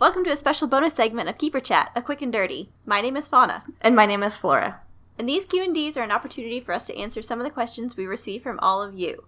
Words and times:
Welcome 0.00 0.24
to 0.24 0.30
a 0.30 0.36
special 0.36 0.68
bonus 0.68 0.94
segment 0.94 1.28
of 1.28 1.38
Keeper 1.38 1.60
Chat, 1.60 1.90
a 1.94 2.02
quick 2.02 2.20
and 2.20 2.32
dirty. 2.32 2.68
My 2.84 3.00
name 3.00 3.16
is 3.16 3.28
Fauna, 3.28 3.62
And 3.80 3.94
my 3.96 4.04
name 4.06 4.22
is 4.22 4.36
Flora. 4.36 4.80
and 5.18 5.28
these 5.28 5.44
Q&Ds 5.46 5.96
are 5.96 6.02
an 6.02 6.10
opportunity 6.10 6.60
for 6.60 6.72
us 6.72 6.86
to 6.86 6.96
answer 6.96 7.22
some 7.22 7.38
of 7.40 7.44
the 7.44 7.50
questions 7.50 7.96
we 7.96 8.04
receive 8.06 8.42
from 8.42 8.58
all 8.60 8.82
of 8.82 8.94
you. 8.94 9.24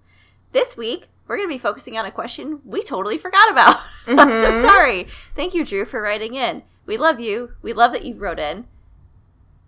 This 0.53 0.77
week, 0.77 1.09
we're 1.27 1.37
going 1.37 1.49
to 1.49 1.55
be 1.55 1.59
focusing 1.59 1.97
on 1.97 2.05
a 2.05 2.11
question 2.11 2.61
we 2.65 2.83
totally 2.83 3.17
forgot 3.19 3.51
about. 3.51 3.77
I'm 4.07 4.31
so 4.31 4.51
Mhm. 4.51 4.63
sorry. 4.63 5.09
Thank 5.35 5.55
you, 5.55 5.65
Drew, 5.65 5.85
for 5.85 6.03
writing 6.03 6.35
in. 6.35 6.63
We 6.87 6.97
love 6.97 7.21
you. 7.21 7.53
We 7.63 7.73
love 7.73 7.93
that 7.93 8.05
you 8.05 8.15
wrote 8.15 8.39
in. 8.39 8.67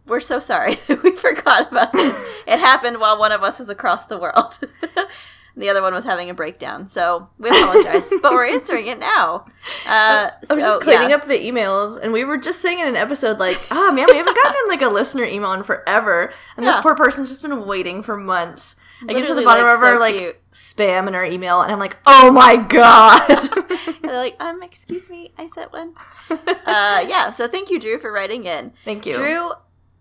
We're 0.07 0.21
so 0.21 0.41
sorry 0.41 0.75
that 0.89 1.03
we 1.03 1.13
forgot 1.17 1.71
about 1.71 1.93
this. 1.93 2.21
it 2.47 2.59
happened 2.59 2.99
while 3.01 3.19
one 3.19 3.33
of 3.33 3.43
us 3.43 3.59
was 3.59 3.69
across 3.71 4.05
the 4.07 4.19
world. 4.19 4.59
The 5.61 5.69
other 5.69 5.83
one 5.83 5.95
was 5.95 6.05
having 6.05 6.29
a 6.31 6.35
breakdown. 6.35 6.89
So 6.89 7.29
we 7.39 7.49
apologize, 7.51 8.13
but 8.23 8.33
we're 8.33 8.47
answering 8.49 8.87
it 8.87 8.99
now. 8.99 9.47
Uh, 9.87 10.31
I 10.31 10.33
was 10.41 10.49
so, 10.49 10.57
just 10.57 10.81
cleaning 10.81 11.11
yeah. 11.11 11.17
up 11.17 11.29
the 11.29 11.39
emails, 11.39 11.99
and 12.01 12.13
we 12.13 12.25
were 12.25 12.37
just 12.39 12.61
saying 12.61 12.81
in 12.81 12.89
an 12.89 12.97
episode, 12.97 13.39
like, 13.39 13.59
ah, 13.71 13.93
man, 13.95 14.07
we 14.11 14.17
haven't 14.17 14.37
gotten 14.37 14.69
like 14.69 14.83
a 14.83 14.89
listener 14.89 15.25
email 15.25 15.53
in 15.53 15.63
forever. 15.63 16.33
And 16.57 16.65
Yeah. 16.65 16.73
this 16.73 16.81
poor 16.83 16.95
person's 16.95 17.29
just 17.29 17.43
been 17.43 17.67
waiting 17.67 18.03
for 18.03 18.17
months. 18.17 18.77
I 19.09 19.15
get 19.15 19.27
to 19.29 19.35
the 19.35 19.43
bottom 19.43 19.65
like, 19.65 19.77
of 19.77 19.83
our 19.83 19.95
so 19.95 20.01
like 20.01 20.17
cute. 20.17 20.37
spam 20.53 21.09
in 21.09 21.15
our 21.15 21.25
email, 21.25 21.63
and 21.63 21.73
I'm 21.73 21.79
like, 21.79 21.97
oh 22.07 22.31
my 22.31 22.57
god. 22.57 23.31
And 23.31 24.03
they're 24.03 24.17
like, 24.19 24.37
um, 24.41 24.63
excuse 24.63 25.09
me, 25.09 25.33
I 25.39 25.47
sent 25.47 25.73
one. 25.73 25.95
Uh, 26.31 27.05
yeah, 27.09 27.31
so 27.31 27.49
thank 27.49 27.71
you, 27.71 27.81
Drew, 27.81 27.99
for 27.99 28.13
writing 28.13 28.45
in. 28.45 28.73
Thank 28.85 29.07
you. 29.07 29.15
Drew 29.15 29.53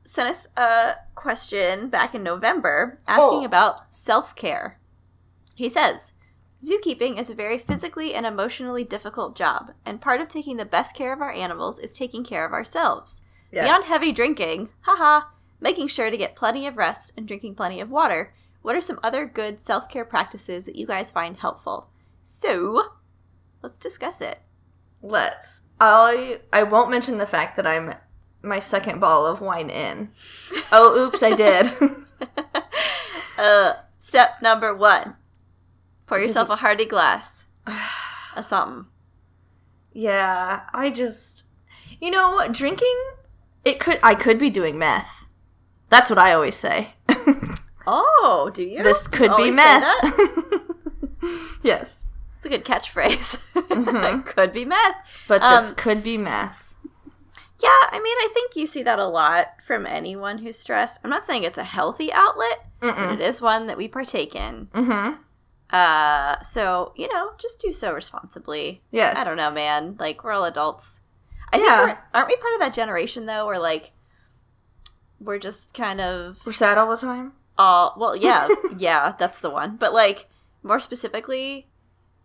sent 0.04 0.28
us 0.28 0.48
a 0.58 0.96
question 1.16 1.88
back 1.88 2.16
in 2.16 2.24
November 2.24 2.98
asking 3.08 3.42
Oh. 3.42 3.46
about 3.46 3.94
self 3.96 4.36
care. 4.36 4.79
He 5.60 5.68
says, 5.68 6.14
Zookeeping 6.64 7.20
is 7.20 7.30
a 7.30 7.36
very 7.36 7.58
physically 7.58 8.14
and 8.14 8.26
emotionally 8.26 8.86
difficult 8.86 9.36
job, 9.36 9.74
and 9.86 10.00
part 10.00 10.22
of 10.22 10.30
taking 10.30 10.56
the 10.56 10.64
best 10.64 10.96
care 10.96 11.12
of 11.12 11.20
our 11.20 11.34
animals 11.34 11.80
is 11.80 11.92
taking 11.92 12.24
care 12.24 12.46
of 12.46 12.54
ourselves. 12.54 13.24
Yes. 13.52 13.66
Beyond 13.66 13.84
heavy 13.84 14.14
drinking, 14.14 14.70
haha, 14.84 15.28
making 15.60 15.90
sure 15.90 16.10
to 16.10 16.16
get 16.16 16.38
plenty 16.38 16.66
of 16.66 16.78
rest 16.78 17.12
and 17.18 17.28
drinking 17.28 17.56
plenty 17.56 17.82
of 17.82 17.92
water, 17.92 18.34
what 18.62 18.74
are 18.74 18.80
some 18.80 19.02
other 19.04 19.26
good 19.26 19.60
self 19.60 19.90
care 19.90 20.06
practices 20.06 20.64
that 20.64 20.78
you 20.78 20.88
guys 20.88 21.12
find 21.12 21.36
helpful? 21.36 21.90
So, 22.24 22.94
let's 23.62 23.78
discuss 23.78 24.22
it. 24.22 24.40
Let's. 25.02 25.64
I 25.82 26.40
I 26.54 26.64
won't 26.64 26.90
mention 26.90 27.18
the 27.18 27.28
fact 27.28 27.58
that 27.58 27.68
I'm 27.68 27.96
my 28.42 28.62
second 28.62 29.02
bottle 29.02 29.26
of 29.26 29.42
wine 29.42 29.70
in. 29.70 30.12
Oh, 30.72 30.98
oops, 30.98 31.22
I 31.22 31.36
did. 31.36 31.70
Uh, 33.38 33.76
step 33.98 34.42
number 34.42 34.76
one 34.76 35.16
pour 36.10 36.20
yourself 36.20 36.50
a 36.50 36.58
hearty 36.58 36.86
glass 36.86 37.46
of 38.36 38.44
something. 38.44 38.86
yeah, 39.94 40.62
I 40.74 40.90
just 40.90 41.46
you 42.02 42.12
know, 42.12 42.46
drinking 42.52 42.98
it 43.66 43.80
could 43.80 44.00
I 44.04 44.16
could 44.16 44.40
be 44.40 44.50
doing 44.50 44.78
meth. 44.78 45.26
That's 45.90 46.10
what 46.10 46.20
I 46.20 46.34
always 46.34 46.56
say. 46.56 46.96
Oh, 47.92 48.52
do 48.54 48.62
you? 48.62 48.84
this 48.84 49.08
could 49.08 49.30
be 49.38 49.50
Always 49.50 49.52
say 49.52 49.56
meth. 49.56 49.82
that? 49.82 50.76
yes. 51.64 52.06
It's 52.38 52.46
a 52.46 52.50
good 52.50 52.64
catchphrase. 52.64 53.38
Mhm. 53.70 54.20
it 54.20 54.26
could 54.28 54.52
be 54.54 54.64
meth. 54.64 54.96
But 55.28 55.42
this 55.42 55.72
Um, 55.72 55.76
could 55.76 56.04
be 56.04 56.16
meth. 56.18 56.76
Yeah, 57.60 57.70
I 57.92 58.00
mean, 58.00 58.16
I 58.20 58.30
think 58.34 58.56
you 58.56 58.68
see 58.68 58.84
that 58.84 59.00
a 59.00 59.08
lot 59.08 59.56
from 59.66 59.88
anyone 59.88 60.38
who's 60.40 60.58
stressed. 60.60 61.00
I'm 61.04 61.10
not 61.10 61.26
saying 61.26 61.44
it's 61.44 61.58
a 61.58 61.64
healthy 61.64 62.14
outlet, 62.14 62.68
but 62.80 62.96
Mm-mm. 62.96 63.14
it 63.16 63.22
is 63.22 63.42
one 63.42 63.66
that 63.68 63.78
we 63.78 63.88
partake 63.88 64.36
in. 64.36 64.68
Mm-hmm. 64.74 65.16
Uh, 65.72 66.42
so 66.42 66.94
you 66.96 67.08
know, 67.14 67.32
just 67.38 67.60
do 67.62 67.72
so 67.72 67.94
responsibly. 67.94 68.82
Yes. 68.92 69.18
I 69.18 69.24
don't 69.24 69.38
know, 69.38 69.52
man. 69.52 69.96
Like 70.00 70.24
we're 70.24 70.32
all 70.32 70.46
adults. 70.46 71.02
I 71.54 71.58
Yeah. 71.58 71.64
think 71.86 71.98
we're, 71.98 72.04
aren't 72.20 72.28
we 72.30 72.36
part 72.38 72.54
of 72.56 72.60
that 72.62 72.74
generation 72.74 73.26
though, 73.26 73.46
where 73.46 73.60
like 73.60 73.92
we're 75.20 75.40
just 75.40 75.74
kind 75.74 76.00
of 76.02 76.46
We're 76.46 76.54
sad 76.54 76.78
all 76.78 76.90
the 76.90 76.98
time. 76.98 77.34
all 77.58 77.94
well, 77.98 78.16
yeah, 78.16 78.48
yeah, 78.78 79.14
that's 79.18 79.40
the 79.40 79.50
one. 79.50 79.76
But 79.78 79.94
like 79.94 80.28
more 80.64 80.80
specifically, 80.80 81.68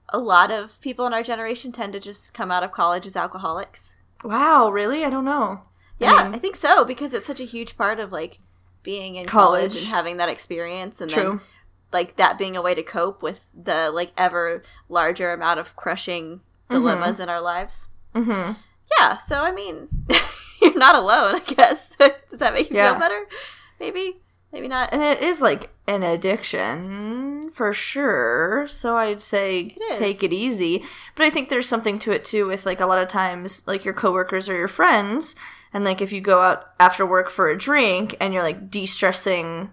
a 0.09 0.19
lot 0.19 0.50
of 0.50 0.81
people 0.81 1.06
in 1.06 1.12
our 1.12 1.22
generation 1.22 1.72
tend 1.72 1.93
to 1.94 2.00
just 2.00 2.34
come 2.34 2.50
out 2.50 2.62
of 2.62 2.72
college 2.72 3.06
as 3.06 3.16
alcoholics. 3.16 3.94
Wow, 4.22 4.71
really? 4.71 5.05
I 5.05 5.11
don't 5.11 5.25
know. 5.25 5.62
Yeah, 5.99 6.12
I, 6.15 6.28
mean- 6.28 6.41
think 6.41 6.56
so 6.56 6.84
because 6.84 7.15
it's 7.15 7.26
such 7.26 7.41
a 7.41 7.44
huge 7.44 7.76
part 7.76 8.00
of 8.00 8.11
like 8.12 8.38
being 8.82 9.16
in 9.16 9.26
college, 9.26 9.72
College. 9.72 9.84
and 9.84 9.93
having 9.94 10.16
that 10.19 10.28
experience, 10.28 11.00
and 11.00 11.11
then 11.11 11.25
True. 11.25 11.41
Like 11.94 12.16
that 12.16 12.37
being 12.37 12.55
a 12.56 12.60
way 12.62 12.75
to 12.75 12.82
cope 12.82 13.22
with 13.22 13.49
the 13.55 13.91
like 13.91 14.12
ever 14.19 14.62
larger 14.91 15.32
amount 15.32 15.60
of 15.60 15.75
crushing 15.77 16.41
dilemmas 16.69 17.19
in 17.21 17.31
our 17.31 17.41
lives. 17.41 17.88
Mm-hmm. 18.15 18.53
Yeah, 18.99 19.16
so 19.16 19.37
I 19.38 19.53
mean, 19.53 19.88
you're 20.60 20.77
not 20.77 20.94
alone, 20.94 21.37
I 21.37 21.38
guess. 21.41 21.97
Does 21.99 22.38
that 22.41 22.53
make 22.53 22.69
you 22.71 22.77
Yeah. 22.77 22.91
feel 22.93 23.00
better? 23.00 23.27
Maybe, 23.81 24.19
maybe 24.53 24.69
not. 24.69 24.93
And 24.93 25.03
it 25.03 25.21
is 25.22 25.41
like 25.41 25.71
an 25.88 26.03
addiction 26.03 27.50
for 27.55 27.72
sure. 27.72 28.66
So 28.69 28.97
I'd 28.97 29.21
say 29.21 29.75
It 29.81 29.94
take 29.97 30.22
it 30.22 30.32
easy. 30.32 30.84
But 31.15 31.26
I 31.26 31.31
think 31.31 31.49
there's 31.49 31.69
something 31.69 31.99
to 32.00 32.12
it 32.12 32.25
too 32.25 32.47
with 32.47 32.66
like 32.66 32.81
a 32.81 32.87
lot 32.87 32.99
of 32.99 33.09
times 33.09 33.66
like 33.66 33.84
your 33.84 33.94
coworkers 33.94 34.49
or 34.49 34.56
your 34.56 34.69
friends 34.69 35.37
and 35.72 35.84
like 35.84 36.00
if 36.00 36.12
you 36.12 36.21
go 36.21 36.41
out 36.41 36.66
after 36.78 37.05
work 37.06 37.31
for 37.31 37.49
a 37.49 37.59
drink 37.59 38.16
and 38.21 38.32
you're 38.32 38.43
like 38.43 38.71
de-stressing 38.71 39.71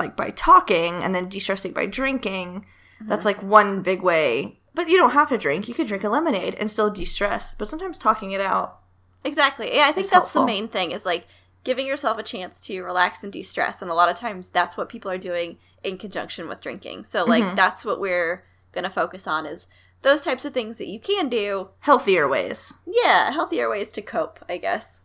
like 0.00 0.16
by 0.16 0.30
talking 0.30 1.02
and 1.02 1.14
then 1.14 1.28
de-stressing 1.28 1.72
by 1.72 1.86
drinking, 1.86 2.66
that's 3.00 3.24
Mm-hmm. 3.24 3.40
like 3.40 3.42
one 3.50 3.82
big 3.82 4.02
way. 4.02 4.58
But 4.74 4.88
you 4.88 4.96
don't 4.98 5.10
have 5.10 5.28
to 5.30 5.38
drink. 5.38 5.68
You 5.68 5.74
could 5.74 5.86
drink 5.88 6.04
a 6.04 6.08
lemonade 6.08 6.54
and 6.56 6.70
still 6.70 6.90
de-stress. 6.90 7.54
But 7.54 7.68
sometimes 7.68 7.98
talking 7.98 8.32
it 8.32 8.40
out. 8.40 8.78
Exactly. 9.24 9.74
Yeah, 9.74 9.82
I 9.82 9.92
think 9.92 10.06
that's 10.06 10.10
helpful. 10.10 10.42
the 10.42 10.46
main 10.46 10.68
thing 10.68 10.90
is 10.92 11.04
like 11.06 11.26
giving 11.64 11.86
yourself 11.86 12.18
a 12.18 12.22
chance 12.22 12.60
to 12.62 12.82
relax 12.82 13.22
and 13.22 13.32
de-stress 13.32 13.82
and 13.82 13.90
a 13.90 13.94
lot 13.94 14.08
of 14.08 14.16
times 14.16 14.48
that's 14.48 14.76
what 14.76 14.88
people 14.88 15.10
are 15.10 15.18
doing 15.18 15.58
in 15.82 15.98
conjunction 15.98 16.48
with 16.48 16.60
drinking. 16.62 17.04
So 17.04 17.24
like 17.24 17.42
Mhm. 17.44 17.56
that's 17.56 17.84
what 17.84 18.00
we're 18.00 18.44
going 18.72 18.84
to 18.84 18.90
focus 18.90 19.26
on 19.26 19.44
is 19.44 19.66
those 20.02 20.22
types 20.22 20.44
of 20.46 20.54
things 20.54 20.78
that 20.78 20.86
you 20.88 20.98
can 21.00 21.28
do. 21.28 21.68
Healthier 21.80 22.26
ways. 22.28 22.72
Yeah, 22.86 23.30
healthier 23.32 23.68
ways 23.68 23.92
to 23.92 24.00
cope, 24.02 24.38
I 24.48 24.56
guess. 24.56 25.02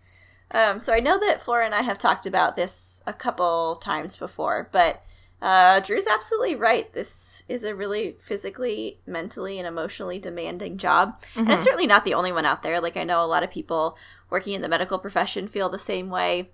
Um, 0.52 0.80
so 0.80 0.94
I 0.94 1.00
know 1.00 1.20
that 1.20 1.42
Flora 1.42 1.66
and 1.66 1.76
I 1.76 1.82
have 1.82 1.98
talked 1.98 2.26
about 2.26 2.56
this 2.56 3.02
a 3.06 3.14
couple 3.14 3.78
times 3.78 4.16
before, 4.16 4.70
but 4.72 5.02
uh, 5.42 5.80
Drew's 5.82 6.08
absolutely 6.08 6.56
right. 6.56 6.92
This 6.94 7.44
is 7.50 7.64
a 7.64 7.76
really 7.76 8.16
physically, 8.22 9.00
mentally, 9.06 9.58
and 9.60 9.68
emotionally 9.68 10.18
demanding 10.20 10.78
job. 10.78 11.22
And 11.36 11.50
it's 11.52 11.62
Mhm. 11.62 11.66
certainly 11.66 11.88
not 11.88 12.06
the 12.06 12.14
only 12.14 12.32
one 12.32 12.46
out 12.46 12.64
there. 12.64 12.80
Like, 12.80 12.96
I 12.96 13.04
know 13.04 13.24
a 13.24 13.28
lot 13.28 13.44
of 13.44 13.50
people 13.52 13.98
working 14.30 14.54
in 14.54 14.62
the 14.62 14.70
medical 14.70 14.98
profession 14.98 15.48
feel 15.48 15.68
the 15.70 15.78
same 15.80 16.10
way. 16.10 16.52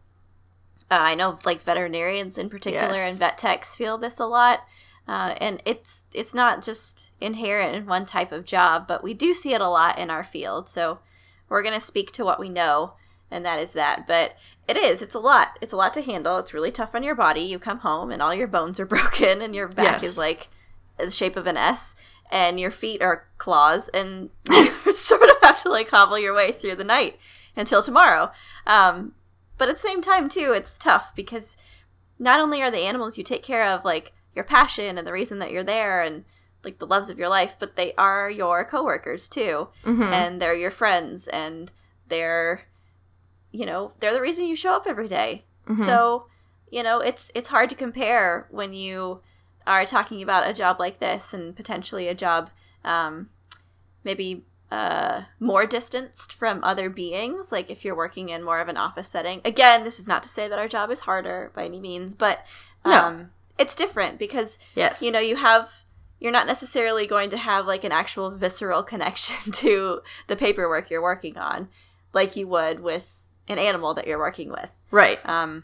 Uh, 0.90 0.96
I 1.00 1.16
know, 1.16 1.38
like, 1.46 1.62
veterinarians 1.62 2.38
in 2.38 2.50
particular 2.50 2.96
Yes. 2.96 3.12
and 3.12 3.19
vet 3.19 3.38
techs 3.38 3.75
feel 3.75 3.97
this 3.97 4.19
a 4.19 4.25
lot. 4.25 4.62
Uh, 5.08 5.35
and 5.40 5.62
it's 5.66 6.03
it's 6.13 6.34
not 6.34 6.62
just 6.62 7.12
inherent 7.19 7.75
in 7.75 7.85
one 7.85 8.06
type 8.06 8.31
of 8.31 8.46
job, 8.46 8.88
but 8.88 9.03
we 9.03 9.13
do 9.13 9.34
see 9.34 9.53
it 9.53 9.62
a 9.62 9.68
lot 9.68 9.97
in 9.97 10.09
our 10.09 10.23
field. 10.23 10.68
So 10.69 11.00
we're 11.50 11.63
going 11.63 11.73
to 11.73 11.85
speak 11.85 12.12
to 12.13 12.23
what 12.25 12.40
we 12.40 12.50
know, 12.50 12.94
and 13.31 13.46
that 13.46 13.59
is 13.59 13.74
that. 13.74 14.06
But 14.06 14.36
it 14.68 14.78
is, 14.78 15.02
it's 15.02 15.16
a 15.16 15.19
lot. 15.19 15.58
It's 15.62 15.74
a 15.74 15.78
lot 15.78 15.94
to 15.96 16.02
handle. 16.02 16.38
It's 16.38 16.53
really 16.53 16.72
tough 16.72 16.94
on 16.94 17.03
your 17.03 17.16
body. 17.16 17.42
You 17.42 17.58
come 17.59 17.80
home 17.80 18.12
and 18.12 18.22
all 18.22 18.34
your 18.34 18.47
bones 18.47 18.80
are 18.80 18.86
broken, 18.97 19.42
and 19.42 19.56
your 19.56 19.68
back 19.68 20.02
Yes. 20.02 20.03
is 20.03 20.18
like 20.18 20.50
the 20.97 21.09
shape 21.09 21.36
of 21.36 21.47
an 21.47 21.58
S, 21.58 21.96
and 22.31 22.59
your 22.59 22.72
feet 22.72 23.02
are 23.02 23.25
claws, 23.38 23.90
and 23.90 24.30
you 24.52 24.96
sort 24.96 25.30
of 25.30 25.38
have 25.41 25.58
to 25.64 25.70
like 25.70 25.90
hobble 25.90 26.20
your 26.20 26.36
way 26.36 26.52
through 26.52 26.75
the 26.75 26.84
night 26.84 27.18
until 27.56 27.81
tomorrow. 27.81 28.31
Um, 28.68 29.14
but 29.58 29.70
at 29.70 29.75
the 29.75 29.81
same 29.81 30.02
time, 30.02 30.30
too, 30.30 30.53
it's 30.56 30.78
tough 30.78 31.14
because 31.16 31.58
not 32.20 32.40
only 32.40 32.62
are 32.62 32.72
the 32.72 32.80
animals 32.80 33.18
you 33.18 33.24
take 33.24 33.44
care 33.44 33.64
of 33.66 33.84
like 33.84 34.12
your 34.36 34.46
passion 34.46 34.97
and 34.97 35.06
the 35.08 35.12
reason 35.12 35.40
that 35.40 35.52
you're 35.52 35.64
there 35.64 36.02
and 36.02 36.23
like 36.64 36.78
the 36.79 36.85
loves 36.88 37.09
of 37.09 37.17
your 37.20 37.28
life, 37.29 37.56
but 37.59 37.76
they 37.76 37.94
are 37.97 38.29
your 38.29 38.64
coworkers 38.64 39.28
too 39.28 39.67
Mhm. 39.84 40.11
and 40.11 40.40
they're 40.41 40.56
your 40.56 40.72
friends 40.72 41.28
and 41.28 41.72
they're 42.08 42.67
you 43.52 43.66
know 43.66 43.92
they're 44.00 44.14
the 44.14 44.22
reason 44.22 44.46
you 44.48 44.56
show 44.56 44.74
up 44.74 44.86
every 44.88 45.08
day. 45.08 45.44
Mhm. 45.68 45.86
so 45.86 46.26
you 46.72 46.82
know 46.84 47.00
it's 47.00 47.32
it's 47.36 47.50
hard 47.50 47.70
to 47.70 47.76
compare 47.76 48.48
when 48.50 48.74
you 48.74 49.22
are 49.68 49.86
talking 49.86 50.22
about 50.24 50.50
a 50.50 50.53
job 50.53 50.80
like 50.80 51.00
this 51.00 51.34
and 51.34 51.56
potentially 51.56 52.08
a 52.08 52.16
job 52.16 52.50
um, 52.84 53.30
maybe 54.03 54.44
uh, 54.72 55.24
more 55.40 55.66
distanced 55.66 56.32
from 56.34 56.64
other 56.64 56.90
beings 56.90 57.52
like 57.52 57.70
if 57.70 57.84
you're 57.86 57.96
working 57.96 58.30
in 58.30 58.42
more 58.44 58.59
of 58.59 58.70
an 58.70 58.78
office 58.78 59.08
setting 59.09 59.42
again 59.46 59.84
this 59.84 60.00
is 60.00 60.08
not 60.08 60.24
to 60.24 60.30
say 60.30 60.47
that 60.47 60.58
our 60.58 60.68
job 60.68 60.90
is 60.90 61.02
harder 61.02 61.52
by 61.54 61.66
any 61.66 61.80
means 61.80 62.16
but 62.16 62.46
No. 62.86 62.92
um, 62.94 63.32
it's 63.59 63.76
different 63.76 64.18
because 64.18 64.58
yes. 64.76 65.02
you 65.02 65.12
know 65.12 65.20
you 65.20 65.36
have 65.36 65.84
you're 66.20 66.32
not 66.32 66.47
necessarily 66.47 67.06
going 67.06 67.30
to 67.32 67.38
have 67.38 67.66
like 67.68 67.84
an 67.84 67.92
actual 67.92 68.32
visceral 68.32 68.82
connection 68.92 69.52
to 69.52 70.02
the 70.28 70.36
paperwork 70.38 70.90
you're 70.90 71.02
working 71.04 71.38
on 71.38 71.68
like 72.14 72.36
you 72.38 72.47
would 72.47 72.80
with 72.80 73.21
an 73.52 73.59
animal 73.59 73.94
that 73.94 74.08
you're 74.08 74.18
working 74.20 74.50
with 74.50 74.70
right. 74.92 75.20
um, 75.28 75.64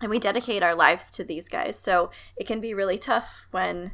and 0.00 0.10
we 0.10 0.18
dedicate 0.18 0.62
our 0.62 0.74
lives 0.74 1.10
to 1.10 1.22
these 1.22 1.48
guys 1.48 1.78
so 1.78 2.10
it 2.36 2.46
can 2.46 2.60
be 2.60 2.72
really 2.74 2.98
tough 2.98 3.46
when 3.50 3.92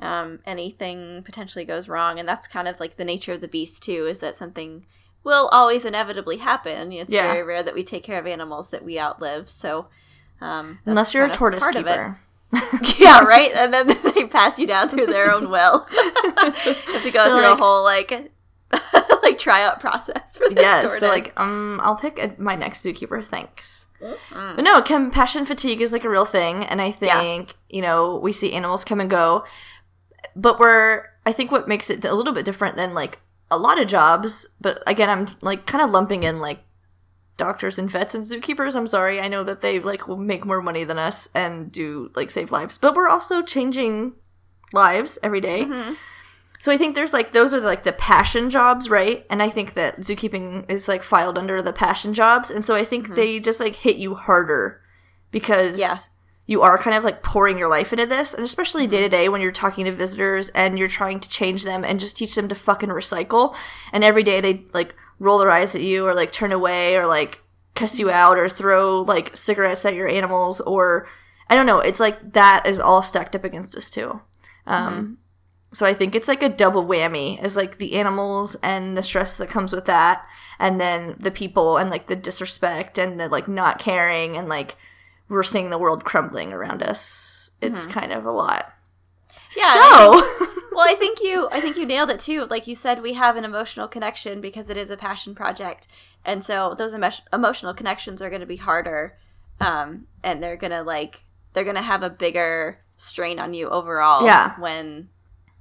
um, 0.00 0.40
anything 0.44 1.22
potentially 1.22 1.64
goes 1.64 1.88
wrong 1.88 2.18
and 2.18 2.28
that's 2.28 2.48
kind 2.48 2.66
of 2.66 2.80
like 2.80 2.96
the 2.96 3.04
nature 3.04 3.32
of 3.34 3.40
the 3.40 3.48
beast 3.48 3.82
too 3.82 4.06
is 4.08 4.18
that 4.20 4.34
something 4.34 4.84
will 5.22 5.48
always 5.52 5.84
inevitably 5.86 6.36
happen. 6.38 6.92
It's 6.92 7.12
Yeah. 7.14 7.32
very 7.32 7.42
rare 7.42 7.62
that 7.62 7.74
we 7.74 7.82
take 7.82 8.02
care 8.04 8.18
of 8.18 8.26
animals 8.26 8.68
that 8.70 8.84
we 8.84 9.00
outlive. 9.00 9.48
So, 9.48 9.86
um, 10.40 10.80
Unless 10.84 11.14
you're 11.14 11.24
a 11.24 11.30
tortoise 11.30 11.62
part 11.64 11.76
of 11.76 11.86
it. 11.86 11.92
keeper. 11.96 12.18
yeah, 12.98 13.20
right. 13.24 13.50
And 13.54 13.72
then 13.72 13.86
they 14.14 14.24
pass 14.26 14.58
you 14.58 14.66
down 14.66 14.90
through 14.90 15.06
their 15.06 15.32
own 15.32 15.48
will. 15.48 15.86
you 15.90 16.12
have 16.12 17.02
to 17.04 17.10
go 17.10 17.24
They're 17.24 17.32
through 17.36 17.42
like- 17.42 17.52
a 17.52 17.56
whole 17.56 17.82
like 17.84 18.32
like 19.24 19.38
tryout 19.38 19.80
process 19.80 20.36
for 20.38 20.48
this 20.48 20.60
Yes, 20.62 20.82
tortoise. 20.82 21.00
so 21.00 21.08
like 21.08 21.38
um, 21.40 21.80
I'll 21.82 21.96
pick 21.96 22.18
a, 22.18 22.34
my 22.40 22.54
next 22.54 22.84
zookeeper. 22.84 23.24
Thanks. 23.24 23.86
Mm. 24.02 24.56
But 24.56 24.62
no, 24.62 24.82
compassion 24.82 25.46
fatigue 25.46 25.80
is 25.80 25.92
like 25.92 26.04
a 26.04 26.08
real 26.10 26.24
thing, 26.26 26.64
and 26.64 26.80
I 26.80 26.94
Yeah. 27.00 27.20
think 27.20 27.54
you 27.70 27.82
know 27.82 28.16
we 28.16 28.32
see 28.32 28.52
animals 28.52 28.84
come 28.84 29.00
and 29.00 29.08
go, 29.10 29.44
but 30.36 30.58
we're 30.58 31.06
I 31.26 31.32
think 31.32 31.50
what 31.50 31.66
makes 31.68 31.88
it 31.90 32.04
a 32.04 32.14
little 32.14 32.32
bit 32.34 32.44
different 32.44 32.76
than 32.76 32.92
like 32.94 33.18
a 33.50 33.56
lot 33.58 33.80
of 33.80 33.86
jobs. 33.88 34.46
But 34.60 34.82
again, 34.86 35.08
I'm 35.10 35.28
like 35.40 35.66
kind 35.66 35.82
of 35.82 35.90
lumping 35.90 36.22
in 36.22 36.40
like 36.40 36.60
doctors 37.36 37.78
and 37.78 37.90
vets 37.90 38.14
and 38.14 38.24
zookeepers. 38.24 38.76
I'm 38.76 38.86
sorry, 38.86 39.20
I 39.20 39.28
know 39.28 39.42
that 39.44 39.60
they 39.60 39.80
like 39.80 40.06
will 40.06 40.16
make 40.18 40.44
more 40.44 40.60
money 40.62 40.84
than 40.84 40.98
us 40.98 41.28
and 41.34 41.72
do 41.72 42.10
like 42.14 42.30
save 42.30 42.52
lives, 42.52 42.78
but 42.78 42.94
we're 42.94 43.08
also 43.08 43.42
changing 43.42 44.12
lives 44.72 45.18
every 45.22 45.40
day. 45.40 45.64
Mhm. 45.64 45.96
So 46.58 46.72
I 46.72 46.76
think 46.76 46.94
there's 46.94 47.12
like 47.12 47.32
those 47.32 47.52
are 47.52 47.60
like 47.60 47.84
the 47.84 47.92
passion 47.92 48.48
jobs, 48.48 48.88
right? 48.88 49.26
And 49.28 49.42
I 49.42 49.50
think 49.50 49.74
that 49.74 49.98
zookeeping 49.98 50.70
is 50.70 50.88
like 50.88 51.02
filed 51.02 51.36
under 51.36 51.60
the 51.60 51.72
passion 51.72 52.14
jobs, 52.14 52.50
and 52.50 52.64
so 52.64 52.74
I 52.74 52.84
think 52.84 53.04
mm-hmm. 53.06 53.14
they 53.14 53.40
just 53.40 53.60
like 53.60 53.76
hit 53.76 53.96
you 53.96 54.14
harder 54.14 54.80
because 55.30 55.78
Yeah. 55.78 55.96
you 56.46 56.62
are 56.62 56.78
kind 56.78 56.96
of 56.96 57.04
like 57.04 57.22
pouring 57.22 57.58
your 57.58 57.68
life 57.68 57.92
into 57.92 58.06
this, 58.06 58.32
and 58.32 58.44
especially 58.44 58.86
day 58.86 59.02
to 59.02 59.08
day 59.08 59.28
when 59.28 59.40
you're 59.40 59.52
talking 59.52 59.84
to 59.84 59.92
visitors 59.92 60.48
and 60.50 60.78
you're 60.78 60.88
trying 60.88 61.20
to 61.20 61.28
change 61.28 61.64
them 61.64 61.84
and 61.84 62.00
just 62.00 62.16
teach 62.16 62.34
them 62.34 62.48
to 62.48 62.54
fucking 62.54 62.88
recycle, 62.90 63.54
and 63.92 64.02
every 64.04 64.22
day 64.22 64.40
they 64.40 64.64
like 64.72 64.94
roll 65.18 65.38
their 65.38 65.50
eyes 65.50 65.74
at 65.74 65.82
you 65.82 66.06
or 66.06 66.14
like 66.14 66.32
turn 66.32 66.52
away 66.52 66.96
or 66.96 67.06
like 67.06 67.42
cuss 67.74 67.98
you 67.98 68.06
mm-hmm. 68.06 68.16
out 68.16 68.38
or 68.38 68.48
throw 68.48 69.02
like 69.02 69.36
cigarettes 69.36 69.84
at 69.84 69.94
your 69.94 70.08
animals 70.08 70.60
or 70.60 71.06
I 71.50 71.56
don't 71.56 71.66
know. 71.66 71.80
It's 71.80 72.00
like 72.00 72.32
that 72.32 72.66
is 72.66 72.80
all 72.80 73.02
stacked 73.02 73.36
up 73.36 73.44
against 73.44 73.76
us 73.76 73.90
too. 73.90 74.20
Um, 74.66 74.92
mm-hmm. 74.92 75.14
So 75.74 75.84
I 75.86 75.92
think 75.92 76.14
it's 76.14 76.28
like 76.28 76.42
a 76.42 76.48
double 76.48 76.84
whammy 76.84 77.38
as 77.40 77.56
like 77.56 77.78
the 77.78 77.94
animals 77.94 78.54
and 78.62 78.96
the 78.96 79.02
stress 79.02 79.36
that 79.38 79.50
comes 79.50 79.72
with 79.72 79.86
that, 79.86 80.24
and 80.58 80.80
then 80.80 81.16
the 81.18 81.30
people 81.30 81.76
and 81.76 81.90
like 81.90 82.06
the 82.06 82.16
disrespect 82.16 82.96
and 82.96 83.18
the 83.18 83.28
like 83.28 83.48
not 83.48 83.78
caring 83.78 84.36
and 84.36 84.48
like 84.48 84.76
we're 85.28 85.42
seeing 85.42 85.70
the 85.70 85.78
world 85.78 86.04
crumbling 86.04 86.52
around 86.52 86.82
us. 86.82 87.50
It's 87.60 87.86
kind 87.86 88.12
of 88.12 88.24
a 88.24 88.30
lot. 88.30 88.72
Yeah, 89.56 89.72
So 89.72 90.10
well, 90.72 90.88
I 90.88 90.94
think 90.98 91.20
you 91.22 91.48
I 91.50 91.60
think 91.60 91.76
you 91.76 91.86
nailed 91.86 92.10
it 92.10 92.20
too. 92.20 92.44
Like 92.44 92.66
you 92.66 92.74
said, 92.74 93.02
we 93.02 93.14
have 93.14 93.36
an 93.36 93.44
emotional 93.44 93.88
connection 93.88 94.40
because 94.40 94.70
it 94.70 94.76
is 94.76 94.90
a 94.90 94.96
passion 94.96 95.34
project, 95.34 95.86
and 96.24 96.44
so 96.44 96.74
those 96.76 96.94
emo- 96.94 97.10
emotional 97.32 97.74
connections 97.74 98.20
are 98.20 98.28
going 98.28 98.40
to 98.40 98.46
be 98.46 98.56
harder, 98.56 99.16
um, 99.60 100.06
and 100.22 100.42
they're 100.42 100.56
gonna 100.56 100.82
like 100.82 101.24
they're 101.52 101.64
gonna 101.64 101.82
have 101.82 102.02
a 102.02 102.10
bigger 102.10 102.80
strain 102.96 103.38
on 103.38 103.54
you 103.54 103.68
overall. 103.68 104.24
Yeah. 104.24 104.58
when 104.60 105.08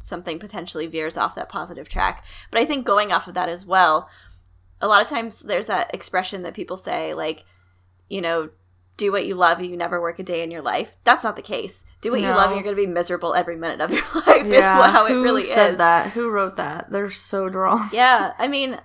something 0.04 0.38
potentially 0.38 0.86
veers 0.86 1.18
off 1.18 1.34
that 1.36 1.50
positive 1.50 1.90
track. 1.90 2.24
But 2.52 2.62
I 2.62 2.66
think 2.66 2.86
going 2.86 3.12
off 3.12 3.28
of 3.28 3.34
that 3.34 3.50
as 3.50 3.66
well, 3.66 4.10
a 4.82 4.88
lot 4.88 5.02
of 5.02 5.08
times 5.08 5.40
there's 5.40 5.68
that 5.68 5.94
expression 5.94 6.44
that 6.44 6.54
people 6.54 6.78
say 6.78 7.14
like, 7.14 7.46
you 8.10 8.22
know. 8.22 8.50
Do 8.96 9.12
what 9.12 9.26
you 9.26 9.34
love, 9.34 9.60
you 9.60 9.76
never 9.76 10.00
work 10.00 10.20
a 10.20 10.24
day 10.24 10.44
in 10.44 10.52
your 10.52 10.62
life. 10.62 10.98
That's 11.04 11.24
not 11.24 11.36
the 11.36 11.42
case. 11.42 11.84
Do 12.02 12.12
what 12.12 12.22
you 12.22 12.28
love, 12.28 12.52
and 12.52 12.54
you're 12.54 12.64
going 12.64 12.76
to 12.76 12.82
be 12.82 12.86
miserable 12.86 13.34
every 13.34 13.56
minute 13.56 13.82
of 13.82 13.90
your 13.98 14.04
life. 14.28 14.46
is 14.46 14.64
how 14.64 15.08
it 15.08 15.14
really 15.14 15.44
said 15.44 15.72
is. 15.72 15.78
that? 15.80 16.12
Who 16.12 16.30
wrote 16.30 16.58
that? 16.58 16.92
They're 16.92 17.10
so 17.10 17.48
wrong. 17.48 17.90
Yeah, 17.92 18.34
I 18.38 18.48
mean, 18.48 18.80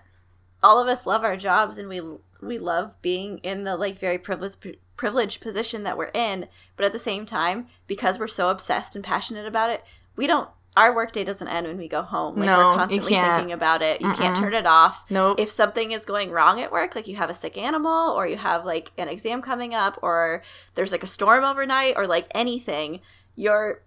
all 0.62 0.80
of 0.80 0.88
us 0.88 1.04
love 1.06 1.24
our 1.24 1.36
jobs, 1.36 1.76
and 1.76 1.90
we 1.90 2.00
we 2.40 2.56
love 2.58 2.96
being 3.02 3.36
in 3.38 3.64
the 3.64 3.76
like 3.76 3.98
very 3.98 4.16
privileged 4.16 4.78
privileged 4.96 5.42
position 5.42 5.82
that 5.82 5.98
we're 5.98 6.10
in. 6.14 6.48
But 6.74 6.86
at 6.86 6.92
the 6.92 6.98
same 6.98 7.26
time, 7.26 7.66
because 7.86 8.18
we're 8.18 8.28
so 8.28 8.48
obsessed 8.48 8.96
and 8.96 9.04
passionate 9.04 9.46
about 9.46 9.68
it, 9.68 9.84
we 10.16 10.26
don't. 10.26 10.48
Our 10.78 10.94
workday 10.94 11.24
doesn't 11.24 11.48
end 11.48 11.66
when 11.66 11.76
we 11.76 11.88
go 11.88 12.02
home. 12.02 12.36
Like 12.36 12.46
No, 12.46 12.58
we're 12.58 12.70
you 12.72 12.78
constantly 12.78 13.10
can't. 13.10 13.34
thinking 13.36 13.52
about 13.52 13.82
it. 13.82 14.00
You 14.00 14.12
can't 14.12 14.36
turn 14.36 14.54
it 14.54 14.66
off. 14.66 15.10
Nope. 15.10 15.40
If 15.40 15.50
something 15.50 15.90
is 15.92 16.04
going 16.04 16.30
wrong 16.30 16.60
at 16.60 16.70
work, 16.72 16.94
like 16.94 17.06
you 17.08 17.16
have 17.16 17.30
a 17.30 17.34
sick 17.34 17.58
animal, 17.58 18.12
or 18.12 18.26
you 18.26 18.36
have 18.36 18.64
like 18.64 18.92
an 18.96 19.08
exam 19.08 19.42
coming 19.42 19.74
up, 19.74 19.98
or 20.02 20.42
there's 20.74 20.92
like 20.92 21.02
a 21.02 21.06
storm 21.08 21.44
overnight, 21.44 21.94
or 21.96 22.06
like 22.06 22.28
anything, 22.34 23.00
you're 23.34 23.82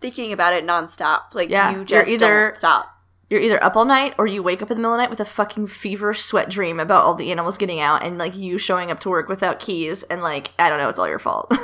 thinking 0.00 0.32
about 0.32 0.52
it 0.52 0.64
nonstop. 0.66 1.34
Like 1.34 1.48
Yeah, 1.50 1.70
you 1.70 1.76
you're 1.78 1.84
just 1.86 2.10
either- 2.10 2.46
don't 2.48 2.56
stop. 2.58 2.92
You're 3.28 3.40
either 3.40 3.62
up 3.64 3.74
all 3.76 3.84
night 3.84 4.14
or 4.18 4.28
you 4.28 4.40
wake 4.40 4.62
up 4.62 4.70
in 4.70 4.76
the 4.76 4.80
middle 4.80 4.94
of 4.94 4.98
the 4.98 5.02
night 5.02 5.10
with 5.10 5.18
a 5.18 5.24
fucking 5.24 5.66
feverish 5.66 6.22
sweat 6.22 6.48
dream 6.48 6.78
about 6.78 7.02
all 7.02 7.14
the 7.14 7.32
animals 7.32 7.58
getting 7.58 7.80
out 7.80 8.04
and 8.04 8.18
like 8.18 8.36
you 8.36 8.56
showing 8.56 8.88
up 8.88 9.00
to 9.00 9.10
work 9.10 9.28
without 9.28 9.58
keys 9.58 10.04
and 10.04 10.22
like 10.22 10.52
I 10.60 10.68
don't 10.68 10.78
know, 10.78 10.88
it's 10.88 11.00
all 11.00 11.08
your 11.08 11.18
fault. 11.18 11.52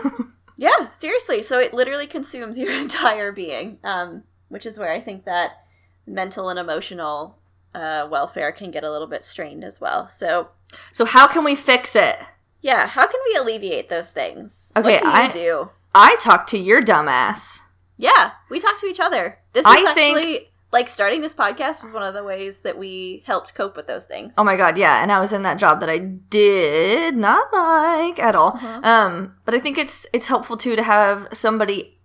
Yeah, 0.56 0.90
seriously. 0.98 1.42
So 1.42 1.58
it 1.58 1.74
literally 1.74 2.06
consumes 2.06 2.56
your 2.56 2.70
entire 2.80 3.32
being, 3.32 3.78
um, 3.82 4.22
which 4.52 4.66
is 4.66 4.78
where 4.78 4.92
I 4.92 5.00
think 5.00 5.24
that 5.24 5.64
mental 6.06 6.48
and 6.50 6.58
emotional 6.58 7.38
uh, 7.74 8.06
welfare 8.10 8.52
can 8.52 8.70
get 8.70 8.84
a 8.84 8.90
little 8.90 9.06
bit 9.06 9.24
strained 9.24 9.64
as 9.64 9.80
well. 9.80 10.06
So, 10.08 10.48
so 10.92 11.04
how 11.06 11.26
can 11.26 11.42
we 11.44 11.54
fix 11.54 11.96
it? 11.96 12.18
yeah, 12.60 12.86
how 12.86 13.06
can 13.08 13.20
we 13.28 13.34
alleviate 13.40 13.88
those 13.88 14.12
things? 14.12 14.72
Okay, 14.76 14.94
what 14.94 15.02
can 15.02 15.12
I- 15.12 15.26
you 15.26 15.32
do? 15.32 15.70
I 15.94 16.16
talk 16.20 16.46
to 16.48 16.58
your 16.58 16.80
dumbass. 16.82 17.60
Yeah, 17.96 18.32
we 18.50 18.60
talk 18.60 18.78
to 18.80 18.86
each 18.86 19.00
other. 19.00 19.38
This 19.52 19.66
is 19.66 19.72
I 19.72 19.94
think- 19.94 20.16
actually 20.18 20.48
like 20.70 20.88
starting 20.88 21.20
this 21.20 21.34
podcast 21.34 21.82
was 21.82 21.92
one 21.92 22.02
of 22.02 22.14
the 22.14 22.24
ways 22.24 22.62
that 22.62 22.78
we 22.78 23.22
helped 23.26 23.54
cope 23.54 23.76
with 23.76 23.86
those 23.86 24.06
things. 24.06 24.32
Oh 24.38 24.44
my 24.44 24.56
god, 24.56 24.78
yeah, 24.78 25.02
and 25.02 25.10
I 25.12 25.20
was 25.20 25.32
in 25.32 25.42
that 25.42 25.58
job 25.58 25.80
that 25.80 25.90
I 25.90 25.98
did 25.98 27.14
not 27.16 27.52
like 27.52 28.18
at 28.18 28.34
all. 28.34 28.52
Uh-huh. 28.54 28.80
Um, 28.82 29.34
but 29.44 29.54
I 29.54 29.58
think 29.58 29.76
it's 29.76 30.06
it's 30.12 30.26
helpful 30.26 30.56
too 30.56 30.74
to 30.76 30.82
have 30.82 31.28
somebody 31.32 31.98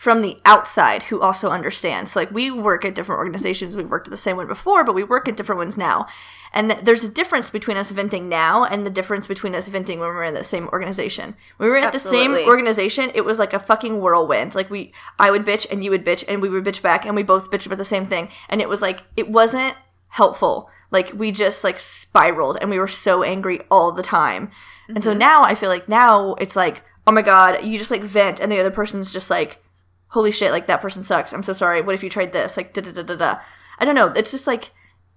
from 0.00 0.22
the 0.22 0.38
outside 0.46 1.02
who 1.02 1.20
also 1.20 1.50
understands. 1.50 2.12
So, 2.12 2.20
like 2.20 2.30
we 2.30 2.50
work 2.50 2.86
at 2.86 2.94
different 2.94 3.18
organizations. 3.18 3.76
We've 3.76 3.90
worked 3.90 4.08
at 4.08 4.10
the 4.10 4.16
same 4.16 4.38
one 4.38 4.46
before, 4.46 4.82
but 4.82 4.94
we 4.94 5.04
work 5.04 5.28
at 5.28 5.36
different 5.36 5.58
ones 5.58 5.76
now. 5.76 6.06
And 6.54 6.70
there's 6.70 7.04
a 7.04 7.08
difference 7.10 7.50
between 7.50 7.76
us 7.76 7.90
venting 7.90 8.26
now 8.26 8.64
and 8.64 8.86
the 8.86 8.90
difference 8.90 9.26
between 9.26 9.54
us 9.54 9.68
venting 9.68 10.00
when 10.00 10.08
we're 10.08 10.24
in 10.24 10.32
the 10.32 10.42
same 10.42 10.68
organization. 10.68 11.36
When 11.58 11.68
we 11.68 11.70
were 11.70 11.76
at 11.76 11.92
the 11.92 11.98
same 11.98 12.32
organization, 12.32 13.10
it 13.14 13.26
was 13.26 13.38
like 13.38 13.52
a 13.52 13.58
fucking 13.58 14.00
whirlwind. 14.00 14.54
Like 14.54 14.70
we, 14.70 14.94
I 15.18 15.30
would 15.30 15.44
bitch 15.44 15.70
and 15.70 15.84
you 15.84 15.90
would 15.90 16.06
bitch 16.06 16.24
and 16.26 16.40
we 16.40 16.48
would 16.48 16.64
bitch 16.64 16.80
back 16.80 17.04
and 17.04 17.14
we 17.14 17.22
both 17.22 17.50
bitched 17.50 17.66
about 17.66 17.76
the 17.76 17.84
same 17.84 18.06
thing. 18.06 18.30
And 18.48 18.62
it 18.62 18.70
was 18.70 18.80
like 18.80 19.02
it 19.18 19.28
wasn't 19.28 19.76
helpful. 20.08 20.70
Like 20.90 21.12
we 21.12 21.30
just 21.30 21.62
like 21.62 21.78
spiraled 21.78 22.56
and 22.62 22.70
we 22.70 22.78
were 22.78 22.88
so 22.88 23.22
angry 23.22 23.60
all 23.70 23.92
the 23.92 24.02
time. 24.02 24.50
And 24.88 25.04
so 25.04 25.10
mm-hmm. 25.10 25.18
now 25.18 25.42
I 25.42 25.54
feel 25.54 25.68
like 25.68 25.90
now 25.90 26.36
it's 26.36 26.56
like, 26.56 26.84
oh 27.06 27.12
my 27.12 27.20
god, 27.20 27.64
you 27.64 27.76
just 27.76 27.90
like 27.90 28.02
vent 28.02 28.40
and 28.40 28.50
the 28.50 28.60
other 28.60 28.70
person's 28.70 29.12
just 29.12 29.28
like, 29.28 29.62
holy 30.10 30.30
shit, 30.32 30.52
like 30.52 30.66
that 30.66 30.80
person 30.80 31.02
sucks. 31.02 31.32
I'm 31.32 31.42
so 31.42 31.52
sorry. 31.52 31.80
What 31.82 31.94
if 31.94 32.02
you 32.04 32.10
tried 32.10 32.32
this? 32.32 32.56
Like 32.56 32.72
da 32.72 32.82
da 32.82 32.92
da 32.92 33.02
da 33.02 33.16
da. 33.16 33.38
I 33.78 33.84
don't 33.84 33.94
know. 33.94 34.08
It's 34.08 34.30
just 34.30 34.46
like 34.46 34.70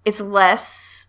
it's 0.06 0.20
less 0.22 1.08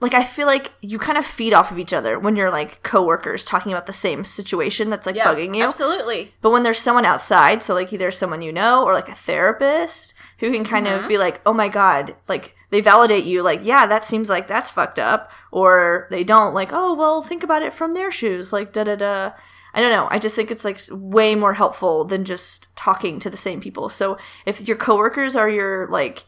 like 0.00 0.14
I 0.14 0.22
feel 0.22 0.46
like 0.46 0.72
you 0.80 0.96
kind 0.98 1.18
of 1.18 1.26
feed 1.26 1.52
off 1.52 1.72
of 1.72 1.78
each 1.78 1.92
other 1.92 2.18
when 2.20 2.36
you're 2.36 2.52
like 2.52 2.82
coworkers 2.84 3.44
talking 3.44 3.72
about 3.72 3.86
the 3.86 3.92
same 3.92 4.22
situation 4.24 4.90
that's 4.90 5.06
like 5.06 5.16
yeah, 5.16 5.24
bugging 5.26 5.56
you. 5.56 5.64
Absolutely. 5.64 6.32
But 6.40 6.50
when 6.50 6.62
there's 6.62 6.78
someone 6.78 7.04
outside, 7.04 7.62
so 7.64 7.74
like 7.74 7.92
either 7.92 8.10
someone 8.12 8.40
you 8.42 8.52
know 8.52 8.84
or 8.84 8.92
like 8.94 9.08
a 9.08 9.14
therapist 9.14 10.14
who 10.38 10.52
can 10.52 10.62
kind 10.64 10.86
Mm-hmm. 10.86 11.02
of 11.04 11.08
be 11.08 11.18
like, 11.18 11.40
"Oh 11.44 11.52
my 11.52 11.68
god," 11.68 12.14
like 12.28 12.54
they 12.70 12.80
validate 12.80 13.24
you 13.24 13.42
like, 13.42 13.60
"Yeah, 13.64 13.86
that 13.86 14.04
seems 14.04 14.28
like 14.30 14.46
that's 14.46 14.70
fucked 14.70 15.00
up." 15.00 15.32
Or 15.50 16.06
they 16.12 16.22
don't 16.22 16.54
like, 16.54 16.68
"Oh, 16.72 16.94
well, 16.94 17.20
think 17.20 17.42
about 17.42 17.62
it 17.62 17.72
from 17.74 17.92
their 17.92 18.12
shoes." 18.12 18.52
Like 18.52 18.72
da 18.72 18.84
da 18.84 18.94
da. 18.94 19.32
I 19.74 19.80
don't 19.80 19.92
know. 19.92 20.08
I 20.10 20.18
just 20.18 20.34
think 20.34 20.50
it's 20.50 20.64
like 20.64 20.80
way 20.90 21.34
more 21.34 21.54
helpful 21.54 22.04
than 22.04 22.24
just 22.24 22.74
talking 22.76 23.18
to 23.20 23.30
the 23.30 23.36
same 23.36 23.60
people. 23.60 23.88
So 23.88 24.16
if 24.46 24.66
your 24.66 24.76
coworkers 24.76 25.36
are 25.36 25.48
your 25.50 25.88
like 25.88 26.24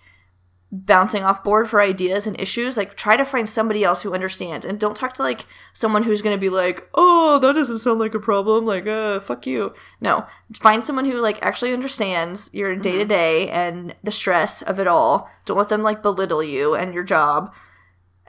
bouncing 0.73 1.25
off 1.25 1.43
board 1.43 1.69
for 1.69 1.81
ideas 1.81 2.29
and 2.29 2.41
issues, 2.41 2.77
like 2.77 2.97
try 2.97 3.17
to 3.17 3.25
find 3.25 3.49
somebody 3.49 3.83
else 3.83 4.03
who 4.03 4.15
understands 4.15 4.65
and 4.65 4.79
don't 4.79 4.95
talk 4.95 5.13
to 5.15 5.23
like 5.23 5.47
someone 5.73 6.05
who's 6.05 6.23
going 6.23 6.37
to 6.37 6.41
be 6.41 6.49
like, 6.49 6.89
"Oh, 6.95 7.39
that 7.41 7.55
doesn't 7.55 7.81
sound 7.81 7.99
like 7.99 8.15
a 8.15 8.21
problem." 8.21 8.67
Like, 8.67 8.87
"Uh, 8.87 9.19
fuck 9.19 9.47
you." 9.47 9.75
No, 10.01 10.27
find 10.55 10.87
someone 10.87 11.07
who 11.07 11.19
like 11.21 11.43
actually 11.45 11.73
understands 11.73 12.51
your 12.53 12.77
day 12.77 12.99
to 12.99 13.05
day 13.05 13.49
and 13.49 13.97
the 14.05 14.13
stress 14.13 14.63
of 14.63 14.79
it 14.79 14.87
all. 14.87 15.29
Don't 15.45 15.59
let 15.59 15.71
them 15.71 15.83
like 15.83 16.03
belittle 16.03 16.43
you 16.43 16.75
and 16.75 16.95
your 16.95 17.05
job. 17.05 17.53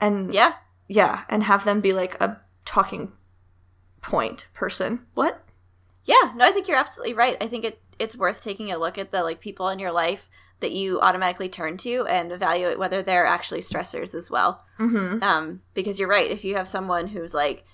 And 0.00 0.34
Yeah. 0.34 0.54
yeah, 0.88 1.22
and 1.28 1.44
have 1.44 1.64
them 1.64 1.80
be 1.80 1.92
like 1.92 2.20
a 2.20 2.40
talking 2.64 3.12
point 4.02 4.46
person. 4.52 5.06
What? 5.14 5.42
Yeah, 6.04 6.32
no, 6.34 6.44
I 6.44 6.52
think 6.52 6.68
you're 6.68 6.76
absolutely 6.76 7.14
right. 7.14 7.36
I 7.40 7.46
think 7.48 7.64
it 7.64 7.80
it's 7.98 8.16
worth 8.16 8.40
taking 8.42 8.70
a 8.72 8.78
look 8.78 8.98
at 8.98 9.12
the 9.12 9.22
like 9.22 9.40
people 9.40 9.68
in 9.68 9.78
your 9.78 9.92
life 9.92 10.28
that 10.60 10.72
you 10.72 11.00
automatically 11.00 11.48
turn 11.48 11.76
to 11.76 12.04
and 12.06 12.32
evaluate 12.32 12.78
whether 12.78 13.02
they're 13.02 13.26
actually 13.26 13.60
stressors 13.60 14.14
as 14.14 14.30
well. 14.30 14.64
Mhm. 14.78 15.22
Um, 15.22 15.62
because 15.74 15.98
you're 16.00 16.08
right. 16.08 16.30
If 16.30 16.44
you 16.44 16.54
have 16.56 16.66
someone 16.68 17.08
who's 17.08 17.34
like 17.34 17.64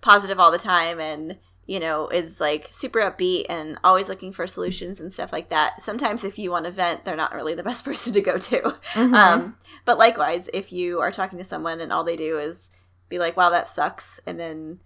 positive 0.00 0.38
all 0.38 0.50
the 0.50 0.58
time 0.58 1.00
and 1.00 1.38
you 1.66 1.78
know, 1.78 2.08
is 2.08 2.40
like 2.40 2.66
super 2.72 2.98
upbeat 2.98 3.46
and 3.48 3.78
always 3.84 4.08
looking 4.08 4.32
for 4.32 4.44
solutions 4.48 5.00
and 5.00 5.12
stuff 5.12 5.32
like 5.32 5.50
that. 5.50 5.80
Sometimes 5.80 6.24
if 6.24 6.36
you 6.36 6.50
want 6.50 6.64
to 6.64 6.72
vent, 6.72 7.04
they're 7.04 7.14
not 7.14 7.32
really 7.32 7.54
the 7.54 7.62
best 7.70 7.84
person 7.84 8.12
to 8.12 8.20
go 8.20 8.38
to. 8.38 8.76
Mhm. 8.94 9.14
Um, 9.14 9.56
but 9.84 9.96
likewise, 9.96 10.50
if 10.52 10.72
you 10.72 10.98
are 11.00 11.12
talking 11.12 11.38
to 11.38 11.44
someone 11.44 11.78
and 11.80 11.92
all 11.92 12.02
they 12.02 12.16
do 12.16 12.38
is 12.40 12.70
be 13.08 13.20
like, 13.20 13.36
wow, 13.36 13.50
that 13.50 13.68
sucks, 13.68 14.18
and 14.26 14.40
then 14.40 14.80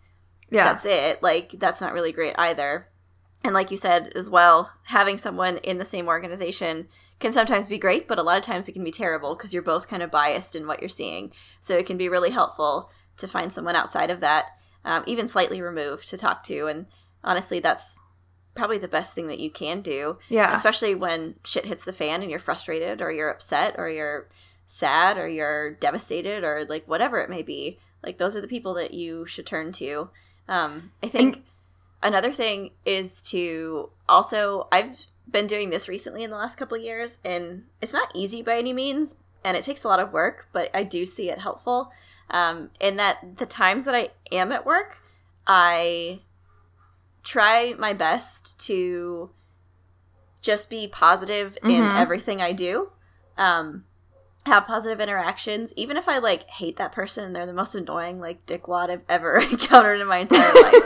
yeah. 0.50 0.64
that's 0.64 0.84
it, 0.84 1.22
like, 1.22 1.54
that's 1.58 1.80
not 1.80 1.92
really 1.92 2.12
great 2.12 2.34
either. 2.38 2.88
And 3.42 3.52
like 3.52 3.70
you 3.70 3.76
said 3.76 4.10
as 4.14 4.30
well, 4.30 4.72
having 4.84 5.18
someone 5.18 5.58
in 5.58 5.76
the 5.76 5.84
same 5.84 6.08
organization 6.08 6.88
can 7.20 7.30
sometimes 7.30 7.68
be 7.68 7.78
great, 7.78 8.08
but 8.08 8.18
a 8.18 8.22
lot 8.22 8.38
of 8.38 8.42
times 8.42 8.68
it 8.68 8.72
can 8.72 8.84
be 8.84 8.90
terrible 8.90 9.36
because 9.36 9.52
you're 9.52 9.62
both 9.62 9.86
kind 9.86 10.02
of 10.02 10.10
biased 10.10 10.56
in 10.56 10.66
what 10.66 10.80
you're 10.80 10.88
seeing. 10.88 11.30
So 11.60 11.76
it 11.76 11.84
can 11.84 11.98
be 11.98 12.08
really 12.08 12.30
helpful 12.30 12.90
to 13.18 13.28
find 13.28 13.52
someone 13.52 13.76
outside 13.76 14.10
of 14.10 14.20
that, 14.20 14.46
um, 14.84 15.04
even 15.06 15.28
slightly 15.28 15.60
removed, 15.60 16.08
to 16.08 16.16
talk 16.16 16.42
to. 16.44 16.66
And 16.68 16.86
honestly, 17.22 17.60
that's 17.60 18.00
probably 18.54 18.78
the 18.78 18.88
best 18.88 19.14
thing 19.14 19.26
that 19.26 19.40
you 19.40 19.50
can 19.50 19.80
do 19.80 20.16
yeah. 20.28 20.54
especially 20.54 20.94
when 20.94 21.34
shit 21.44 21.66
hits 21.66 21.84
the 21.84 21.92
fan 21.92 22.22
and 22.22 22.30
you're 22.30 22.40
frustrated 22.40 23.02
or 23.02 23.10
you're 23.10 23.30
upset 23.30 23.74
or 23.76 23.88
you're 23.88 24.28
sad 24.66 25.18
or 25.18 25.28
you're 25.28 25.74
devastated 25.74 26.44
or 26.44 26.64
like 26.68 26.86
whatever 26.86 27.20
it 27.20 27.28
may 27.28 27.42
be 27.42 27.78
like 28.02 28.18
those 28.18 28.36
are 28.36 28.40
the 28.40 28.48
people 28.48 28.74
that 28.74 28.94
you 28.94 29.26
should 29.26 29.46
turn 29.46 29.72
to 29.72 30.08
um, 30.48 30.90
i 31.02 31.08
think 31.08 31.42
another 32.02 32.32
thing 32.32 32.70
is 32.84 33.20
to 33.22 33.90
also 34.08 34.68
i've 34.72 35.06
been 35.30 35.46
doing 35.46 35.70
this 35.70 35.88
recently 35.88 36.22
in 36.22 36.30
the 36.30 36.36
last 36.36 36.56
couple 36.56 36.76
of 36.76 36.82
years 36.82 37.18
and 37.24 37.64
it's 37.80 37.92
not 37.92 38.10
easy 38.14 38.42
by 38.42 38.58
any 38.58 38.72
means 38.72 39.16
and 39.44 39.56
it 39.56 39.62
takes 39.62 39.84
a 39.84 39.88
lot 39.88 40.00
of 40.00 40.12
work 40.12 40.48
but 40.52 40.70
i 40.74 40.82
do 40.82 41.06
see 41.06 41.30
it 41.30 41.38
helpful 41.38 41.90
um, 42.30 42.70
in 42.80 42.96
that 42.96 43.36
the 43.36 43.46
times 43.46 43.84
that 43.84 43.94
i 43.94 44.08
am 44.32 44.52
at 44.52 44.64
work 44.66 44.98
i 45.46 46.20
try 47.22 47.74
my 47.78 47.92
best 47.94 48.58
to 48.60 49.30
just 50.42 50.68
be 50.68 50.86
positive 50.86 51.56
in 51.64 51.82
Mhm. 51.82 51.96
everything 51.96 52.42
I 52.42 52.52
do. 52.52 52.92
Um, 53.38 53.86
have 54.46 54.66
positive 54.66 55.00
interactions, 55.00 55.72
even 55.76 55.96
if 55.96 56.08
I 56.08 56.18
like 56.18 56.48
hate 56.50 56.76
that 56.76 56.92
person 56.92 57.24
and 57.24 57.34
they're 57.34 57.46
the 57.46 57.52
most 57.54 57.74
annoying 57.74 58.20
like 58.20 58.44
dickwad 58.46 58.90
I've 58.90 59.02
ever 59.08 59.36
encountered 59.50 60.00
in 60.00 60.06
my 60.06 60.18
entire 60.18 60.52
life. 60.62 60.82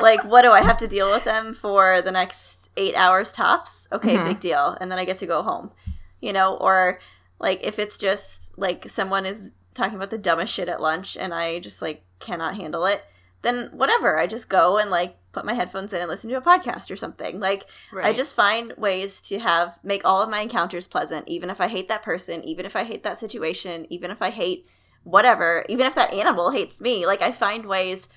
like, 0.00 0.24
what 0.24 0.42
do 0.42 0.52
I 0.52 0.62
have 0.62 0.76
to 0.78 0.86
deal 0.88 1.10
with 1.10 1.24
them 1.24 1.52
for 1.54 2.00
the 2.02 2.12
next 2.12 2.70
eight 2.76 2.94
hours 2.94 3.32
tops? 3.32 3.88
Okay, 3.90 4.16
Mhm. 4.16 4.24
big 4.28 4.40
deal. 4.40 4.76
And 4.80 4.90
then 4.90 4.98
I 4.98 5.04
get 5.04 5.18
to 5.18 5.26
go 5.26 5.42
home, 5.42 5.72
you 6.20 6.32
know, 6.32 6.56
or 6.56 7.00
like 7.40 7.60
if 7.64 7.78
it's 7.78 7.98
just 7.98 8.56
like 8.56 8.88
someone 8.88 9.26
is 9.26 9.52
talking 9.74 9.96
about 9.96 10.10
the 10.10 10.18
dumbest 10.18 10.52
shit 10.54 10.68
at 10.68 10.80
lunch 10.80 11.16
and 11.16 11.34
I 11.34 11.58
just 11.58 11.82
like 11.82 12.04
cannot 12.20 12.54
handle 12.54 12.86
it, 12.86 13.02
then 13.46 13.70
whatever. 13.72 14.18
I 14.18 14.26
just 14.26 14.48
go 14.48 14.76
and 14.76 14.90
like 14.90 15.16
put 15.32 15.44
my 15.44 15.54
headphones 15.54 15.92
in 15.92 16.00
and 16.00 16.08
listen 16.10 16.28
to 16.30 16.36
a 16.36 16.40
podcast 16.42 16.90
or 16.90 16.96
something. 16.96 17.38
Like 17.40 17.66
I 18.02 18.12
just 18.12 18.34
find 18.34 18.72
ways 18.76 19.20
to 19.22 19.38
have 19.38 19.78
make 19.82 20.02
all 20.04 20.20
of 20.22 20.28
my 20.30 20.40
encounters 20.40 20.86
pleasant, 20.86 21.28
even 21.28 21.48
if 21.50 21.60
I 21.60 21.68
hate 21.68 21.88
that 21.88 22.02
person, 22.02 22.42
even 22.44 22.66
if 22.66 22.74
I 22.76 22.84
hate 22.84 23.02
that 23.04 23.18
situation, 23.18 23.86
even 23.90 24.10
if 24.10 24.20
I 24.20 24.30
hate 24.30 24.66
whatever, 25.04 25.64
even 25.68 25.86
if 25.86 25.94
that 25.94 26.12
animal 26.12 26.50
hates 26.50 26.80
me. 26.80 27.06
Like 27.06 27.22
I 27.22 27.32
find 27.32 27.66
ways 27.66 28.08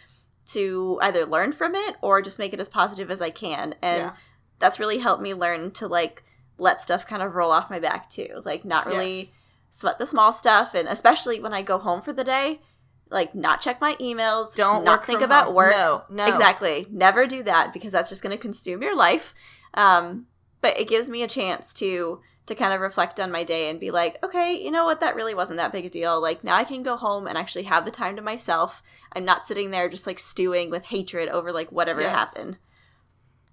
to 0.47 0.97
either 1.01 1.25
learn 1.25 1.51
from 1.51 1.75
it 1.75 1.95
or 2.01 2.21
just 2.21 2.39
make 2.39 2.53
it 2.53 2.59
as 2.59 2.69
positive 2.69 3.11
as 3.11 3.21
I 3.21 3.29
can. 3.29 3.75
And 3.81 4.01
Yeah. 4.05 4.13
that's 4.57 4.79
really 4.79 4.97
helped 4.99 5.21
me 5.21 5.33
learn 5.33 5.71
to 5.71 5.87
like 5.87 6.23
let 6.57 6.81
stuff 6.81 7.05
kind 7.05 7.21
of 7.21 7.35
roll 7.35 7.51
off 7.51 7.69
my 7.69 7.79
back 7.79 8.09
too. 8.09 8.41
Like 8.43 8.65
not 8.65 8.87
really 8.87 9.19
Yes. 9.19 9.33
sweat 9.69 9.99
the 9.99 10.05
small 10.07 10.33
stuff 10.33 10.73
and 10.73 10.87
especially 10.87 11.39
when 11.39 11.53
I 11.53 11.61
go 11.61 11.77
home 11.77 12.01
for 12.01 12.13
the 12.13 12.23
day, 12.23 12.61
like 13.09 13.33
not 13.35 13.61
check 13.61 13.81
my 13.81 13.95
emails, 13.95 14.55
Don't 14.55 14.83
not 14.83 15.05
think 15.05 15.21
about 15.21 15.45
home. 15.45 15.55
work. 15.55 15.71
No, 15.75 16.03
no. 16.09 16.25
Exactly. 16.27 16.85
Never 16.91 17.25
do 17.25 17.43
that 17.43 17.73
because 17.73 17.91
that's 17.91 18.09
just 18.09 18.21
going 18.21 18.35
to 18.35 18.41
consume 18.41 18.81
your 18.83 18.95
life. 18.95 19.33
Um, 19.73 20.27
but 20.61 20.77
it 20.79 20.87
gives 20.87 21.09
me 21.09 21.23
a 21.23 21.27
chance 21.27 21.73
to 21.75 22.19
to 22.45 22.55
kind 22.55 22.73
of 22.73 22.81
reflect 22.81 23.19
on 23.19 23.31
my 23.31 23.43
day 23.43 23.69
and 23.69 23.79
be 23.79 23.91
like, 23.91 24.17
okay, 24.23 24.53
you 24.53 24.71
know 24.71 24.83
what, 24.83 24.99
that 25.01 25.13
really 25.15 25.35
wasn't 25.35 25.57
that 25.57 25.71
big 25.71 25.85
a 25.85 25.89
deal. 25.89 26.19
Like 26.19 26.43
now 26.43 26.55
I 26.55 26.63
can 26.63 26.81
go 26.81 26.97
home 26.97 27.27
and 27.27 27.37
actually 27.37 27.65
have 27.65 27.85
the 27.85 27.91
time 27.91 28.15
to 28.15 28.23
myself. 28.23 28.81
I'm 29.13 29.23
not 29.23 29.45
sitting 29.45 29.69
there 29.69 29.87
just 29.87 30.07
like 30.07 30.17
stewing 30.17 30.71
with 30.71 30.85
hatred 30.85 31.29
over 31.29 31.51
like 31.51 31.71
whatever 31.71 32.01
Yes. 32.01 32.35
happened. 32.35 32.57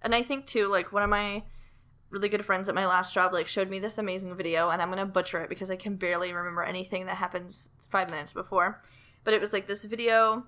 And 0.01 0.15
I 0.15 0.23
think 0.23 0.47
too, 0.47 0.69
like 0.69 0.93
one 0.93 1.03
of 1.03 1.11
my 1.11 1.43
really 2.09 2.31
good 2.31 2.45
friends 2.45 2.69
at 2.71 2.75
my 2.75 2.87
last 2.87 3.13
job, 3.13 3.35
like 3.35 3.49
showed 3.49 3.69
me 3.69 3.79
this 3.79 3.99
amazing 3.99 4.35
video, 4.35 4.71
and 4.71 4.81
I'm 4.81 4.89
gonna 4.89 5.05
butcher 5.05 5.43
it 5.43 5.51
because 5.51 5.71
I 5.71 5.77
can 5.77 5.97
barely 5.97 6.33
remember 6.33 6.63
anything 6.63 7.05
that 7.07 7.17
happens 7.17 7.69
five 7.91 8.11
minutes 8.11 8.33
before. 8.33 8.81
But 9.27 9.35
it 9.35 9.41
was 9.41 9.53
like 9.53 9.67
this 9.67 9.85
video 9.85 10.45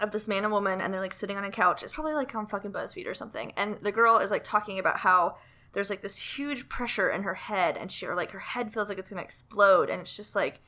of 0.00 0.12
this 0.12 0.28
man 0.28 0.44
and 0.44 0.52
woman, 0.52 0.80
and 0.80 0.94
they're 0.94 1.00
like 1.00 1.12
sitting 1.12 1.36
on 1.36 1.42
a 1.42 1.50
couch. 1.50 1.82
It's 1.82 1.90
probably 1.90 2.14
like 2.14 2.32
on 2.34 2.46
fucking 2.46 2.72
BuzzFeed 2.72 3.08
or 3.08 3.12
something. 3.14 3.52
And 3.56 3.78
the 3.82 3.90
girl 3.90 4.18
is 4.18 4.30
like 4.30 4.44
talking 4.44 4.78
about 4.78 4.98
how 4.98 5.34
there's 5.72 5.90
like 5.90 6.00
this 6.00 6.38
huge 6.38 6.68
pressure 6.68 7.10
in 7.10 7.24
her 7.24 7.34
head, 7.34 7.76
and 7.76 7.90
she 7.90 8.06
or 8.06 8.14
like 8.14 8.30
her 8.30 8.38
head 8.38 8.72
feels 8.72 8.88
like 8.88 8.98
it's 9.00 9.10
gonna 9.10 9.20
explode, 9.20 9.90
and 9.90 10.00
it's 10.00 10.16
just 10.16 10.36
like 10.36 10.60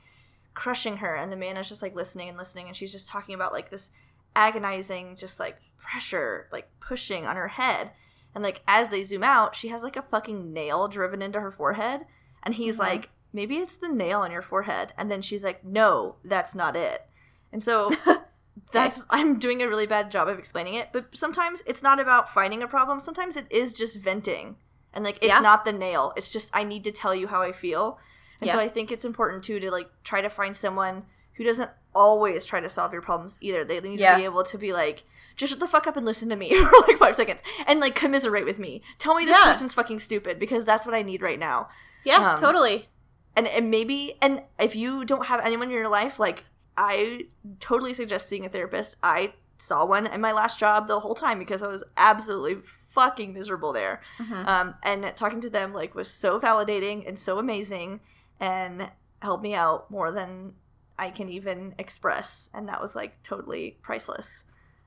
crushing 0.54 0.96
her. 0.96 1.14
And 1.14 1.30
the 1.30 1.36
man 1.36 1.56
is 1.56 1.68
just 1.68 1.82
like 1.82 1.94
listening 1.94 2.28
and 2.28 2.36
listening, 2.36 2.66
and 2.66 2.76
she's 2.76 2.90
just 2.90 3.08
talking 3.08 3.34
about 3.34 3.52
like 3.52 3.70
this 3.70 3.92
agonizing, 4.34 5.14
just 5.14 5.38
like 5.38 5.58
pressure, 5.78 6.48
like 6.52 6.68
pushing 6.80 7.26
on 7.26 7.36
her 7.36 7.48
head. 7.48 7.92
And 8.34 8.42
like 8.42 8.62
as 8.66 8.88
they 8.88 9.04
zoom 9.04 9.22
out, 9.22 9.54
she 9.54 9.68
has 9.68 9.84
like 9.84 9.96
a 9.96 10.02
fucking 10.02 10.52
nail 10.52 10.88
driven 10.88 11.22
into 11.22 11.40
her 11.40 11.52
forehead. 11.52 12.06
And 12.42 12.54
he's 12.54 12.76
Mhm. 12.76 12.80
like, 12.80 13.10
maybe 13.32 13.56
it's 13.58 13.76
the 13.76 13.88
nail 13.88 14.20
on 14.20 14.32
your 14.32 14.42
forehead. 14.42 14.92
And 14.98 15.10
then 15.12 15.22
she's 15.22 15.44
like, 15.44 15.64
no, 15.64 16.16
that's 16.24 16.54
not 16.54 16.76
it. 16.76 17.06
And 17.52 17.62
so 17.62 17.90
that's 18.72 19.04
I'm 19.10 19.38
doing 19.38 19.62
a 19.62 19.68
really 19.68 19.86
bad 19.86 20.10
job 20.10 20.28
of 20.28 20.38
explaining 20.38 20.74
it. 20.74 20.88
But 20.92 21.16
sometimes 21.16 21.62
it's 21.66 21.82
not 21.82 22.00
about 22.00 22.28
finding 22.32 22.62
a 22.62 22.68
problem. 22.68 23.00
Sometimes 23.00 23.36
it 23.36 23.46
is 23.50 23.72
just 23.72 24.00
venting. 24.00 24.56
And 24.92 25.04
like 25.04 25.16
it's 25.16 25.26
Yeah. 25.28 25.40
not 25.40 25.64
the 25.64 25.72
nail. 25.72 26.12
It's 26.16 26.30
just 26.30 26.54
I 26.56 26.64
need 26.64 26.84
to 26.84 26.92
tell 26.92 27.14
you 27.14 27.28
how 27.28 27.42
I 27.42 27.52
feel. 27.52 27.98
And 28.40 28.50
so 28.50 28.58
I 28.58 28.68
think 28.68 28.92
it's 28.92 29.04
important 29.04 29.42
too 29.44 29.58
to 29.60 29.70
like 29.70 29.88
try 30.04 30.20
to 30.20 30.28
find 30.28 30.54
someone 30.56 31.04
who 31.34 31.44
doesn't 31.44 31.70
always 31.94 32.44
try 32.44 32.60
to 32.60 32.68
solve 32.68 32.92
your 32.92 33.00
problems 33.02 33.38
either. 33.40 33.64
They 33.64 33.80
need 33.80 33.98
Yeah. 34.00 34.12
to 34.12 34.18
be 34.18 34.24
able 34.24 34.44
to 34.44 34.58
be 34.58 34.72
like, 34.72 35.04
just 35.36 35.50
shut 35.50 35.60
the 35.60 35.66
fuck 35.68 35.86
up 35.86 35.96
and 35.96 36.04
listen 36.06 36.28
to 36.30 36.36
me 36.36 36.54
for 36.62 36.70
like 36.86 36.98
five 36.98 37.16
seconds 37.16 37.42
and 37.66 37.80
like 37.80 37.94
commiserate 37.94 38.44
with 38.44 38.58
me. 38.58 38.82
Tell 38.98 39.14
me 39.14 39.24
this 39.24 39.36
Yeah. 39.36 39.44
person's 39.44 39.74
fucking 39.74 40.00
stupid 40.00 40.38
because 40.38 40.64
that's 40.64 40.84
what 40.86 40.94
I 40.94 41.02
need 41.02 41.22
right 41.22 41.38
now. 41.38 41.68
Yeah, 42.04 42.32
Um, 42.32 42.38
totally. 42.38 42.88
And 43.34 43.46
and 43.46 43.70
maybe 43.70 44.16
and 44.22 44.42
if 44.58 44.74
you 44.76 45.04
don't 45.04 45.26
have 45.26 45.40
anyone 45.44 45.68
in 45.68 45.74
your 45.74 45.88
life, 45.88 46.18
like 46.18 46.44
I 46.76 47.26
totally 47.60 47.94
suggest 47.94 48.28
seeing 48.28 48.44
a 48.44 48.48
therapist. 48.48 48.96
I 49.02 49.34
saw 49.58 49.84
one 49.86 50.06
in 50.06 50.20
my 50.20 50.32
last 50.32 50.58
job 50.58 50.86
the 50.86 51.00
whole 51.00 51.14
time 51.14 51.38
because 51.38 51.62
I 51.62 51.68
was 51.68 51.82
absolutely 51.96 52.62
fucking 52.90 53.32
miserable 53.32 53.72
there. 53.72 54.02
Mhm. 54.18 54.46
Um, 54.46 54.74
and 54.82 55.12
talking 55.16 55.40
to 55.42 55.50
them 55.50 55.72
like 55.72 55.94
was 55.94 56.10
so 56.10 56.38
validating 56.40 57.06
and 57.06 57.18
so 57.18 57.38
amazing 57.38 58.00
and 58.40 58.90
helped 59.20 59.42
me 59.42 59.54
out 59.54 59.90
more 59.90 60.12
than 60.12 60.54
I 60.98 61.10
can 61.10 61.28
even 61.28 61.74
express. 61.78 62.50
And 62.54 62.68
that 62.68 62.80
was 62.80 62.94
like 62.96 63.22
totally 63.22 63.78
priceless. 63.82 64.44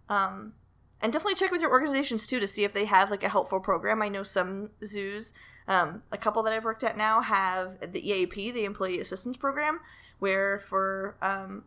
Um, 0.07 0.53
and 1.01 1.13
definitely 1.13 1.35
check 1.35 1.51
with 1.51 1.61
your 1.61 1.71
organizations 1.71 2.27
too 2.27 2.39
to 2.39 2.47
see 2.47 2.63
if 2.63 2.73
they 2.73 2.85
have 2.85 3.09
like 3.09 3.23
a 3.23 3.29
helpful 3.29 3.59
program. 3.59 4.01
I 4.01 4.09
know 4.09 4.23
some 4.23 4.71
zoos, 4.83 5.33
um, 5.67 6.03
a 6.11 6.17
couple 6.17 6.41
that 6.43 6.53
I've 6.53 6.65
worked 6.65 6.83
at 6.83 6.97
now 6.97 7.21
have 7.21 7.91
the 7.93 8.07
EAP, 8.07 8.51
the 8.51 8.65
Employee 8.65 8.99
Assistance 8.99 9.37
Program, 9.37 9.79
where 10.17 10.59
for 10.59 11.15
um, 11.21 11.63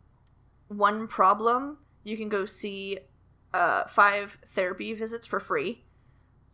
one 0.79 1.07
problem 1.07 1.79
you 2.05 2.17
can 2.17 2.29
go 2.29 2.45
see 2.45 2.99
uh, 3.55 3.85
five 3.87 4.39
therapy 4.47 4.93
visits 4.93 5.27
for 5.27 5.41
free. 5.41 5.85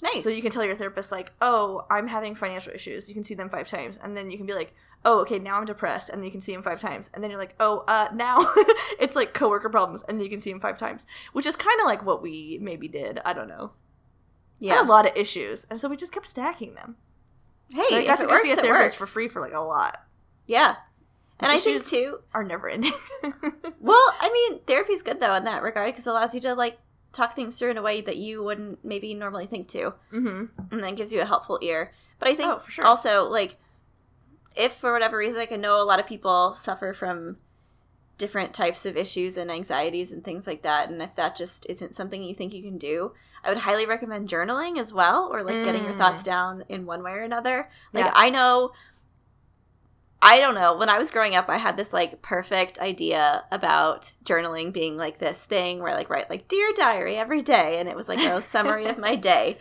Nice. 0.02 0.22
So 0.22 0.30
you 0.30 0.42
can 0.42 0.50
tell 0.50 0.64
your 0.64 0.76
therapist 0.76 1.10
like, 1.10 1.32
"Oh, 1.40 1.84
I'm 1.90 2.06
having 2.06 2.34
financial 2.34 2.72
issues." 2.72 3.08
You 3.08 3.14
can 3.14 3.24
see 3.24 3.34
them 3.34 3.48
five 3.48 3.66
times, 3.66 3.98
and 4.00 4.16
then 4.16 4.30
you 4.30 4.36
can 4.36 4.46
be 4.46 4.52
like, 4.52 4.72
"Oh, 5.04 5.20
okay, 5.20 5.40
now 5.40 5.56
I'm 5.56 5.64
depressed," 5.64 6.08
and 6.08 6.18
then 6.18 6.24
you 6.24 6.30
can 6.30 6.40
see 6.40 6.52
him 6.52 6.62
five 6.62 6.80
times, 6.80 7.10
and 7.12 7.22
then 7.22 7.30
you're 7.30 7.40
like, 7.40 7.56
"Oh, 7.58 7.84
uh, 7.88 8.08
now 8.14 8.52
it's 9.00 9.16
like 9.16 9.34
coworker 9.34 9.68
problems," 9.68 10.02
and 10.02 10.18
then 10.18 10.24
you 10.24 10.30
can 10.30 10.38
see 10.38 10.52
him 10.52 10.60
five 10.60 10.78
times, 10.78 11.06
which 11.32 11.46
is 11.46 11.56
kind 11.56 11.80
of 11.80 11.86
like 11.86 12.04
what 12.04 12.22
we 12.22 12.58
maybe 12.62 12.86
did. 12.86 13.20
I 13.24 13.32
don't 13.32 13.48
know. 13.48 13.72
I 14.60 14.64
yeah. 14.64 14.74
had 14.76 14.86
a 14.86 14.88
lot 14.88 15.06
of 15.06 15.16
issues, 15.16 15.66
and 15.68 15.80
so 15.80 15.88
we 15.88 15.96
just 15.96 16.12
kept 16.12 16.28
stacking 16.28 16.74
them. 16.74 16.96
Hey, 17.70 17.82
so 17.88 17.96
I 17.96 18.04
got 18.04 18.20
to 18.20 18.26
go 18.26 18.30
works, 18.30 18.42
see 18.42 18.52
a 18.52 18.56
therapist 18.56 18.96
for 18.96 19.06
free 19.06 19.28
for 19.28 19.40
like 19.40 19.52
a 19.52 19.60
lot. 19.60 20.00
Yeah. 20.46 20.76
And 21.40 21.52
I 21.52 21.58
think 21.58 21.84
too, 21.86 22.18
Are 22.34 22.42
never 22.44 22.68
ending. 22.68 22.92
Well, 23.80 24.12
I 24.20 24.30
mean, 24.32 24.60
therapy's 24.66 25.02
good 25.02 25.20
though 25.20 25.34
in 25.34 25.44
that 25.44 25.62
regard 25.62 25.92
because 25.92 26.06
it 26.06 26.10
allows 26.10 26.34
you 26.34 26.40
to 26.42 26.54
like 26.54 26.78
talk 27.12 27.34
things 27.34 27.58
through 27.58 27.70
in 27.70 27.78
a 27.78 27.82
way 27.82 28.00
that 28.00 28.16
you 28.16 28.42
wouldn't 28.42 28.84
maybe 28.84 29.14
normally 29.14 29.46
think 29.46 29.68
to, 29.68 29.94
mm-hmm. 30.12 30.44
and 30.72 30.82
then 30.82 30.94
gives 30.94 31.12
you 31.12 31.20
a 31.20 31.24
helpful 31.24 31.58
ear. 31.62 31.92
But 32.18 32.28
I 32.28 32.34
think 32.34 32.50
Oh, 32.50 32.58
for 32.58 32.70
sure. 32.70 32.84
also 32.84 33.24
like 33.24 33.56
if 34.56 34.72
for 34.74 34.92
whatever 34.92 35.16
reason, 35.16 35.38
like 35.38 35.52
I 35.52 35.56
know 35.56 35.80
a 35.80 35.84
lot 35.84 36.00
of 36.00 36.06
people 36.06 36.54
suffer 36.56 36.92
from 36.92 37.36
different 38.18 38.52
types 38.52 38.84
of 38.84 38.96
issues 38.96 39.36
and 39.36 39.48
anxieties 39.50 40.12
and 40.12 40.24
things 40.24 40.46
like 40.46 40.62
that, 40.62 40.90
and 40.90 41.00
if 41.00 41.14
that 41.14 41.36
just 41.36 41.64
isn't 41.68 41.94
something 41.94 42.22
you 42.22 42.34
think 42.34 42.52
you 42.52 42.62
can 42.64 42.76
do, 42.76 43.12
I 43.44 43.48
would 43.50 43.58
highly 43.58 43.86
recommend 43.86 44.28
journaling 44.28 44.76
as 44.76 44.92
well, 44.92 45.28
or 45.32 45.44
like 45.44 45.62
getting 45.64 45.84
your 45.84 45.92
Mm. 45.92 45.98
thoughts 45.98 46.24
down 46.24 46.64
in 46.68 46.84
one 46.84 47.04
way 47.04 47.12
or 47.12 47.22
another. 47.22 47.70
Like 47.92 48.06
Yeah. 48.06 48.12
I 48.14 48.28
know 48.30 48.72
I 50.20 50.40
don't 50.40 50.54
know. 50.54 50.76
When 50.76 50.88
I 50.88 50.98
was 50.98 51.10
growing 51.10 51.34
up, 51.34 51.48
I 51.48 51.58
had 51.58 51.76
this 51.76 51.92
like 51.92 52.22
perfect 52.22 52.78
idea 52.80 53.44
about 53.52 54.14
journaling 54.24 54.72
being 54.72 54.96
like 54.96 55.18
this 55.18 55.44
thing 55.44 55.78
where 55.78 55.92
I 55.92 55.94
like 55.94 56.10
write 56.10 56.28
like 56.28 56.48
dear 56.48 56.72
diary 56.74 57.16
every 57.16 57.42
day, 57.42 57.78
and 57.78 57.88
it 57.88 57.96
was 57.96 58.08
like 58.08 58.18
a 58.18 58.42
summary 58.42 58.86
of 58.86 58.98
my 58.98 59.14
day. 59.14 59.58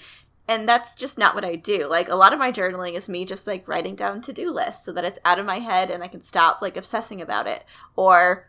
And 0.50 0.68
that's 0.68 0.96
just 0.96 1.18
not 1.18 1.36
what 1.36 1.44
I 1.44 1.56
do. 1.56 1.88
Like 1.88 2.08
a 2.08 2.16
lot 2.16 2.34
of 2.34 2.40
my 2.40 2.52
journaling 2.52 2.94
is 2.94 3.10
me 3.10 3.26
just 3.26 3.46
like 3.46 3.68
writing 3.68 3.96
down 3.96 4.22
to 4.22 4.34
do 4.34 4.50
lists 4.50 4.86
so 4.86 4.94
that 4.94 5.04
it's 5.04 5.20
out 5.26 5.40
of 5.40 5.46
my 5.46 5.60
head 5.60 5.92
and 5.92 6.02
I 6.02 6.08
can 6.08 6.22
stop 6.22 6.62
like 6.62 6.78
obsessing 6.78 7.22
about 7.22 7.48
it, 7.48 7.64
or 7.96 8.48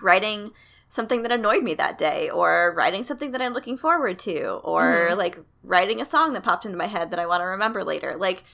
writing 0.00 0.52
something 0.88 1.22
that 1.22 1.32
annoyed 1.32 1.62
me 1.62 1.74
that 1.74 1.98
day 1.98 2.30
or 2.30 2.72
writing 2.74 3.02
something 3.04 3.32
that 3.32 3.42
I'm 3.42 3.52
looking 3.52 3.76
forward 3.76 4.18
to 4.20 4.54
or 4.64 5.08
mm-hmm. 5.10 5.18
like 5.18 5.38
writing 5.62 6.00
a 6.00 6.04
song 6.04 6.32
that 6.32 6.42
popped 6.42 6.64
into 6.64 6.78
my 6.78 6.86
head 6.86 7.10
that 7.10 7.18
I 7.18 7.26
want 7.26 7.42
to 7.42 7.46
remember 7.46 7.84
later. 7.84 8.16
Like 8.16 8.44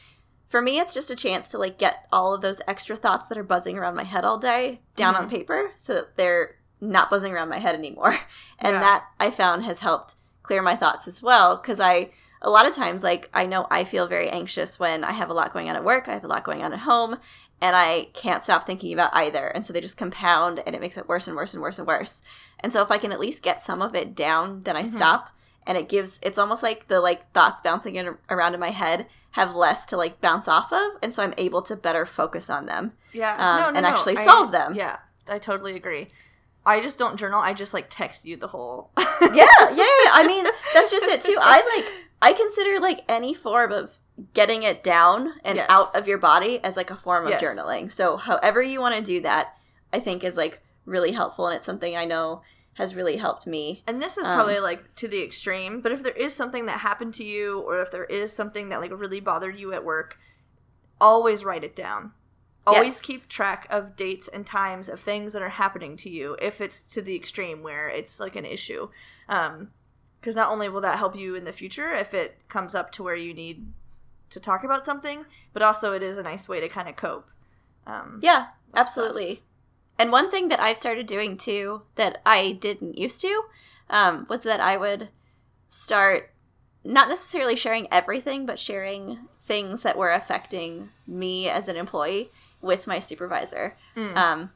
for 0.48 0.62
me 0.62 0.78
it's 0.78 0.94
just 0.94 1.10
a 1.10 1.16
chance 1.16 1.48
to 1.48 1.58
like 1.58 1.78
get 1.78 2.06
all 2.12 2.34
of 2.34 2.40
those 2.40 2.60
extra 2.66 2.96
thoughts 2.96 3.26
that 3.28 3.38
are 3.38 3.44
buzzing 3.44 3.78
around 3.78 3.94
my 3.94 4.04
head 4.04 4.24
all 4.24 4.38
day 4.38 4.80
down 4.96 5.14
mm-hmm. 5.14 5.24
on 5.24 5.30
paper 5.30 5.72
so 5.76 5.94
that 5.94 6.16
they're 6.16 6.56
not 6.80 7.10
buzzing 7.10 7.32
around 7.32 7.48
my 7.48 7.58
head 7.58 7.74
anymore. 7.74 8.16
And 8.58 8.74
yeah. 8.74 8.80
that 8.80 9.04
I 9.18 9.30
found 9.30 9.64
has 9.64 9.80
helped 9.80 10.14
clear 10.42 10.62
my 10.62 10.76
thoughts 10.76 11.08
as 11.08 11.22
well 11.22 11.58
cuz 11.58 11.80
I 11.80 12.10
a 12.40 12.50
lot 12.50 12.66
of 12.66 12.74
times 12.74 13.02
like 13.02 13.30
I 13.34 13.46
know 13.46 13.66
I 13.70 13.84
feel 13.84 14.06
very 14.06 14.28
anxious 14.28 14.78
when 14.78 15.02
I 15.02 15.12
have 15.12 15.30
a 15.30 15.34
lot 15.34 15.52
going 15.52 15.68
on 15.68 15.76
at 15.76 15.84
work, 15.84 16.08
I 16.08 16.12
have 16.12 16.24
a 16.24 16.28
lot 16.28 16.44
going 16.44 16.62
on 16.62 16.72
at 16.72 16.80
home, 16.80 17.18
and 17.60 17.74
I 17.74 18.08
can't 18.12 18.42
stop 18.42 18.66
thinking 18.66 18.92
about 18.92 19.14
either. 19.14 19.48
And 19.48 19.64
so 19.64 19.72
they 19.72 19.80
just 19.80 19.96
compound 19.96 20.62
and 20.66 20.74
it 20.74 20.80
makes 20.80 20.98
it 20.98 21.08
worse 21.08 21.26
and 21.26 21.36
worse 21.36 21.54
and 21.54 21.62
worse 21.62 21.78
and 21.78 21.88
worse. 21.88 22.22
And 22.60 22.70
so 22.70 22.82
if 22.82 22.90
I 22.90 22.98
can 22.98 23.12
at 23.12 23.20
least 23.20 23.42
get 23.42 23.60
some 23.60 23.80
of 23.80 23.94
it 23.94 24.14
down, 24.14 24.60
then 24.60 24.76
I 24.76 24.82
mm-hmm. 24.82 24.92
stop 24.92 25.30
and 25.66 25.78
it 25.78 25.88
gives 25.88 26.20
it's 26.22 26.38
almost 26.38 26.62
like 26.62 26.88
the 26.88 27.00
like 27.00 27.30
thoughts 27.32 27.60
bouncing 27.60 27.96
in, 27.96 28.16
around 28.30 28.54
in 28.54 28.60
my 28.60 28.70
head 28.70 29.06
have 29.32 29.56
less 29.56 29.84
to 29.86 29.96
like 29.96 30.20
bounce 30.20 30.46
off 30.46 30.72
of 30.72 30.92
and 31.02 31.12
so 31.12 31.22
I'm 31.22 31.34
able 31.38 31.62
to 31.62 31.76
better 31.76 32.06
focus 32.06 32.48
on 32.48 32.66
them. 32.66 32.92
Yeah. 33.12 33.34
Um, 33.34 33.60
no, 33.60 33.70
no, 33.70 33.76
and 33.76 33.82
no. 33.84 33.88
actually 33.88 34.16
solve 34.16 34.48
I, 34.48 34.52
them. 34.52 34.74
Yeah. 34.74 34.98
I 35.28 35.38
totally 35.38 35.74
agree. 35.74 36.08
I 36.66 36.80
just 36.80 36.98
don't 36.98 37.16
journal. 37.16 37.40
I 37.40 37.52
just 37.52 37.74
like 37.74 37.86
text 37.90 38.24
you 38.24 38.36
the 38.36 38.48
whole. 38.48 38.90
yeah, 38.96 39.08
yeah, 39.20 39.70
yeah. 39.74 40.10
I 40.12 40.24
mean, 40.26 40.44
that's 40.72 40.90
just 40.90 41.06
it 41.06 41.20
too. 41.20 41.36
I 41.38 41.56
like 41.76 41.92
I 42.22 42.32
consider 42.32 42.80
like 42.80 43.02
any 43.08 43.34
form 43.34 43.72
of 43.72 43.98
getting 44.32 44.62
it 44.62 44.82
down 44.82 45.32
and 45.44 45.56
yes. 45.56 45.66
out 45.68 45.94
of 45.94 46.06
your 46.06 46.18
body 46.18 46.60
as 46.62 46.76
like 46.76 46.90
a 46.90 46.96
form 46.96 47.24
of 47.24 47.30
yes. 47.30 47.42
journaling. 47.42 47.90
So 47.90 48.16
however 48.16 48.62
you 48.62 48.80
want 48.80 48.94
to 48.94 49.02
do 49.02 49.20
that, 49.22 49.56
I 49.92 50.00
think 50.00 50.24
is 50.24 50.36
like 50.36 50.62
really 50.86 51.12
helpful 51.12 51.46
and 51.46 51.56
it's 51.56 51.66
something 51.66 51.96
I 51.96 52.04
know 52.04 52.42
has 52.74 52.94
really 52.94 53.16
helped 53.16 53.46
me. 53.46 53.82
And 53.86 54.00
this 54.02 54.16
is 54.18 54.26
um, 54.26 54.34
probably 54.34 54.58
like 54.58 54.94
to 54.96 55.08
the 55.08 55.22
extreme, 55.22 55.80
but 55.80 55.92
if 55.92 56.02
there 56.02 56.12
is 56.12 56.34
something 56.34 56.66
that 56.66 56.80
happened 56.80 57.14
to 57.14 57.24
you 57.24 57.60
or 57.60 57.80
if 57.80 57.90
there 57.90 58.04
is 58.04 58.32
something 58.32 58.68
that 58.68 58.80
like 58.80 58.90
really 58.92 59.20
bothered 59.20 59.58
you 59.58 59.72
at 59.72 59.84
work, 59.84 60.18
always 61.00 61.44
write 61.44 61.64
it 61.64 61.76
down. 61.76 62.12
Always 62.66 62.94
yes. 62.94 63.00
keep 63.02 63.28
track 63.28 63.66
of 63.68 63.94
dates 63.94 64.26
and 64.26 64.46
times 64.46 64.88
of 64.88 64.98
things 64.98 65.34
that 65.34 65.42
are 65.42 65.50
happening 65.50 65.96
to 65.98 66.10
you 66.10 66.36
if 66.40 66.60
it's 66.60 66.82
to 66.94 67.02
the 67.02 67.14
extreme 67.14 67.62
where 67.62 67.88
it's 67.88 68.18
like 68.18 68.36
an 68.36 68.46
issue. 68.46 68.88
Um 69.28 69.70
because 70.20 70.34
not 70.34 70.50
only 70.50 70.70
will 70.70 70.80
that 70.80 70.96
help 70.96 71.14
you 71.14 71.34
in 71.34 71.44
the 71.44 71.52
future 71.52 71.92
if 71.92 72.14
it 72.14 72.38
comes 72.48 72.74
up 72.74 72.90
to 72.92 73.02
where 73.02 73.14
you 73.14 73.34
need 73.34 73.66
to 74.30 74.40
talk 74.40 74.64
about 74.64 74.86
something, 74.86 75.26
but 75.52 75.62
also 75.62 75.92
it 75.92 76.02
is 76.02 76.16
a 76.16 76.22
nice 76.22 76.48
way 76.48 76.60
to 76.60 76.68
kind 76.68 76.88
of 76.88 76.96
cope. 76.96 77.28
Um, 77.86 78.20
yeah, 78.22 78.46
absolutely. 78.74 79.36
Stuff. 79.36 79.44
And 79.98 80.10
one 80.10 80.30
thing 80.30 80.48
that 80.48 80.60
I've 80.60 80.76
started 80.76 81.06
doing 81.06 81.36
too 81.36 81.82
that 81.94 82.20
I 82.26 82.52
didn't 82.52 82.98
used 82.98 83.20
to 83.20 83.44
um, 83.88 84.26
was 84.28 84.42
that 84.42 84.60
I 84.60 84.76
would 84.76 85.08
start 85.68 86.30
not 86.84 87.08
necessarily 87.08 87.56
sharing 87.56 87.88
everything, 87.90 88.44
but 88.44 88.58
sharing 88.58 89.28
things 89.42 89.82
that 89.82 89.96
were 89.96 90.10
affecting 90.10 90.90
me 91.06 91.48
as 91.48 91.68
an 91.68 91.76
employee 91.76 92.30
with 92.60 92.86
my 92.86 92.98
supervisor. 92.98 93.76
Mm. 93.96 94.16
Um, 94.16 94.50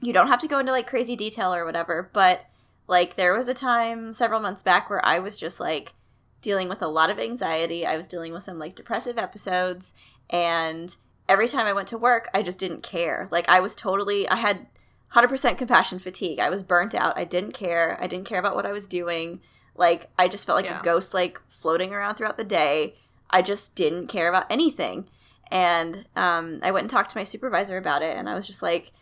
you 0.00 0.12
don't 0.12 0.28
have 0.28 0.40
to 0.40 0.48
go 0.48 0.58
into 0.58 0.72
like 0.72 0.86
crazy 0.86 1.16
detail 1.16 1.52
or 1.54 1.64
whatever, 1.64 2.10
but 2.12 2.46
like 2.86 3.16
there 3.16 3.36
was 3.36 3.48
a 3.48 3.54
time 3.54 4.12
several 4.12 4.40
months 4.40 4.62
back 4.62 4.88
where 4.88 5.04
I 5.04 5.18
was 5.18 5.38
just 5.38 5.58
like 5.60 5.94
dealing 6.40 6.68
with 6.68 6.82
a 6.82 6.88
lot 6.88 7.10
of 7.10 7.18
anxiety. 7.18 7.84
I 7.84 7.96
was 7.96 8.08
dealing 8.08 8.32
with 8.32 8.42
some 8.42 8.58
like 8.58 8.76
depressive 8.76 9.18
episodes 9.18 9.92
and 10.30 10.96
every 11.28 11.48
time 11.48 11.66
I 11.66 11.72
went 11.72 11.88
to 11.88 11.98
work, 11.98 12.28
I 12.32 12.42
just 12.42 12.58
didn't 12.58 12.82
care. 12.82 13.28
Like 13.30 13.48
I 13.48 13.60
was 13.60 13.74
totally 13.74 14.28
I 14.28 14.36
had 14.36 14.66
100% 15.14 15.58
compassion 15.58 15.98
fatigue. 15.98 16.38
I 16.38 16.50
was 16.50 16.62
burnt 16.62 16.94
out. 16.94 17.16
I 17.16 17.24
didn't 17.24 17.52
care. 17.52 17.96
I 18.00 18.06
didn't 18.06 18.26
care 18.26 18.38
about 18.38 18.54
what 18.54 18.66
I 18.66 18.72
was 18.72 18.86
doing. 18.86 19.40
Like 19.74 20.10
I 20.18 20.28
just 20.28 20.44
felt 20.44 20.56
like 20.56 20.66
yeah. 20.66 20.80
a 20.80 20.82
ghost 20.82 21.14
like 21.14 21.40
floating 21.48 21.92
around 21.92 22.16
throughout 22.16 22.36
the 22.36 22.44
day. 22.44 22.96
I 23.30 23.42
just 23.42 23.74
didn't 23.74 24.08
care 24.08 24.28
about 24.28 24.46
anything. 24.50 25.08
And 25.50 26.06
um, 26.14 26.60
I 26.62 26.70
went 26.70 26.84
and 26.84 26.90
talked 26.90 27.10
to 27.12 27.18
my 27.18 27.24
supervisor 27.24 27.78
about 27.78 28.02
it 28.02 28.16
and 28.16 28.28
I 28.28 28.34
was 28.34 28.46
just 28.46 28.62
like 28.62 28.92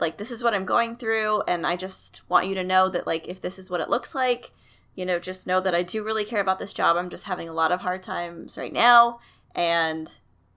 like 0.00 0.18
this 0.18 0.30
is 0.30 0.44
what 0.44 0.54
I'm 0.54 0.64
going 0.64 0.96
through 0.96 1.42
and 1.48 1.66
I 1.66 1.74
just 1.74 2.20
want 2.28 2.46
you 2.46 2.54
to 2.54 2.62
know 2.62 2.88
that 2.88 3.06
like 3.06 3.26
if 3.26 3.40
this 3.40 3.58
is 3.58 3.68
what 3.68 3.80
it 3.80 3.88
looks 3.88 4.14
like, 4.14 4.52
you 4.94 5.06
know, 5.06 5.18
just 5.18 5.46
know 5.46 5.60
that 5.60 5.74
I 5.74 5.82
do 5.82 6.04
really 6.04 6.24
care 6.24 6.40
about 6.40 6.58
this 6.58 6.72
job. 6.72 6.96
I'm 6.96 7.10
just 7.10 7.24
having 7.24 7.48
a 7.48 7.54
lot 7.54 7.72
of 7.72 7.80
hard 7.80 8.02
times 8.02 8.56
right 8.56 8.72
now. 8.72 9.18
And 9.54 10.12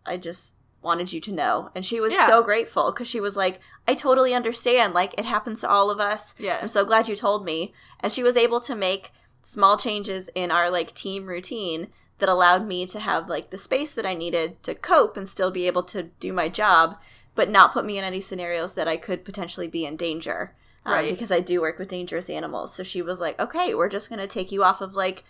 I 0.05 0.17
just 0.17 0.57
wanted 0.81 1.13
you 1.13 1.21
to 1.21 1.31
know. 1.31 1.69
And 1.75 1.85
she 1.85 1.99
was 1.99 2.13
yeah. 2.13 2.27
so 2.27 2.43
grateful 2.43 2.91
because 2.91 3.07
she 3.07 3.19
was 3.19 3.37
like, 3.37 3.59
I 3.87 3.93
totally 3.93 4.33
understand. 4.33 4.93
Like, 4.93 5.13
it 5.17 5.25
happens 5.25 5.61
to 5.61 5.69
all 5.69 5.89
of 5.89 5.99
us. 5.99 6.33
Yes. 6.37 6.63
I'm 6.63 6.69
so 6.69 6.85
glad 6.85 7.07
you 7.07 7.15
told 7.15 7.45
me. 7.45 7.73
And 7.99 8.11
she 8.11 8.23
was 8.23 8.37
able 8.37 8.59
to 8.61 8.75
make 8.75 9.11
small 9.41 9.77
changes 9.77 10.29
in 10.35 10.51
our 10.51 10.69
like 10.69 10.93
team 10.93 11.25
routine 11.25 11.87
that 12.19 12.29
allowed 12.29 12.67
me 12.67 12.85
to 12.85 12.99
have 12.99 13.27
like 13.27 13.49
the 13.49 13.57
space 13.57 13.91
that 13.91 14.05
I 14.05 14.13
needed 14.13 14.61
to 14.63 14.75
cope 14.75 15.17
and 15.17 15.27
still 15.27 15.49
be 15.51 15.65
able 15.65 15.83
to 15.83 16.03
do 16.03 16.31
my 16.31 16.49
job, 16.49 16.99
but 17.33 17.49
not 17.49 17.73
put 17.73 17.85
me 17.85 17.97
in 17.97 18.03
any 18.03 18.21
scenarios 18.21 18.75
that 18.75 18.87
I 18.87 18.97
could 18.97 19.25
potentially 19.25 19.67
be 19.67 19.85
in 19.85 19.95
danger 19.95 20.53
um, 20.85 20.93
right. 20.93 21.11
because 21.11 21.31
I 21.31 21.39
do 21.39 21.61
work 21.61 21.79
with 21.79 21.87
dangerous 21.87 22.29
animals. 22.29 22.73
So 22.73 22.83
she 22.83 23.01
was 23.01 23.19
like, 23.19 23.39
okay, 23.39 23.73
we're 23.73 23.89
just 23.89 24.09
going 24.09 24.19
to 24.19 24.27
take 24.27 24.51
you 24.51 24.63
off 24.63 24.81
of 24.81 24.93
like 24.93 25.23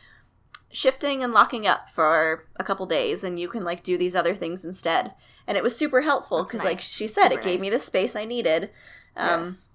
shifting 0.73 1.23
and 1.23 1.33
locking 1.33 1.67
up 1.67 1.89
for 1.89 2.45
a 2.57 2.63
couple 2.63 2.85
days 2.85 3.23
and 3.23 3.39
you 3.39 3.47
can 3.47 3.63
like 3.63 3.83
do 3.83 3.97
these 3.97 4.15
other 4.15 4.35
things 4.35 4.65
instead. 4.65 5.13
And 5.47 5.57
it 5.57 5.63
was 5.63 5.75
super 5.75 6.01
helpful 6.01 6.43
because, 6.43 6.59
nice. 6.59 6.65
like 6.65 6.79
she 6.79 7.07
said, 7.07 7.29
super 7.29 7.39
it 7.39 7.43
gave 7.43 7.59
nice. 7.59 7.61
me 7.61 7.69
the 7.69 7.79
space 7.79 8.15
I 8.15 8.25
needed 8.25 8.71
um, 9.15 9.43
yes. 9.43 9.69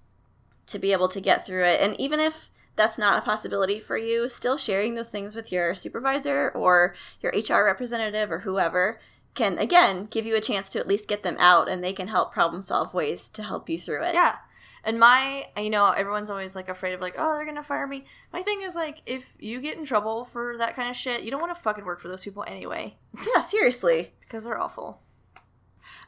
to 0.67 0.79
be 0.79 0.91
able 0.91 1.07
to 1.09 1.21
get 1.21 1.45
through 1.45 1.63
it. 1.63 1.81
And 1.81 1.99
even 1.99 2.19
if 2.19 2.49
that's 2.75 2.97
not 2.97 3.17
a 3.17 3.25
possibility 3.25 3.79
for 3.79 3.97
you, 3.97 4.29
still 4.29 4.57
sharing 4.57 4.95
those 4.95 5.09
things 5.09 5.35
with 5.35 5.51
your 5.51 5.75
supervisor 5.75 6.49
or 6.51 6.95
your 7.21 7.31
HR 7.31 7.65
representative 7.65 8.31
or 8.31 8.39
whoever 8.39 8.99
can 9.33 9.59
again 9.59 10.07
give 10.09 10.25
you 10.25 10.35
a 10.35 10.41
chance 10.41 10.69
to 10.71 10.79
at 10.79 10.87
least 10.87 11.07
get 11.07 11.21
them 11.21 11.37
out 11.37 11.69
and 11.69 11.83
they 11.83 11.93
can 11.93 12.07
help 12.07 12.33
problem 12.33 12.59
solve 12.59 12.91
ways 12.93 13.29
to 13.29 13.43
help 13.43 13.69
you 13.69 13.79
through 13.79 14.03
it. 14.03 14.13
Yeah. 14.13 14.37
And 14.83 14.99
my, 14.99 15.47
you 15.57 15.69
know, 15.69 15.91
everyone's 15.91 16.29
always 16.29 16.55
like 16.55 16.69
afraid 16.69 16.93
of 16.93 17.01
like, 17.01 17.15
oh, 17.17 17.33
they're 17.33 17.45
gonna 17.45 17.63
fire 17.63 17.87
me. 17.87 18.05
My 18.31 18.41
thing 18.41 18.61
is 18.61 18.75
like, 18.75 19.01
if 19.05 19.35
you 19.39 19.61
get 19.61 19.77
in 19.77 19.85
trouble 19.85 20.25
for 20.25 20.57
that 20.57 20.75
kind 20.75 20.89
of 20.89 20.95
shit, 20.95 21.23
you 21.23 21.31
don't 21.31 21.41
want 21.41 21.55
to 21.55 21.61
fucking 21.61 21.85
work 21.85 21.99
for 21.99 22.07
those 22.07 22.21
people 22.21 22.43
anyway. 22.47 22.97
Yeah, 23.33 23.41
seriously, 23.41 24.13
because 24.21 24.45
they're 24.45 24.59
awful. 24.59 25.01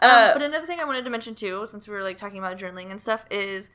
Uh, 0.01 0.31
um, 0.33 0.39
but 0.39 0.41
another 0.41 0.65
thing 0.65 0.79
I 0.79 0.85
wanted 0.85 1.03
to 1.05 1.09
mention 1.09 1.35
too, 1.35 1.65
since 1.65 1.87
we 1.87 1.93
were 1.93 2.03
like 2.03 2.17
talking 2.17 2.39
about 2.39 2.57
journaling 2.57 2.91
and 2.91 2.99
stuff, 2.99 3.25
is 3.29 3.71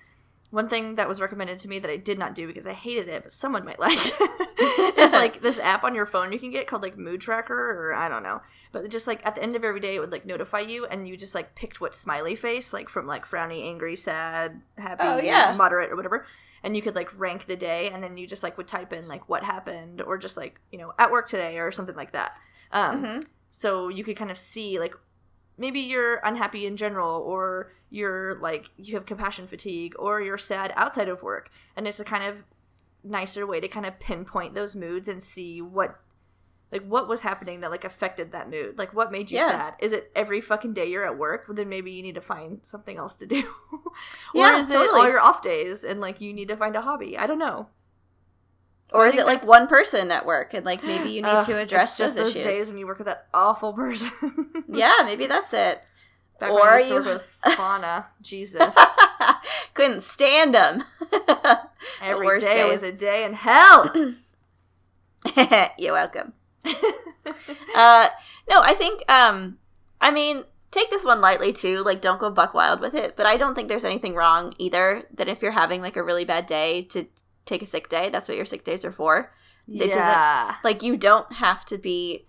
one 0.55 0.69
thing 0.69 0.95
that 0.95 1.09
was 1.09 1.21
recommended 1.21 1.59
to 1.59 1.69
me 1.69 1.81
that 1.81 1.91
I 1.91 1.97
did 1.97 2.17
not 2.17 2.33
do 2.33 2.47
because 2.47 2.65
I 2.65 2.75
hated 2.75 3.09
it, 3.09 3.25
but 3.25 3.33
someone 3.33 3.65
might 3.65 3.81
like, 3.81 3.99
is 4.97 5.13
like 5.13 5.43
this 5.43 5.59
app 5.59 5.83
on 5.83 5.97
your 5.97 6.07
phone 6.07 6.33
you 6.33 6.39
can 6.39 6.53
get 6.53 6.69
called 6.69 6.83
like 6.83 6.97
Mood 6.97 7.21
Tracker 7.21 7.53
or 7.53 7.93
I 7.93 8.09
don't 8.09 8.23
know. 8.23 8.41
But 8.71 8.89
just 8.89 9.09
like 9.09 9.27
at 9.27 9.35
the 9.35 9.43
end 9.43 9.57
of 9.57 9.65
every 9.65 9.81
day, 9.81 9.97
it 9.97 9.99
would 9.99 10.13
like 10.13 10.25
notify 10.25 10.61
you, 10.61 10.87
and 10.87 11.09
you 11.09 11.17
just 11.17 11.35
like 11.35 11.57
picked 11.57 11.81
what 11.81 11.93
smiley 11.93 12.37
face, 12.37 12.73
like 12.73 12.89
from 12.89 13.05
like 13.05 13.27
frowny, 13.27 13.69
angry, 13.69 13.97
sad, 13.97 14.63
happy, 14.79 15.03
oh, 15.03 15.19
yeah. 15.19 15.55
moderate, 15.57 15.91
or 15.91 15.97
whatever. 15.97 16.25
And 16.63 16.77
you 16.77 16.83
could 16.83 16.95
like 16.95 17.11
rank 17.19 17.47
the 17.47 17.57
day, 17.57 17.91
and 17.91 18.01
then 18.03 18.17
you 18.17 18.25
just 18.25 18.45
like 18.45 18.57
would 18.57 18.69
type 18.69 18.93
in 18.93 19.09
like 19.09 19.29
what 19.29 19.43
happened, 19.43 20.03
or 20.03 20.19
just 20.19 20.37
like 20.37 20.61
you 20.71 20.79
know 20.79 20.93
at 21.01 21.11
work 21.11 21.27
today, 21.27 21.59
or 21.59 21.73
something 21.73 21.97
like 21.97 22.13
that. 22.13 22.37
Um, 22.71 23.03
mm-hmm. 23.03 23.19
So 23.51 23.89
you 23.89 24.05
could 24.05 24.17
kind 24.17 24.31
of 24.31 24.39
see 24.39 24.79
like 24.79 24.95
maybe 25.57 25.81
you're 25.81 26.17
unhappy 26.25 26.67
in 26.67 26.77
general 26.77 27.21
or 27.21 27.73
you're 27.91 28.35
like 28.41 28.71
you 28.77 28.95
have 28.95 29.07
compassion 29.07 29.47
fatigue 29.47 29.95
or 29.99 30.21
you're 30.21 30.39
sad 30.39 30.73
outside 30.77 31.09
of 31.09 31.23
work. 31.23 31.51
And 31.77 31.87
it's 31.87 32.01
a 32.01 32.05
kind 32.05 32.25
of 32.25 32.45
nicer 33.03 33.47
way 33.47 33.61
to 33.61 33.69
kind 33.69 33.87
of 33.87 34.01
pinpoint 34.01 34.55
those 34.55 34.75
moods 34.75 35.09
and 35.09 35.23
see 35.23 35.61
what 35.61 36.01
like 36.73 36.83
what 36.87 37.07
was 37.07 37.21
happening 37.21 37.61
that 37.61 37.71
like 37.71 37.85
affected 37.85 38.33
that 38.33 38.51
mood. 38.51 38.79
Like 38.79 38.95
what 38.95 39.13
made 39.13 39.31
you 39.31 39.39
yeah. 39.39 39.49
sad? 39.49 39.75
Is 39.79 39.93
it 39.93 40.11
every 40.17 40.41
fucking 40.41 40.75
day 40.75 40.87
you're 40.87 41.07
at 41.07 41.19
work? 41.19 41.45
Well, 41.47 41.55
then 41.55 41.69
maybe 41.69 41.93
you 41.93 42.03
need 42.03 42.17
to 42.17 42.21
find 42.21 42.61
something 42.63 42.97
else 42.97 43.17
to 43.17 43.27
do. 43.27 43.45
Or 44.35 44.41
yeah, 44.41 44.59
is 44.59 44.67
totally. 44.67 44.87
it 44.87 45.03
all 45.03 45.09
your 45.09 45.21
off 45.21 45.41
days 45.41 45.85
and 45.85 46.01
like 46.01 46.21
you 46.21 46.33
need 46.33 46.49
to 46.49 46.57
find 46.57 46.75
a 46.75 46.81
hobby? 46.81 47.17
I 47.17 47.29
don't 47.29 47.39
know 47.39 47.69
so 48.91 48.99
or 48.99 49.07
is 49.07 49.17
it 49.17 49.27
like 49.27 49.47
one 49.47 49.67
person 49.67 50.11
at 50.11 50.27
work 50.27 50.55
and 50.55 50.65
like 50.65 50.83
maybe 50.85 51.11
you 51.11 51.23
need 51.23 51.29
uh, 51.29 51.45
to 51.45 51.59
address 51.59 51.99
just 51.99 52.17
those, 52.17 52.35
those 52.35 52.45
days 52.45 52.69
when 52.69 52.79
you 52.79 52.87
work 52.87 52.99
with 52.99 53.07
that 53.07 53.27
awful 53.35 53.73
person 53.73 54.11
yeah 54.69 55.03
maybe 55.05 55.27
that's 55.27 55.53
it 55.53 55.83
Back 56.41 56.51
or 56.51 56.81
you, 56.81 56.95
you... 56.95 57.03
with 57.03 57.39
fauna 57.57 58.07
jesus 58.21 58.77
couldn't 59.75 60.03
stand 60.03 60.55
them 60.55 60.85
every 62.03 62.39
day 62.41 62.55
days. 62.55 62.71
was 62.71 62.83
a 62.83 62.93
day 62.93 63.25
in 63.25 63.35
hell 63.35 63.93
you're 65.79 65.93
welcome 65.93 66.33
uh 67.75 68.09
no 68.49 68.61
i 68.63 68.75
think 68.75 69.09
um 69.11 69.59
i 70.01 70.11
mean 70.11 70.45
take 70.75 70.91
this 70.91 71.05
one 71.05 71.21
lightly 71.21 71.53
too. 71.53 71.83
Like, 71.83 72.01
don't 72.01 72.21
go 72.21 72.31
buck 72.31 72.53
wild 72.53 72.81
with 72.81 72.95
it. 72.95 73.17
But 73.17 73.27
I 73.27 73.37
don't 73.37 73.55
think 73.55 73.69
there's 73.69 73.85
anything 73.85 74.15
wrong 74.15 74.53
either. 74.59 75.05
That 75.15 75.29
if 75.29 75.41
you're 75.41 75.53
having 75.53 75.81
like 75.81 75.97
a 75.97 76.03
really 76.03 76.25
bad 76.25 76.47
day, 76.47 76.83
to 76.91 77.07
take 77.45 77.63
a 77.63 77.67
sick 77.67 77.89
day. 77.89 78.09
That's 78.11 78.29
what 78.29 78.37
your 78.37 78.47
sick 78.47 78.65
days 78.65 78.85
are 78.85 78.93
for. 78.93 79.33
It 79.67 79.89
doesn't 79.89 79.95
yeah. 79.97 80.57
like 80.63 80.83
you 80.83 80.97
don't 80.97 81.33
have 81.35 81.65
to 81.67 81.79
be 81.79 82.27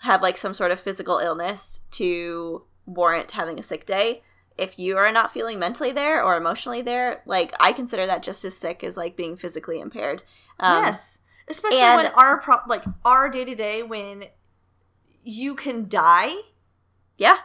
have 0.00 0.22
like 0.22 0.38
some 0.38 0.54
sort 0.54 0.70
of 0.70 0.80
physical 0.80 1.18
illness 1.18 1.80
to 1.92 2.64
warrant 2.86 3.32
having 3.32 3.58
a 3.58 3.62
sick 3.62 3.84
day. 3.84 4.22
If 4.56 4.78
you 4.78 4.96
are 4.96 5.12
not 5.12 5.32
feeling 5.32 5.58
mentally 5.58 5.92
there 5.92 6.22
or 6.22 6.36
emotionally 6.36 6.80
there, 6.80 7.22
like 7.26 7.52
I 7.60 7.72
consider 7.72 8.06
that 8.06 8.22
just 8.22 8.44
as 8.44 8.56
sick 8.56 8.82
as 8.82 8.96
like 8.96 9.16
being 9.16 9.36
physically 9.36 9.80
impaired. 9.80 10.22
Um, 10.58 10.84
yes. 10.84 11.20
Especially 11.48 11.80
and- 11.80 11.96
when 11.96 12.06
our 12.14 12.40
pro- 12.40 12.66
like 12.66 12.84
our 13.04 13.28
day 13.28 13.44
to 13.44 13.54
day 13.54 13.82
when 13.82 14.24
you 15.22 15.54
can 15.54 15.88
die. 15.88 16.34
Yeah. 17.18 17.36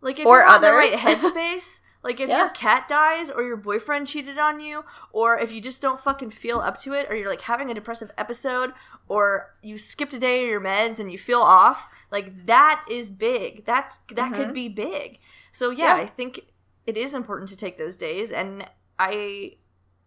Like 0.00 0.18
if 0.18 0.26
Or 0.26 0.38
you're 0.38 0.46
not 0.46 0.56
in 0.56 0.62
the 0.62 0.72
right 0.72 0.92
headspace, 0.92 1.80
like 2.08 2.20
if 2.20 2.28
Yeah. 2.30 2.38
your 2.38 2.48
cat 2.50 2.88
dies 2.88 3.30
or 3.30 3.42
your 3.42 3.56
boyfriend 3.58 4.08
cheated 4.08 4.38
on 4.38 4.60
you, 4.60 4.84
or 5.12 5.38
if 5.38 5.52
you 5.52 5.60
just 5.60 5.82
don't 5.82 6.00
fucking 6.00 6.30
feel 6.30 6.58
up 6.58 6.78
to 6.78 6.94
it, 6.94 7.06
or 7.10 7.14
you're 7.14 7.28
like 7.28 7.42
having 7.42 7.70
a 7.70 7.74
depressive 7.74 8.10
episode, 8.16 8.72
or 9.08 9.54
you 9.62 9.76
skipped 9.76 10.14
a 10.14 10.18
day 10.18 10.44
of 10.44 10.48
your 10.50 10.60
meds 10.60 10.98
and 10.98 11.12
you 11.12 11.18
feel 11.18 11.40
off, 11.40 11.88
like 12.10 12.46
that 12.46 12.82
is 12.90 13.10
big. 13.10 13.64
That's 13.66 13.98
that 14.14 14.32
could 14.32 14.48
Mhm. 14.48 14.54
be 14.54 14.68
big. 14.68 15.20
So 15.52 15.68
yeah, 15.70 15.96
Yeah. 15.96 16.02
I 16.02 16.06
think 16.06 16.40
it 16.86 16.96
is 16.96 17.12
important 17.12 17.50
to 17.50 17.56
take 17.58 17.76
those 17.76 17.98
days 17.98 18.30
and 18.32 18.66
I 18.98 19.56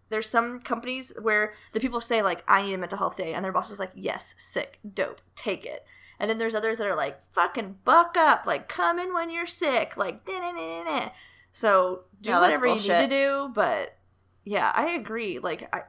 there's 0.10 0.28
some 0.30 0.60
companies 0.60 1.14
where 1.22 1.54
the 1.72 1.80
people 1.80 2.02
say 2.02 2.22
like 2.22 2.44
I 2.48 2.64
need 2.64 2.74
a 2.74 2.78
mental 2.78 2.98
health 2.98 3.16
day 3.16 3.34
and 3.34 3.46
their 3.46 3.52
boss 3.54 3.72
is 3.72 3.80
like, 3.80 3.92
"Yes, 3.96 4.36
sick, 4.38 4.80
dope, 4.94 5.22
take 5.36 5.66
it." 5.66 5.86
And 6.20 6.30
then 6.30 6.38
there's 6.38 6.54
others 6.54 6.78
that 6.80 6.88
are 6.88 6.96
like, 6.96 7.22
"Fucking 7.32 7.80
buck 7.86 8.18
up, 8.18 8.46
like 8.46 8.68
come 8.68 9.00
in 9.00 9.14
when 9.14 9.30
you're 9.30 9.48
sick, 9.48 9.96
like 9.96 10.26
da-na-na-na-na." 10.26 11.12
So 11.52 12.02
do 12.22 12.32
No, 12.32 12.42
whatever 12.42 12.68
you 12.68 12.76
need 12.76 12.82
to 12.88 13.08
do, 13.08 13.52
but 13.54 13.98
yeah, 14.44 14.72
I 14.74 14.92
agree. 14.92 15.40
Like 15.40 15.68
I 15.76 15.84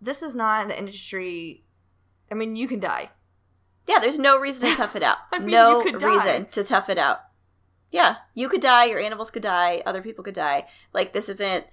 this 0.00 0.22
is 0.22 0.34
not 0.36 0.64
an 0.64 0.70
industry 0.70 1.64
I 2.30 2.34
mean, 2.34 2.56
you 2.56 2.68
can 2.68 2.78
die. 2.80 3.10
Yeah, 3.86 3.98
there's 4.00 4.18
no 4.18 4.38
reason 4.38 4.68
to 4.68 4.76
tough 4.76 4.94
it 4.96 5.02
out. 5.02 5.16
I 5.32 5.38
mean, 5.38 5.50
no 5.50 5.78
you 5.82 5.92
could 5.92 6.00
die. 6.00 6.06
reason 6.08 6.46
to 6.50 6.62
tough 6.62 6.88
it 6.90 6.98
out. 6.98 7.20
Yeah, 7.90 8.16
you 8.34 8.48
could 8.50 8.60
die, 8.60 8.84
your 8.84 9.00
animals 9.00 9.30
could 9.30 9.42
die, 9.42 9.82
other 9.86 10.02
people 10.02 10.22
could 10.22 10.34
die. 10.34 10.66
Like 10.92 11.12
this 11.14 11.28
isn't 11.28 11.66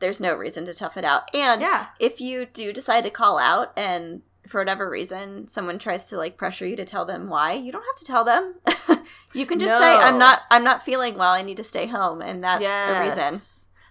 there's 0.00 0.20
no 0.20 0.34
reason 0.34 0.64
to 0.66 0.74
tough 0.74 0.96
it 0.96 1.04
out. 1.04 1.34
And 1.34 1.60
Yeah. 1.60 1.86
if 1.98 2.20
you 2.20 2.46
do 2.46 2.72
decide 2.72 3.04
to 3.04 3.10
call 3.10 3.38
out 3.38 3.72
and 3.76 4.22
for 4.46 4.60
whatever 4.60 4.88
reason 4.88 5.48
someone 5.48 5.78
tries 5.78 6.08
to 6.08 6.16
like 6.16 6.36
pressure 6.36 6.66
you 6.66 6.76
to 6.76 6.84
tell 6.84 7.04
them 7.04 7.28
why, 7.28 7.52
you 7.52 7.72
don't 7.72 7.84
have 7.84 7.96
to 7.96 8.04
tell 8.04 8.24
them. 8.24 8.54
you 9.34 9.46
can 9.46 9.58
just 9.58 9.76
say 9.78 9.84
I'm 9.96 10.18
not 10.18 10.42
I'm 10.50 10.64
not 10.64 10.82
feeling 10.82 11.16
well, 11.16 11.32
I 11.32 11.42
need 11.42 11.56
to 11.56 11.64
stay 11.64 11.86
home 11.86 12.20
and 12.20 12.42
that's 12.42 12.62
a 12.98 13.04
reason. 13.04 13.40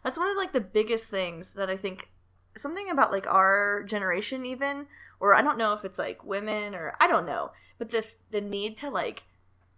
That's 0.03 0.17
one 0.17 0.29
of 0.29 0.37
like 0.37 0.53
the 0.53 0.61
biggest 0.61 1.09
things 1.09 1.53
that 1.53 1.69
I 1.69 1.77
think 1.77 2.09
something 2.55 2.89
about 2.89 3.11
like 3.11 3.25
our 3.27 3.83
generation 3.83 4.45
even 4.45 4.87
or 5.19 5.33
I 5.33 5.41
don't 5.41 5.57
know 5.57 5.73
if 5.73 5.85
it's 5.85 5.97
like 5.97 6.23
women 6.23 6.75
or 6.75 6.95
I 6.99 7.07
don't 7.07 7.25
know, 7.25 7.51
but 7.77 7.89
the 7.89 8.05
the 8.31 8.41
need 8.41 8.77
to 8.77 8.89
like 8.89 9.23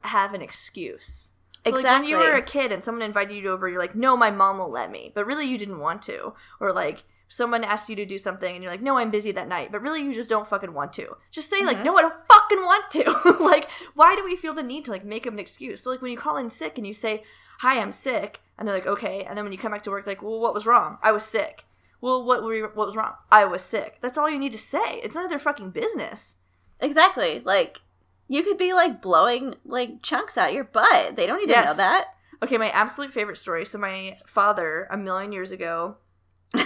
have 0.02 0.34
an 0.34 0.42
excuse. 0.42 1.30
So, 1.64 1.72
like, 1.72 1.86
when 1.86 2.04
you 2.06 2.18
were 2.18 2.34
a 2.36 2.44
kid 2.44 2.72
and 2.72 2.84
someone 2.84 3.02
invited 3.02 3.36
you 3.36 3.50
over, 3.50 3.68
you're 3.68 3.80
like, 3.80 3.96
"No, 3.96 4.16
my 4.16 4.30
mom 4.30 4.60
will 4.60 4.70
let 4.70 4.92
me," 4.92 5.12
but 5.16 5.26
really 5.26 5.48
you 5.48 5.58
didn't 5.58 5.80
want 5.80 6.04
to, 6.04 6.34
or 6.60 6.72
like 6.72 7.04
someone 7.28 7.64
asks 7.64 7.90
you 7.90 7.96
to 7.98 8.06
do 8.06 8.18
something 8.18 8.54
and 8.54 8.64
you're 8.64 8.72
like, 8.72 8.82
"No, 8.82 8.98
I'm 8.98 9.12
busy 9.12 9.32
that 9.32 9.48
night," 9.48 9.72
but 9.72 9.82
really 9.82 10.02
you 10.02 10.14
just 10.14 10.30
don't 10.30 10.48
fucking 10.48 10.74
want 10.74 10.94
to. 10.94 11.18
Just 11.32 11.50
say 11.50 11.64
like, 11.66 11.78
Mhm. 11.78 11.86
"No, 11.86 11.98
I 11.98 12.02
don't 12.02 12.16
fucking 12.32 12.62
want 12.62 12.92
to." 12.92 13.38
like, 13.44 13.70
why 13.94 14.16
do 14.16 14.24
we 14.24 14.36
feel 14.36 14.54
the 14.54 14.64
need 14.64 14.86
to 14.86 14.92
like 14.92 15.04
make 15.06 15.26
up 15.28 15.34
an 15.34 15.40
excuse? 15.40 15.82
So 15.84 15.90
like 15.92 16.02
when 16.02 16.12
you 16.12 16.18
call 16.18 16.38
in 16.38 16.50
sick 16.50 16.78
and 16.78 16.86
you 16.88 16.94
say, 16.94 17.24
"Hi, 17.60 17.80
I'm 17.82 17.92
sick," 17.92 18.42
and 18.58 18.68
they're 18.68 18.76
like, 18.76 18.88
"Okay," 18.88 19.24
and 19.24 19.38
then 19.38 19.46
when 19.46 19.52
you 19.52 19.58
come 19.58 19.72
back 19.72 19.84
to 19.84 19.92
work, 19.92 20.06
like, 20.08 20.22
"Well, 20.22 20.40
what 20.40 20.54
was 20.54 20.66
wrong? 20.66 20.98
I 21.02 21.12
was 21.12 21.26
sick." 21.26 21.66
Well, 22.02 22.24
what 22.24 22.44
were 22.44 22.54
you, 22.54 22.70
what 22.74 22.86
was 22.88 22.96
wrong? 22.96 23.14
I 23.32 23.46
was 23.46 23.64
sick. 23.64 23.98
That's 24.02 24.18
all 24.18 24.30
you 24.30 24.38
need 24.38 24.52
to 24.52 24.58
say. 24.60 25.00
It's 25.04 25.16
none 25.16 25.24
of 25.24 25.32
their 25.32 25.40
fucking 25.40 25.72
business. 25.72 26.36
Exactly. 26.80 27.42
Like 27.44 27.82
you 28.28 28.44
could 28.44 28.58
be 28.58 28.74
like 28.74 29.02
blowing 29.02 29.56
like 29.66 30.02
chunks 30.04 30.38
out 30.38 30.54
your 30.54 30.66
butt. 30.66 31.16
They 31.16 31.26
don't 31.26 31.38
need 31.38 31.46
to 31.48 31.52
Yes. 31.52 31.68
know 31.68 31.74
that. 31.76 32.08
Okay, 32.44 32.58
my 32.58 32.70
absolute 32.70 33.14
favorite 33.14 33.38
story. 33.38 33.66
So 33.66 33.78
my 33.80 34.18
father, 34.28 34.88
a 34.92 34.98
million 34.98 35.32
years 35.32 35.52
ago, 35.52 35.98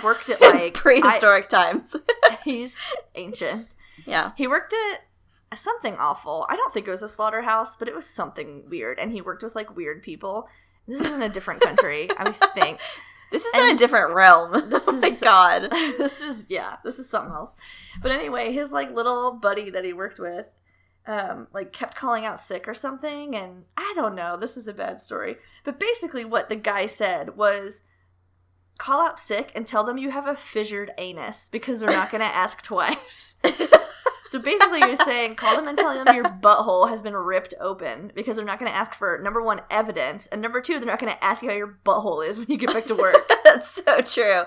worked 0.04 0.30
at 0.30 0.42
like 0.42 0.74
Prehistoric 0.76 1.48
times. 1.48 1.96
He's 2.44 2.80
ancient. 3.16 3.74
yeah. 4.06 4.32
He 4.38 4.48
worked 4.48 4.74
at 4.74 5.58
something 5.58 5.96
awful. 5.98 6.46
I 6.50 6.56
don't 6.56 6.74
think 6.74 6.88
it 6.88 6.92
was 6.92 7.02
a 7.04 7.08
slaughterhouse, 7.10 7.76
but 7.76 7.88
it 7.88 7.96
was 7.96 8.06
something 8.06 8.66
weird. 8.70 9.00
And 9.00 9.12
he 9.12 9.22
worked 9.22 9.44
with 9.44 9.56
like 9.56 9.76
weird 9.76 10.04
people. 10.04 10.48
This 10.88 11.02
is 11.02 11.12
in 11.12 11.22
a 11.22 11.30
different 11.30 11.62
country, 11.62 12.10
I 12.18 12.32
think. 12.32 12.80
This 13.32 13.46
is 13.46 13.54
in 13.54 13.76
a 13.76 13.78
different 13.78 14.16
realm. 14.16 14.72
this 14.72 14.86
oh 14.88 15.00
my 15.00 15.10
is- 15.10 15.20
god. 15.20 15.70
this 15.70 16.20
is 16.20 16.48
yeah, 16.50 16.78
this 16.84 16.98
is 16.98 17.08
something 17.08 17.32
else. 17.32 17.56
But 18.02 18.10
anyway, 18.12 18.52
his 18.52 18.72
like 18.72 18.92
little 18.92 19.34
buddy 19.34 19.70
that 19.70 19.86
he 19.86 19.94
worked 19.94 20.18
with, 20.18 20.48
um, 21.06 21.46
like 21.54 21.72
kept 21.72 21.96
calling 21.96 22.26
out 22.26 22.40
sick 22.40 22.68
or 22.68 22.74
something, 22.74 23.36
and 23.36 23.66
I 23.78 23.94
don't 23.96 24.16
know. 24.16 24.36
This 24.36 24.58
is 24.58 24.68
a 24.68 24.74
bad 24.74 25.00
story, 25.00 25.36
but 25.64 25.80
basically, 25.80 26.26
what 26.26 26.50
the 26.50 26.56
guy 26.56 26.88
said 26.88 27.38
was, 27.38 27.84
call 28.80 29.06
out 29.06 29.20
sick 29.20 29.52
and 29.54 29.68
tell 29.68 29.84
them 29.84 30.00
you 30.00 30.10
have 30.10 30.28
a 30.28 30.36
fissured 30.36 30.90
anus 30.98 31.50
because 31.50 31.80
they're 31.80 31.92
not 31.92 32.10
going 32.10 32.22
to 32.28 32.36
ask 32.36 32.64
twice. 32.64 33.36
So 34.30 34.38
basically, 34.38 34.80
you're 34.80 34.96
saying 34.96 35.36
call 35.36 35.56
them 35.56 35.68
and 35.68 35.78
tell 35.78 35.94
them 35.94 36.16
your 36.16 36.26
butthole 36.26 36.90
has 36.90 37.02
been 37.02 37.16
ripped 37.16 37.56
open 37.60 38.12
because 38.14 38.36
they're 38.36 38.46
not 38.46 38.60
going 38.60 38.72
to 38.72 38.78
ask 38.78 38.94
for 38.94 39.20
number 39.24 39.42
one 39.42 39.62
evidence, 39.72 40.28
and 40.28 40.42
number 40.42 40.62
two, 40.62 40.74
they're 40.78 40.86
not 40.86 41.00
going 41.00 41.12
to 41.12 41.24
ask 41.24 41.42
you 41.42 41.50
how 41.50 41.56
your 41.56 41.80
butthole 41.84 42.26
is 42.26 42.38
when 42.38 42.48
you 42.48 42.58
get 42.58 42.72
back 42.72 42.86
to 42.86 42.96
work. 42.96 43.16
That's 43.44 43.70
so 43.70 44.02
true. 44.02 44.44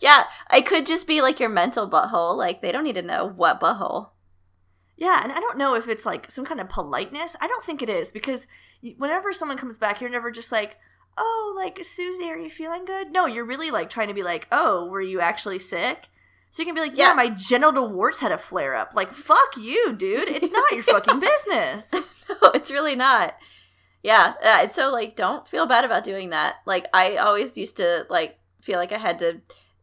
Yeah, 0.00 0.24
I 0.48 0.60
could 0.60 0.84
just 0.84 1.06
be 1.06 1.22
like 1.22 1.38
your 1.38 1.48
mental 1.48 1.88
butthole. 1.88 2.36
Like 2.36 2.60
they 2.60 2.72
don't 2.72 2.84
need 2.84 2.96
to 2.96 3.02
know 3.02 3.28
what 3.28 3.60
butthole. 3.60 4.10
Yeah, 4.96 5.20
and 5.22 5.32
I 5.32 5.38
don't 5.38 5.56
know 5.56 5.74
if 5.74 5.88
it's 5.88 6.04
like 6.04 6.30
some 6.30 6.44
kind 6.44 6.60
of 6.60 6.68
politeness. 6.68 7.36
I 7.40 7.46
don't 7.46 7.64
think 7.64 7.82
it 7.82 7.88
is 7.88 8.10
because 8.12 8.48
whenever 8.98 9.32
someone 9.32 9.56
comes 9.56 9.78
back, 9.78 10.00
you're 10.00 10.10
never 10.10 10.30
just 10.30 10.50
like, 10.50 10.76
"Oh, 11.18 11.52
like 11.56 11.84
Susie, 11.84 12.30
are 12.30 12.38
you 12.38 12.50
feeling 12.50 12.84
good?" 12.84 13.12
No, 13.12 13.26
you're 13.26 13.44
really 13.44 13.70
like 13.70 13.90
trying 13.90 14.08
to 14.08 14.14
be 14.14 14.22
like, 14.22 14.46
"Oh, 14.52 14.86
were 14.86 15.00
you 15.02 15.20
actually 15.20 15.58
sick?" 15.58 16.08
So 16.52 16.62
you 16.62 16.66
can 16.66 16.74
be 16.74 16.80
like, 16.80 16.96
"Yeah, 16.96 17.08
Yeah. 17.10 17.14
my 17.14 17.28
genital 17.30 17.88
warts 17.88 18.20
had 18.20 18.32
a 18.32 18.38
flare 18.38 18.74
up." 18.74 18.94
Like, 18.94 19.12
"Fuck 19.12 19.56
you, 19.56 19.92
dude! 19.92 20.28
It's 20.28 20.50
not 20.50 20.70
your 20.72 20.82
fucking 20.82 21.20
business." 21.30 21.94
No, 22.42 22.50
it's 22.54 22.70
really 22.70 22.94
not. 22.94 23.34
Yeah, 24.04 24.34
uh, 24.44 24.68
so 24.68 24.90
like 24.92 25.16
don't 25.16 25.48
feel 25.48 25.66
bad 25.66 25.84
about 25.84 26.04
doing 26.04 26.30
that. 26.30 26.56
Like 26.64 26.86
I 26.94 27.16
always 27.16 27.58
used 27.58 27.76
to 27.78 28.06
like 28.08 28.38
feel 28.62 28.78
like 28.78 28.92
I 28.92 28.98
had 28.98 29.18
to 29.18 29.40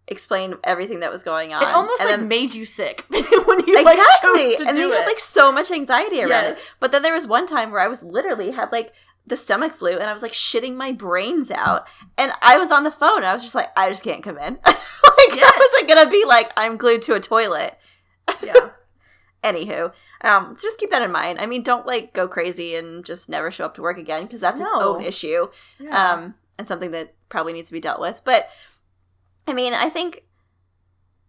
explain 0.07 0.55
everything 0.63 1.01
that 1.01 1.11
was 1.11 1.23
going 1.23 1.53
on. 1.53 1.61
It 1.61 1.67
almost 1.67 1.99
and 2.01 2.09
like 2.09 2.19
then- 2.19 2.27
made 2.29 2.55
you 2.55 2.65
sick 2.65 3.03
when 3.09 3.23
you 3.67 3.83
like 3.83 3.97
exactly, 3.97 4.43
chose 4.43 4.55
to 4.59 4.67
and 4.67 4.75
do 4.75 4.81
then 4.81 4.89
you 4.89 4.93
it. 4.93 4.97
had 4.99 5.05
like 5.07 5.19
so 5.19 5.51
much 5.51 5.69
anxiety 5.71 6.23
around 6.23 6.45
it. 6.53 6.75
But 6.79 6.93
then 6.93 7.01
there 7.01 7.13
was 7.13 7.27
one 7.27 7.45
time 7.47 7.69
where 7.69 7.81
I 7.81 7.89
was 7.89 8.01
literally 8.01 8.51
had 8.51 8.71
like 8.71 8.93
the 9.27 9.35
stomach 9.35 9.75
flu 9.75 9.91
and 9.91 10.05
I 10.05 10.13
was 10.13 10.21
like 10.21 10.31
shitting 10.31 10.75
my 10.75 10.91
brains 10.91 11.51
out. 11.51 11.87
And 12.17 12.31
I 12.41 12.57
was 12.57 12.71
on 12.71 12.83
the 12.83 12.91
phone 12.91 13.17
and 13.17 13.25
I 13.25 13.33
was 13.33 13.43
just 13.43 13.55
like, 13.55 13.69
I 13.75 13.89
just 13.89 14.03
can't 14.03 14.23
come 14.23 14.37
in. 14.37 14.53
like 14.65 14.65
I 14.65 15.51
wasn't 15.57 15.93
gonna 15.93 16.09
be 16.09 16.23
like, 16.25 16.51
I'm 16.55 16.77
glued 16.77 17.01
to 17.03 17.13
a 17.13 17.19
toilet. 17.19 17.77
yeah. 18.41 18.53
Anywho, 19.43 19.93
um, 20.21 20.55
so 20.57 20.67
just 20.67 20.79
keep 20.79 20.89
that 20.89 21.03
in 21.03 21.11
mind. 21.11 21.39
I 21.39 21.45
mean, 21.45 21.61
don't 21.61 21.85
like 21.85 22.11
go 22.13 22.27
crazy 22.27 22.75
and 22.75 23.05
just 23.05 23.29
never 23.29 23.51
show 23.51 23.65
up 23.65 23.75
to 23.75 23.81
work 23.81 23.97
again 23.97 24.23
because 24.23 24.41
that's 24.41 24.59
its 24.59 24.69
own 24.73 25.01
issue 25.01 25.47
yeah. 25.79 26.13
um, 26.13 26.33
and 26.57 26.67
something 26.67 26.91
that 26.91 27.13
probably 27.29 27.53
needs 27.53 27.69
to 27.69 27.73
be 27.73 27.79
dealt 27.79 28.01
with. 28.01 28.21
But 28.25 28.49
I 29.47 29.53
mean, 29.53 29.73
I 29.73 29.89
think 29.89 30.23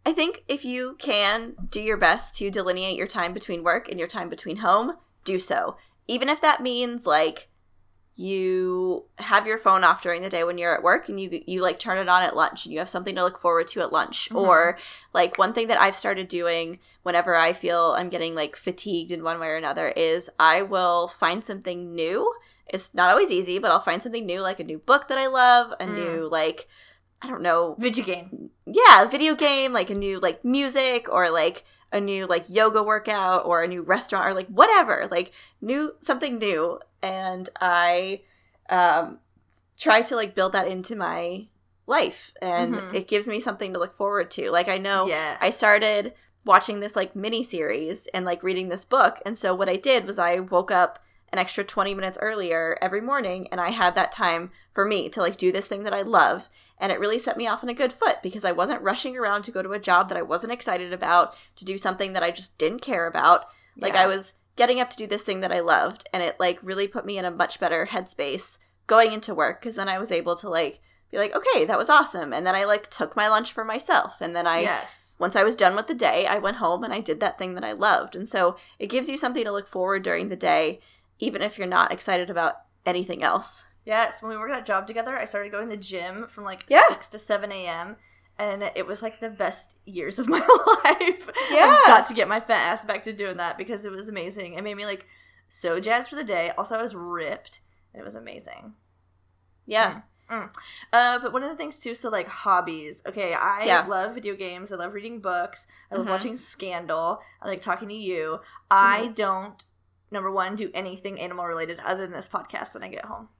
I 0.07 0.13
think 0.13 0.43
if 0.49 0.65
you 0.65 0.97
can 0.99 1.55
do 1.71 1.81
your 1.81 1.99
best 1.99 2.35
to 2.37 2.51
delineate 2.51 2.97
your 2.97 3.07
time 3.07 3.35
between 3.35 3.63
work 3.63 3.89
and 3.91 3.99
your 3.99 4.09
time 4.09 4.31
between 4.31 4.59
home, 4.59 4.95
do 5.25 5.39
so. 5.39 5.77
Even 6.09 6.29
if 6.31 6.41
that 6.41 6.63
means 6.63 7.07
like 7.07 7.51
you 8.21 9.05
have 9.19 9.47
your 9.47 9.57
phone 9.57 9.85
off 9.85 10.03
during 10.03 10.23
the 10.23 10.29
day 10.29 10.43
when 10.43 10.59
you're 10.59 10.75
at 10.75 10.83
work 10.83 11.09
and 11.09 11.21
you 11.21 11.41
you 11.47 11.61
like 11.63 11.79
turn 11.79 11.99
it 11.99 12.09
on 12.09 12.21
at 12.23 12.35
lunch 12.35 12.65
and 12.67 12.73
you 12.73 12.81
have 12.81 12.89
something 12.89 13.15
to 13.15 13.23
look 13.23 13.39
forward 13.41 13.69
to 13.69 13.81
at 13.81 13.93
lunch 13.93 14.29
Mhm. 14.31 14.37
or 14.45 14.77
like 15.15 15.39
one 15.39 15.53
thing 15.53 15.69
that 15.69 15.81
I've 15.81 15.95
started 15.95 16.27
doing 16.27 16.81
whenever 17.05 17.37
I 17.37 17.53
feel 17.53 17.95
I'm 17.97 18.09
getting 18.09 18.35
like 18.35 18.57
fatigued 18.57 19.13
in 19.13 19.23
one 19.23 19.39
way 19.39 19.47
or 19.49 19.57
another 19.57 19.89
is 19.91 20.29
I 20.39 20.63
will 20.63 21.07
find 21.07 21.45
something 21.45 21.95
new. 21.95 22.35
It's 22.67 22.93
not 22.93 23.09
always 23.11 23.31
easy, 23.31 23.61
but 23.61 23.71
I'll 23.71 23.79
find 23.79 24.03
something 24.03 24.27
new 24.27 24.41
like 24.41 24.59
a 24.59 24.65
new 24.65 24.79
book 24.79 25.07
that 25.09 25.17
I 25.19 25.29
love, 25.29 25.73
a 25.79 25.87
Mm. 25.87 25.95
new 25.95 26.29
like 26.29 26.67
I 27.23 27.29
don't 27.29 27.43
know, 27.43 27.77
Video 27.79 28.05
game. 28.05 28.51
yeah, 28.67 29.05
video 29.05 29.35
game, 29.37 29.73
like 29.73 29.91
a 29.91 29.95
new 29.95 30.19
like 30.19 30.45
music 30.45 31.09
or 31.09 31.31
like 31.31 31.65
a 31.93 32.01
new 32.01 32.27
like 32.27 32.45
yoga 32.49 32.83
workout 32.83 33.45
or 33.47 33.63
a 33.63 33.67
new 33.69 33.83
restaurant 33.83 34.27
or 34.29 34.35
like 34.35 34.49
whatever, 34.49 35.09
like 35.11 35.33
new 35.61 35.95
something 36.01 36.39
new 36.39 36.79
and 37.03 37.49
I 37.61 38.23
um 38.69 39.19
try 39.79 40.03
to 40.03 40.17
like 40.17 40.35
build 40.35 40.53
that 40.53 40.69
into 40.69 40.97
my 40.97 41.47
life 41.87 42.33
and 42.43 42.75
Mhm. 42.75 42.95
it 42.95 43.09
gives 43.09 43.27
me 43.29 43.41
something 43.41 43.73
to 43.73 43.79
look 43.79 43.93
forward 43.95 44.31
to. 44.33 44.51
Like 44.51 44.69
I 44.69 44.77
know 44.79 45.07
yes. 45.07 45.39
I 45.41 45.51
started 45.51 46.15
watching 46.45 46.81
this 46.81 46.97
like 46.97 47.15
mini 47.17 47.43
series 47.45 48.07
and 48.09 48.25
like 48.25 48.43
reading 48.43 48.69
this 48.69 48.85
book. 48.85 49.21
And 49.25 49.39
so 49.39 49.55
what 49.55 49.69
I 49.69 49.77
did 49.77 50.07
was 50.07 50.19
I 50.19 50.41
woke 50.41 50.71
up 50.71 50.99
an 51.33 51.39
extra 51.39 51.63
20 51.63 51.95
minutes 51.95 52.19
earlier 52.21 52.77
every 52.81 53.01
morning 53.03 53.49
and 53.53 53.61
I 53.61 53.71
had 53.71 53.95
that 53.95 54.13
time 54.13 54.51
for 54.73 54.85
me 54.85 55.09
to 55.11 55.21
like 55.21 55.37
do 55.37 55.53
this 55.53 55.67
thing 55.67 55.85
that 55.85 55.93
I 55.95 56.03
love 56.03 56.49
and 56.79 56.91
it 56.91 57.01
really 57.01 57.19
set 57.19 57.37
me 57.37 57.47
off 57.47 57.63
on 57.63 57.69
a 57.69 57.75
good 57.75 57.93
foot 57.93 58.17
because 58.23 58.45
I 58.45 58.53
wasn't 58.53 58.83
rushing 58.83 59.17
around 59.17 59.43
to 59.43 59.51
go 59.51 59.63
to 59.63 59.73
a 59.73 59.79
job 59.79 60.09
that 60.09 60.17
I 60.19 60.23
wasn't 60.23 60.53
excited 60.53 60.93
about, 60.93 61.35
to 61.57 61.65
do 61.65 61.77
something 61.77 62.13
that 62.15 62.23
I 62.23 62.31
just 62.31 62.57
didn't 62.57 62.81
care 62.83 63.07
about. 63.07 63.47
Like 63.77 63.95
Yeah. 63.95 64.03
I 64.03 64.07
was 64.07 64.33
getting 64.59 64.81
up 64.81 64.91
to 64.91 64.97
do 64.97 65.07
this 65.07 65.23
thing 65.23 65.41
that 65.41 65.53
I 65.53 65.61
loved 65.61 66.09
and 66.13 66.21
it 66.23 66.39
like 66.39 66.59
really 66.63 66.89
put 66.89 67.07
me 67.07 67.17
in 67.17 67.25
a 67.25 67.31
much 67.31 67.59
better 67.61 67.87
headspace 67.87 68.59
going 68.89 69.13
into 69.13 69.35
work 69.35 69.61
because 69.61 69.77
then 69.77 69.89
I 69.89 69.99
was 69.99 70.11
able 70.11 70.35
to 70.37 70.49
like 70.51 70.81
be 71.11 71.17
like, 71.17 71.35
"Okay, 71.35 71.65
that 71.65 71.79
was 71.79 71.89
awesome." 71.89 72.33
And 72.33 72.45
then 72.45 72.55
I 72.57 72.65
like 72.65 72.91
took 72.91 73.15
my 73.17 73.29
lunch 73.29 73.53
for 73.53 73.65
myself 73.65 74.21
and 74.21 74.35
then 74.35 74.47
I 74.47 74.61
yes. 74.61 75.17
once 75.21 75.37
I 75.37 75.45
was 75.45 75.57
done 75.57 75.77
with 75.77 75.87
the 75.87 75.95
day, 75.95 76.27
I 76.27 76.39
went 76.39 76.57
home 76.57 76.83
and 76.83 76.93
I 76.93 77.01
did 77.01 77.21
that 77.21 77.39
thing 77.39 77.55
that 77.55 77.65
I 77.65 77.73
loved. 77.73 78.17
And 78.17 78.29
so 78.29 78.57
it 78.79 78.89
gives 78.91 79.09
you 79.09 79.17
something 79.17 79.45
to 79.45 79.53
look 79.53 79.69
forward 79.69 80.03
during 80.03 80.29
the 80.29 80.37
day, 80.37 80.81
even 81.21 81.41
if 81.41 81.57
you're 81.57 81.67
not 81.69 81.93
excited 81.93 82.29
about 82.29 82.57
anything 82.85 83.23
else. 83.23 83.67
Yes, 83.85 84.21
when 84.21 84.31
we 84.31 84.37
worked 84.37 84.53
that 84.53 84.67
job 84.67 84.87
together, 84.87 85.17
I 85.17 85.25
started 85.25 85.53
going 85.53 85.71
to 85.71 85.77
the 85.77 85.83
gym 85.83 86.27
from 86.27 86.45
like 86.45 86.65
Yeah. 86.69 86.89
6 86.89 87.09
to 87.11 87.19
7 87.19 87.53
a.m. 87.53 87.97
And 88.39 88.63
it 88.75 88.87
was 88.87 89.03
like 89.03 89.19
the 89.21 89.31
best 89.31 89.77
years 89.85 90.19
of 90.19 90.29
my 90.29 90.39
life. 90.85 91.29
Yeah. 91.51 91.77
I 91.77 91.85
got 91.87 92.07
to 92.07 92.15
get 92.15 92.29
my 92.29 92.41
fat 92.41 92.69
ass 92.73 92.85
back 92.85 93.03
to 93.05 93.13
doing 93.13 93.37
that 93.39 93.59
because 93.59 93.85
it 93.85 93.91
was 93.93 94.09
amazing. 94.09 94.55
It 94.55 94.63
made 94.63 94.77
me 94.77 94.85
like 94.87 95.07
so 95.49 95.81
jazzed 95.81 96.09
for 96.11 96.17
the 96.17 96.25
day. 96.25 96.53
Also, 96.57 96.77
I 96.77 96.83
was 96.83 96.95
ripped 96.95 97.61
and 97.93 98.01
it 98.01 98.05
was 98.05 98.15
amazing. 98.15 98.75
Yeah. 99.67 100.03
Uh, 100.31 101.19
but 101.19 101.33
one 101.33 101.43
of 101.43 101.49
the 101.49 101.57
things 101.57 101.81
too, 101.81 101.95
so 101.95 102.11
like 102.11 102.29
hobbies. 102.29 103.03
Okay, 103.09 103.33
I 103.33 103.65
Yeah. 103.65 103.87
love 103.87 104.15
video 104.15 104.37
games. 104.37 104.71
I 104.73 104.77
love 104.77 104.93
reading 104.93 105.21
books. 105.21 105.67
I 105.91 105.95
love 105.97 106.07
Mhm. 106.07 106.11
watching 106.11 106.37
Scandal. 106.37 107.21
I 107.41 107.49
like 107.49 107.61
talking 107.63 107.89
to 107.89 107.95
you. 107.95 108.41
I 108.71 109.05
Mm-hmm. 109.05 109.13
don't, 109.15 109.65
number 110.11 110.31
one, 110.31 110.55
do 110.55 110.71
anything 110.75 111.19
animal 111.19 111.47
related 111.47 111.81
other 111.81 112.03
than 112.03 112.13
this 112.13 112.29
podcast 112.29 112.75
when 112.75 112.83
I 112.83 112.89
get 112.89 113.07
home. 113.07 113.31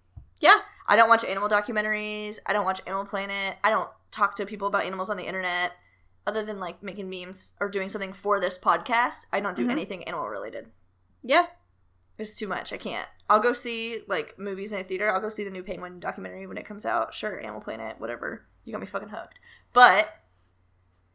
Yeah. 0.41 0.61
I 0.87 0.97
don't 0.97 1.11
watch 1.11 1.25
animal 1.25 1.49
documentaries. 1.51 2.39
I 2.47 2.53
don't 2.55 2.65
watch 2.65 2.81
Animal 2.87 3.05
Planet. 3.05 3.59
I 3.63 3.69
don't 3.71 3.91
talk 4.11 4.35
to 4.37 4.47
people 4.47 4.69
about 4.69 4.85
animals 4.85 5.11
on 5.11 5.17
the 5.17 5.27
internet. 5.27 5.73
Other 6.27 6.45
than 6.45 6.59
like 6.61 6.83
making 6.83 7.09
memes 7.09 7.55
or 7.61 7.69
doing 7.69 7.89
something 7.89 8.13
for 8.13 8.39
this 8.41 8.59
podcast, 8.59 9.27
I 9.33 9.41
don't 9.41 9.57
do 9.57 9.67
Mhm. 9.67 9.71
anything 9.71 10.05
animal 10.05 10.29
related. 10.29 10.71
Yeah. 11.23 11.47
It's 12.19 12.37
too 12.37 12.49
much. 12.49 12.73
I 12.73 12.77
can't. 12.79 13.09
I'll 13.31 13.41
go 13.41 13.53
see 13.53 14.03
like 14.09 14.39
movies 14.39 14.73
in 14.73 14.81
a 14.81 14.85
theater. 14.85 15.11
I'll 15.13 15.21
go 15.21 15.29
see 15.29 15.45
the 15.45 15.51
new 15.51 15.63
Penguin 15.63 16.01
documentary 16.01 16.47
when 16.47 16.59
it 16.59 16.67
comes 16.67 16.85
out. 16.85 17.15
Sure, 17.15 17.39
Animal 17.41 17.61
Planet, 17.61 18.01
whatever. 18.01 18.45
You 18.65 18.73
got 18.73 18.81
me 18.81 18.87
fucking 18.87 19.09
hooked. 19.11 19.39
But 19.73 20.09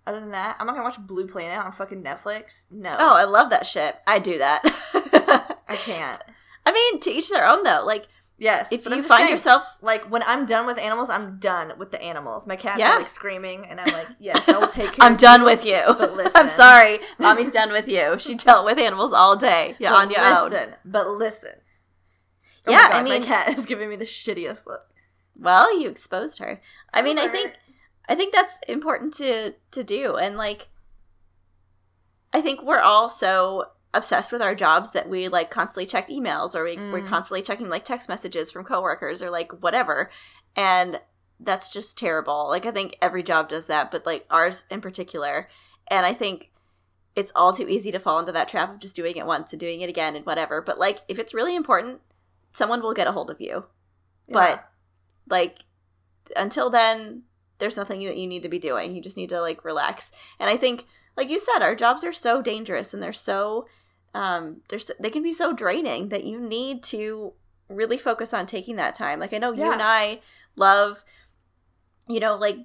other 0.07 0.19
than 0.19 0.31
that, 0.31 0.55
I'm 0.59 0.65
not 0.67 0.73
gonna 0.73 0.85
watch 0.85 0.99
Blue 0.99 1.27
Planet 1.27 1.63
on 1.63 1.71
fucking 1.71 2.03
Netflix. 2.03 2.65
No. 2.71 2.95
Oh, 2.97 3.13
I 3.15 3.23
love 3.25 3.49
that 3.49 3.67
shit. 3.67 3.97
I 4.07 4.19
do 4.19 4.37
that. 4.37 4.61
I 5.67 5.75
can't. 5.75 6.21
I 6.65 6.71
mean, 6.71 6.99
to 7.01 7.11
each 7.11 7.29
their 7.29 7.45
own 7.45 7.63
though. 7.63 7.83
Like 7.85 8.07
Yes. 8.43 8.71
if 8.71 8.85
you 8.85 9.01
find 9.03 9.21
saying, 9.21 9.29
yourself 9.31 9.63
like 9.81 10.03
when 10.11 10.21
I'm 10.23 10.45
done 10.45 10.65
with 10.65 10.77
animals, 10.77 11.09
I'm 11.09 11.37
done 11.39 11.73
with 11.77 11.91
the 11.91 12.01
animals. 12.01 12.45
My 12.45 12.55
cats 12.57 12.79
Yeah. 12.79 12.91
are 12.95 12.99
like 12.99 13.09
screaming, 13.09 13.65
and 13.69 13.79
I'm 13.79 13.91
like, 13.93 14.07
yes, 14.19 14.47
I 14.49 14.57
will 14.57 14.67
take 14.67 14.91
care. 14.93 14.97
I'm 15.07 15.15
done 15.15 15.39
you, 15.41 15.45
with 15.45 15.65
you. 15.65 15.79
But 15.87 16.13
listen. 16.21 16.33
I'm 16.35 16.47
sorry. 16.49 16.99
Mommy's 17.19 17.51
done 17.51 17.71
with 17.71 17.87
you. 17.87 18.17
She 18.19 18.35
dealt 18.45 18.65
with 18.65 18.77
animals 18.77 19.13
all 19.13 19.35
day. 19.37 19.75
Yeah, 19.79 19.93
on 19.93 20.09
your 20.11 20.19
own. 20.21 20.49
listen, 20.51 20.75
But 20.85 21.07
listen. 21.07 21.55
Oh 22.67 22.71
Yeah, 22.71 22.89
God, 22.89 22.93
I 22.97 23.03
mean- 23.03 23.21
my 23.21 23.25
cat 23.25 23.57
is 23.57 23.65
giving 23.65 23.89
me 23.89 23.95
the 23.95 24.05
shittiest 24.05 24.65
look. 24.67 24.81
Well, 25.35 25.79
you 25.79 25.89
exposed 25.89 26.39
her. 26.39 26.61
I 26.93 27.01
mean, 27.01 27.17
I 27.17 27.27
think 27.27 27.53
I 28.07 28.15
think 28.15 28.33
that's 28.33 28.59
important 28.67 29.13
to 29.15 29.53
to 29.71 29.83
do 29.83 30.15
and 30.15 30.37
like 30.37 30.67
I 32.33 32.41
think 32.41 32.61
we're 32.63 32.79
all 32.81 33.09
so 33.09 33.65
obsessed 33.93 34.31
with 34.31 34.41
our 34.41 34.55
jobs 34.55 34.91
that 34.91 35.07
we 35.09 35.27
like 35.27 35.51
constantly 35.51 35.85
check 35.85 36.09
emails 36.09 36.55
or 36.55 36.63
we, 36.63 36.75
we're 36.77 37.01
Mm. 37.01 37.07
constantly 37.07 37.41
checking 37.43 37.69
like 37.69 37.85
text 37.85 38.09
messages 38.09 38.49
from 38.51 38.63
coworkers 38.65 39.21
or 39.21 39.29
like 39.29 39.51
whatever. 39.61 40.09
And 40.55 40.99
that's 41.39 41.69
just 41.69 41.97
terrible. 41.97 42.47
Like 42.47 42.65
i 42.65 42.71
think 42.71 42.97
every 43.01 43.21
job 43.23 43.49
does 43.49 43.67
that 43.67 43.91
but 43.91 44.05
like 44.05 44.25
ours 44.29 44.65
in 44.69 44.81
particular. 44.81 45.47
And 45.87 46.05
i 46.05 46.13
think 46.13 46.49
it's 47.15 47.31
all 47.35 47.53
too 47.53 47.67
easy 47.69 47.91
to 47.91 47.99
fall 47.99 48.17
into 48.19 48.31
that 48.31 48.49
trap 48.49 48.73
of 48.73 48.79
just 48.79 48.95
doing 48.95 49.15
it 49.15 49.27
once 49.27 49.53
and 49.53 49.59
doing 49.59 49.81
it 49.81 49.89
again 49.89 50.15
and 50.15 50.25
whatever. 50.25 50.61
But 50.61 50.79
like 50.79 51.01
if 51.07 51.19
it's 51.19 51.33
really 51.33 51.55
important 51.55 52.01
someone 52.51 52.81
will 52.81 52.93
get 52.93 53.07
a 53.07 53.11
hold 53.11 53.29
of 53.29 53.39
you. 53.41 53.65
But 54.29 54.67
like 55.29 55.59
until 56.35 56.69
then 56.69 57.23
there's 57.59 57.77
nothing 57.77 57.99
that 58.05 58.17
you 58.17 58.25
need 58.27 58.41
to 58.43 58.49
be 58.49 58.59
doing. 58.59 58.95
You 58.95 59.01
just 59.01 59.17
need 59.17 59.29
to 59.29 59.39
like 59.41 59.63
relax. 59.63 60.11
And 60.39 60.49
i 60.49 60.57
think 60.57 60.85
like 61.15 61.29
you 61.29 61.37
said 61.37 61.59
our 61.61 61.75
jobs 61.75 62.03
are 62.03 62.11
so 62.13 62.41
dangerous 62.41 62.93
and 62.93 63.03
they're 63.03 63.13
so 63.13 63.67
um 64.13 64.57
they're 64.69 64.79
so, 64.79 64.93
they 64.99 65.09
can 65.09 65.23
be 65.23 65.33
so 65.33 65.53
draining 65.53 66.09
that 66.09 66.23
you 66.23 66.39
need 66.39 66.83
to 66.83 67.33
really 67.69 67.97
focus 67.97 68.33
on 68.33 68.45
taking 68.45 68.75
that 68.75 68.93
time. 68.95 69.19
Like 69.19 69.33
i 69.33 69.37
know 69.37 69.51
you 69.51 69.71
and 69.71 69.81
i 69.81 70.19
love 70.55 71.03
you 72.07 72.19
know 72.19 72.35
like 72.35 72.57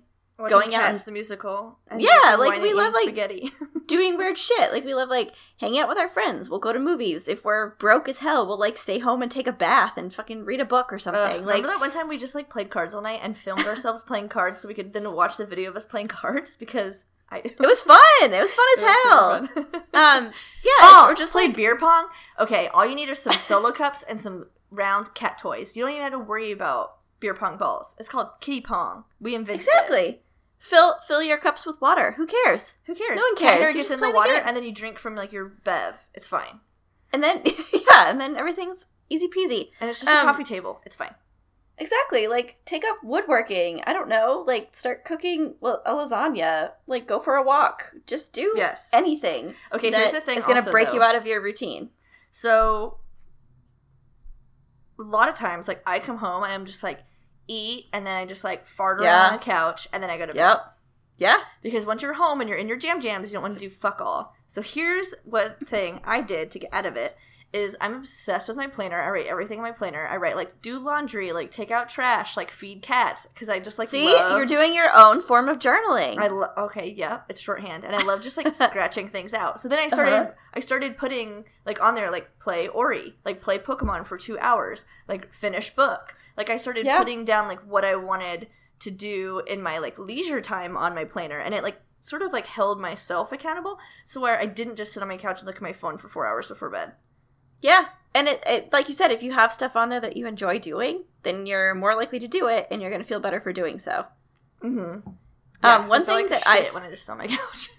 going 0.48 0.72
out 0.74 0.84
and- 0.90 0.96
the 0.98 1.11
musical. 1.12 1.78
and 1.88 2.00
Yeah, 2.00 2.37
like, 2.38 2.62
we 2.62 2.72
love, 2.72 2.90
eating 2.90 2.92
like, 2.92 3.02
spaghetti. 3.04 3.52
doing 3.88 4.16
weird 4.16 4.38
shit. 4.38 4.70
Like 4.70 4.84
we 4.84 4.94
love 4.94 5.08
like 5.08 5.32
hanging 5.61 5.80
out 5.80 5.88
with 5.88 5.98
our 5.98 6.06
friends. 6.08 6.48
We'll 6.48 6.61
go 6.61 6.72
to 6.72 6.78
movies. 6.78 7.26
If 7.26 7.44
we're 7.44 7.70
broke 7.76 8.08
as 8.08 8.18
hell 8.20 8.46
we'll 8.46 8.58
like 8.58 8.78
stay 8.78 8.98
home 9.00 9.20
and 9.22 9.30
take 9.32 9.46
a 9.48 9.52
bath 9.52 9.96
and 9.96 10.14
fucking 10.14 10.44
read 10.44 10.61
a 10.61 10.64
book 10.64 10.92
or 10.92 10.96
Ugh, 10.96 11.00
something. 11.00 11.44
like 11.44 11.56
remember 11.56 11.68
that 11.68 11.80
one 11.80 11.90
time 11.90 12.06
we 12.08 12.18
just 12.18 12.34
like 12.37 12.48
played 12.50 12.70
cards 12.70 12.94
all 12.94 13.02
night 13.02 13.20
and 13.22 13.37
filmed 13.37 13.66
ourselves 13.66 14.02
playing 14.04 14.28
cards 14.28 14.61
so 14.61 14.68
we 14.68 14.74
could 14.74 14.92
then 14.92 15.11
watch 15.12 15.38
the 15.38 15.46
video 15.46 15.70
of 15.70 15.76
us 15.76 15.87
playing 15.87 16.06
cards? 16.08 16.54
Because 16.54 17.04
I 17.30 17.38
it 17.44 17.58
was 17.60 17.82
fun 17.82 17.98
it 18.20 18.40
was 18.40 18.54
fun 18.54 18.66
as 18.78 18.84
hell 18.84 19.32
um 19.94 20.24
yeah 20.64 20.80
oh, 20.80 21.06
or 21.10 21.14
just 21.14 21.32
play 21.32 21.46
like 21.48 21.56
beer 21.56 21.76
pong. 21.76 22.08
Okay, 22.38 22.68
all 22.68 22.86
you 22.86 22.94
need 22.94 23.08
are 23.10 23.14
some 23.14 23.32
solo 23.38 23.70
cups 23.72 24.02
and 24.02 24.18
some 24.18 24.48
round 24.70 25.14
cat 25.14 25.38
toys. 25.38 25.76
You 25.76 25.82
don't 25.84 25.92
even 25.92 26.02
have 26.02 26.12
to 26.12 26.18
worry 26.18 26.50
about 26.50 26.96
beer 27.20 27.34
pong 27.34 27.56
balls. 27.58 27.94
It's 27.98 28.08
called 28.08 28.28
kitty 28.40 28.60
pong. 28.60 29.04
We 29.20 29.34
invented 29.34 29.66
it. 29.66 29.68
exactly 29.68 30.20
fill 30.58 30.96
fill 31.06 31.22
your 31.22 31.38
cups 31.38 31.64
with 31.64 31.80
water 31.80 32.12
who 32.16 32.26
cares 32.26 32.74
Who 32.86 32.94
cares? 32.94 33.16
No 33.16 33.22
one 33.22 33.36
cares. 33.36 33.74
You 33.74 33.80
gets 33.80 33.92
in 33.92 34.00
the 34.00 34.10
water 34.10 34.32
and 34.34 34.56
then 34.56 34.64
you 34.64 34.72
drink 34.72 34.98
from 34.98 35.14
like 35.14 35.32
your 35.32 35.44
bev. 35.46 36.08
It's 36.14 36.28
fine. 36.28 36.60
and 37.12 37.22
then 37.22 37.42
yeah 37.72 38.08
and 38.10 38.20
then 38.20 38.36
everything's 38.36 38.86
easy 39.10 39.28
peasy 39.28 39.70
And 39.80 39.88
it's 39.90 40.00
just 40.00 40.10
a 40.12 40.18
Um, 40.18 40.26
coffee 40.26 40.44
table. 40.44 40.80
It's 40.84 40.96
fine. 40.96 41.14
Exactly 41.80 42.26
like 42.26 42.60
take 42.64 42.84
up 42.84 42.96
woodworking 43.04 43.80
i 43.86 43.92
don't 43.92 44.08
know 44.08 44.44
like 44.46 44.74
start 44.74 45.04
cooking 45.04 45.54
well, 45.60 45.80
a 45.86 45.92
lasagna 45.94 46.72
like 46.86 47.06
go 47.06 47.18
for 47.20 47.36
a 47.36 47.42
walk 47.42 47.94
just 48.06 48.32
do 48.32 48.52
Yes. 48.56 48.90
anything 48.92 49.54
Okay, 49.72 49.90
here's 49.90 50.12
the 50.12 50.20
thing. 50.20 50.38
It's 50.38 50.46
gonna 50.46 50.62
break 50.62 50.88
though. 50.88 50.94
you 50.94 51.02
out 51.02 51.14
of 51.14 51.26
your 51.26 51.40
routine 51.42 51.90
So 52.30 52.98
a 54.98 55.02
lot 55.02 55.28
of 55.28 55.36
times, 55.36 55.68
like 55.68 55.82
I 55.86 56.00
come 56.00 56.18
home 56.18 56.42
and 56.42 56.52
I'm 56.52 56.66
just 56.66 56.82
like 56.82 57.00
eat, 57.46 57.86
and 57.92 58.04
then 58.06 58.16
I 58.16 58.26
just 58.26 58.42
like 58.44 58.66
fart 58.66 59.00
around 59.00 59.32
on 59.32 59.38
the 59.38 59.44
couch, 59.44 59.88
and 59.92 60.02
then 60.02 60.10
I 60.10 60.18
go 60.18 60.26
to 60.26 60.32
bed. 60.32 60.36
yep 60.38 60.60
yeah 61.18 61.38
Because 61.62 61.86
once 61.86 62.02
you're 62.02 62.14
home 62.14 62.40
and 62.40 62.48
you're 62.48 62.58
in 62.58 62.68
your 62.68 62.76
jam 62.76 63.00
jams, 63.00 63.28
you 63.30 63.34
don't 63.34 63.42
want 63.42 63.58
to 63.58 63.64
do 63.64 63.70
fuck 63.70 64.00
all. 64.00 64.34
So 64.46 64.60
here's 64.62 65.14
what 65.24 65.66
thing 65.66 66.00
I 66.04 66.20
did 66.20 66.50
to 66.52 66.58
get 66.58 66.72
out 66.72 66.86
of 66.86 66.96
it 66.96 67.16
is 67.50 67.76
I'm 67.80 67.94
obsessed 67.94 68.46
with 68.48 68.58
my 68.58 68.66
planner. 68.66 69.00
I 69.00 69.08
write 69.08 69.26
everything 69.26 69.56
in 69.58 69.62
my 69.64 69.72
planner. 69.72 70.06
I 70.06 70.16
write 70.16 70.37
like 70.37 70.61
do 70.61 70.78
laundry, 70.78 71.32
like 71.32 71.50
take 71.50 71.70
out 71.70 71.88
trash, 71.88 72.37
like 72.37 72.50
feed 72.50 72.82
cats 72.82 73.26
because 73.26 73.48
I 73.48 73.58
just 73.58 73.78
like 73.78 73.88
see 73.88 74.04
love- 74.04 74.37
you're 74.37 74.46
doing 74.46 74.74
your 74.74 74.90
own 74.94 75.22
form 75.22 75.48
of 75.48 75.58
journaling 75.58 76.18
I 76.18 76.28
lo- 76.28 76.52
okay, 76.58 76.92
yeah, 76.94 77.20
it's 77.28 77.40
shorthand, 77.40 77.84
and 77.84 77.96
I 77.96 78.02
love 78.04 78.20
just 78.20 78.37
like 78.37 78.54
scratching 78.54 79.08
things 79.08 79.32
out. 79.32 79.61
So 79.61 79.68
then 79.68 79.78
I 79.78 79.88
started, 79.88 80.12
Uh-huh. 80.14 80.30
I 80.54 80.61
started 80.61 80.98
putting 80.98 81.46
like 81.64 81.82
on 81.82 81.94
there 81.94 82.11
like 82.11 82.38
play 82.38 82.68
Ori, 82.68 83.16
like 83.24 83.40
play 83.40 83.58
Pokemon 83.58 84.04
for 84.06 84.18
two 84.18 84.38
hours, 84.38 84.84
like 85.08 85.32
finish 85.32 85.74
book. 85.74 86.14
Like 86.37 86.50
I 86.50 86.58
started 86.58 86.84
Yeah. 86.84 86.98
putting 86.98 87.24
down 87.24 87.48
like 87.48 87.61
what 87.66 87.84
I 87.84 87.96
wanted 87.96 88.48
to 88.80 88.90
do 88.90 89.42
in 89.46 89.62
my 89.62 89.78
like 89.78 89.98
leisure 89.98 90.42
time 90.42 90.76
on 90.76 90.94
my 90.94 91.04
planner, 91.04 91.38
and 91.38 91.54
it 91.54 91.62
like 91.62 91.80
sort 92.00 92.20
of 92.22 92.30
like 92.32 92.44
held 92.46 92.78
myself 92.78 93.32
accountable. 93.32 93.78
So 94.04 94.20
where 94.20 94.38
I 94.38 94.44
didn't 94.44 94.76
just 94.76 94.92
sit 94.92 95.02
on 95.02 95.08
my 95.08 95.16
couch 95.16 95.40
and 95.40 95.46
look 95.46 95.56
at 95.56 95.62
my 95.62 95.72
phone 95.72 95.96
for 95.96 96.08
four 96.11 96.26
hours 96.26 96.48
before 96.48 96.68
bed. 96.70 96.92
Yeah. 97.61 97.87
And 98.14 98.27
it, 98.29 98.42
it 98.47 98.73
like 98.73 98.88
you 98.88 98.94
said, 98.94 99.11
if 99.11 99.23
you 99.23 99.33
have 99.33 99.53
stuff 99.53 99.77
on 99.77 99.88
there 99.90 100.01
that 100.01 100.16
you 100.16 100.27
enjoy 100.27 100.59
doing, 100.59 101.05
then 101.23 101.47
you're 101.47 101.75
more 101.75 101.94
likely 101.94 102.18
to 102.21 102.29
do 102.29 102.47
it 102.49 102.66
and 102.71 102.81
you're 102.81 102.90
gonna 102.90 103.05
feel 103.05 103.21
better 103.21 103.40
for 103.40 103.53
doing 103.53 103.79
so. 103.79 104.07
Mm-hmm. 104.62 105.11
Um, 105.62 105.88
one 105.88 106.05
thing 106.05 106.29
that 106.29 106.42
I- 106.47 106.68
when 106.73 106.83
I 106.83 106.90
just 106.90 107.05
sit 107.07 107.12
on 107.12 107.18
my 107.18 107.27
couch. 107.29 107.71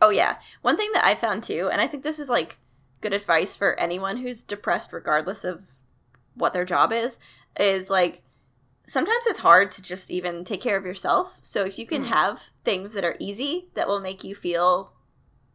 Oh 0.00 0.10
yeah. 0.10 0.36
One 0.62 0.76
thing 0.76 0.90
that 0.94 1.04
I 1.04 1.14
found 1.14 1.42
too, 1.42 1.68
and 1.70 1.80
I 1.80 1.86
think 1.86 2.02
this 2.02 2.18
is 2.18 2.28
like 2.28 2.58
good 3.00 3.12
advice 3.12 3.56
for 3.56 3.78
anyone 3.78 4.18
who's 4.18 4.42
depressed 4.42 4.92
regardless 4.92 5.44
of 5.44 5.62
what 6.34 6.52
their 6.52 6.64
job 6.64 6.92
is, 6.92 7.18
is 7.58 7.90
like 7.90 8.22
sometimes 8.86 9.26
it's 9.26 9.40
hard 9.40 9.70
to 9.72 9.82
just 9.82 10.10
even 10.10 10.44
take 10.44 10.60
care 10.60 10.76
of 10.76 10.84
yourself. 10.84 11.38
So 11.40 11.64
if 11.64 11.78
you 11.78 11.86
can 11.86 12.02
Hmm. 12.04 12.08
have 12.12 12.42
things 12.64 12.92
that 12.92 13.04
are 13.04 13.16
easy 13.18 13.68
that 13.74 13.88
will 13.88 14.00
make 14.00 14.22
you 14.24 14.34
feel 14.34 14.92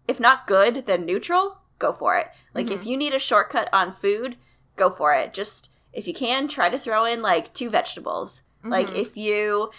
if 0.08 0.20
not 0.20 0.48
good, 0.48 0.86
then 0.88 1.06
neutral, 1.06 1.60
go 1.82 1.92
for 1.92 2.16
it. 2.18 2.28
Like 2.54 2.70
if 2.72 2.82
Mhm. 2.82 2.86
you 2.86 2.98
need 2.98 3.14
a 3.14 3.20
shortcut 3.20 3.68
on 3.74 3.92
food, 3.92 4.38
go 4.78 4.90
for 4.90 5.14
it. 5.14 5.34
Just 5.34 5.70
if 5.92 6.08
you 6.08 6.14
can, 6.14 6.48
try 6.48 6.70
to 6.70 6.80
throw 6.80 7.04
in 7.06 7.22
like 7.22 7.54
two 7.54 7.70
vegetables. 7.70 8.44
Like 8.64 8.88
Mhm. 8.90 8.96
if 9.02 9.18
you 9.18 9.72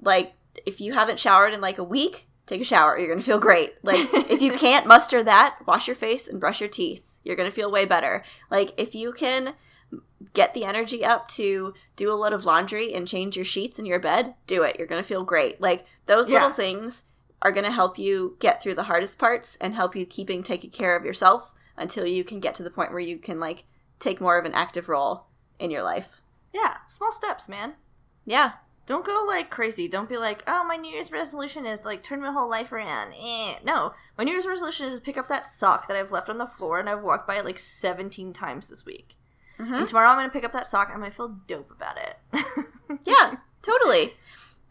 like 0.00 0.34
if 0.66 0.80
you 0.80 0.92
haven't 0.94 1.18
showered 1.20 1.52
in 1.52 1.60
like 1.60 1.78
a 1.78 1.84
week, 1.84 2.26
take 2.46 2.60
a 2.60 2.64
shower. 2.64 2.98
You're 2.98 3.08
gonna 3.08 3.22
feel 3.22 3.38
great. 3.38 3.74
Like 3.84 4.08
if 4.30 4.40
you 4.40 4.52
can't 4.66 4.86
muster 4.86 5.22
that, 5.22 5.56
wash 5.66 5.86
your 5.88 5.96
face 5.96 6.28
and 6.28 6.40
brush 6.40 6.60
your 6.60 6.68
teeth. 6.70 7.18
You're 7.24 7.36
gonna 7.36 7.50
feel 7.50 7.70
way 7.70 7.84
better. 7.84 8.22
Like 8.50 8.72
if 8.78 8.94
you 8.94 9.12
can 9.12 9.54
get 10.32 10.54
the 10.54 10.64
energy 10.64 11.04
up 11.04 11.26
to 11.28 11.74
do 11.96 12.12
a 12.12 12.14
load 12.14 12.32
of 12.32 12.44
laundry 12.44 12.94
and 12.94 13.08
change 13.08 13.34
your 13.36 13.44
sheets 13.44 13.78
in 13.78 13.86
your 13.86 13.98
bed, 13.98 14.34
do 14.46 14.62
it. 14.62 14.76
You're 14.78 14.86
going 14.86 15.02
to 15.02 15.06
feel 15.08 15.24
great. 15.24 15.60
Like 15.60 15.84
those 16.06 16.28
Yeah. 16.28 16.34
little 16.34 16.52
things 16.52 17.02
are 17.42 17.52
going 17.52 17.64
to 17.64 17.72
help 17.72 17.98
you 17.98 18.36
get 18.38 18.62
through 18.62 18.74
the 18.74 18.84
hardest 18.84 19.18
parts 19.18 19.56
and 19.60 19.74
help 19.74 19.96
you 19.96 20.04
keeping 20.06 20.42
taking 20.42 20.70
care 20.70 20.96
of 20.96 21.04
yourself 21.04 21.52
until 21.76 22.06
you 22.06 22.22
can 22.24 22.40
get 22.40 22.54
to 22.56 22.62
the 22.62 22.70
point 22.70 22.90
where 22.90 23.00
you 23.00 23.16
can 23.18 23.40
like 23.40 23.64
take 23.98 24.20
more 24.20 24.38
of 24.38 24.44
an 24.44 24.54
active 24.54 24.88
role 24.88 25.26
in 25.58 25.70
your 25.70 25.82
life. 25.82 26.20
Yeah, 26.52 26.76
small 26.88 27.12
steps, 27.12 27.48
man. 27.48 27.74
Yeah. 28.24 28.52
Don't 28.86 29.04
go 29.06 29.24
like 29.26 29.50
crazy. 29.50 29.86
Don't 29.86 30.08
be 30.08 30.16
like, 30.16 30.42
oh, 30.48 30.64
my 30.64 30.76
New 30.76 30.90
Year's 30.92 31.12
resolution 31.12 31.64
is 31.64 31.80
to, 31.80 31.88
like 31.88 32.02
turn 32.02 32.20
my 32.20 32.32
whole 32.32 32.50
life 32.50 32.72
around. 32.72 33.12
Eh. 33.12 33.54
No, 33.64 33.92
my 34.18 34.24
New 34.24 34.32
Year's 34.32 34.46
resolution 34.46 34.86
is 34.86 34.96
to 34.98 35.04
pick 35.04 35.16
up 35.16 35.28
that 35.28 35.44
sock 35.44 35.86
that 35.86 35.96
I've 35.96 36.10
left 36.10 36.28
on 36.28 36.38
the 36.38 36.46
floor 36.46 36.80
and 36.80 36.88
I've 36.88 37.02
walked 37.02 37.26
by 37.28 37.36
it 37.36 37.44
like 37.44 37.58
17 37.58 38.32
times 38.32 38.68
this 38.68 38.84
week. 38.84 39.14
Mhm. 39.58 39.78
And 39.78 39.86
tomorrow 39.88 40.08
I'm 40.08 40.16
going 40.16 40.26
to 40.28 40.32
pick 40.32 40.44
up 40.44 40.52
that 40.52 40.66
sock 40.66 40.88
and 40.88 40.94
I'm 40.94 41.00
going 41.00 41.10
to 41.12 41.16
feel 41.16 41.36
dope 41.46 41.70
about 41.70 41.98
it. 41.98 42.16
Yeah, 43.04 43.36
totally. 43.62 44.14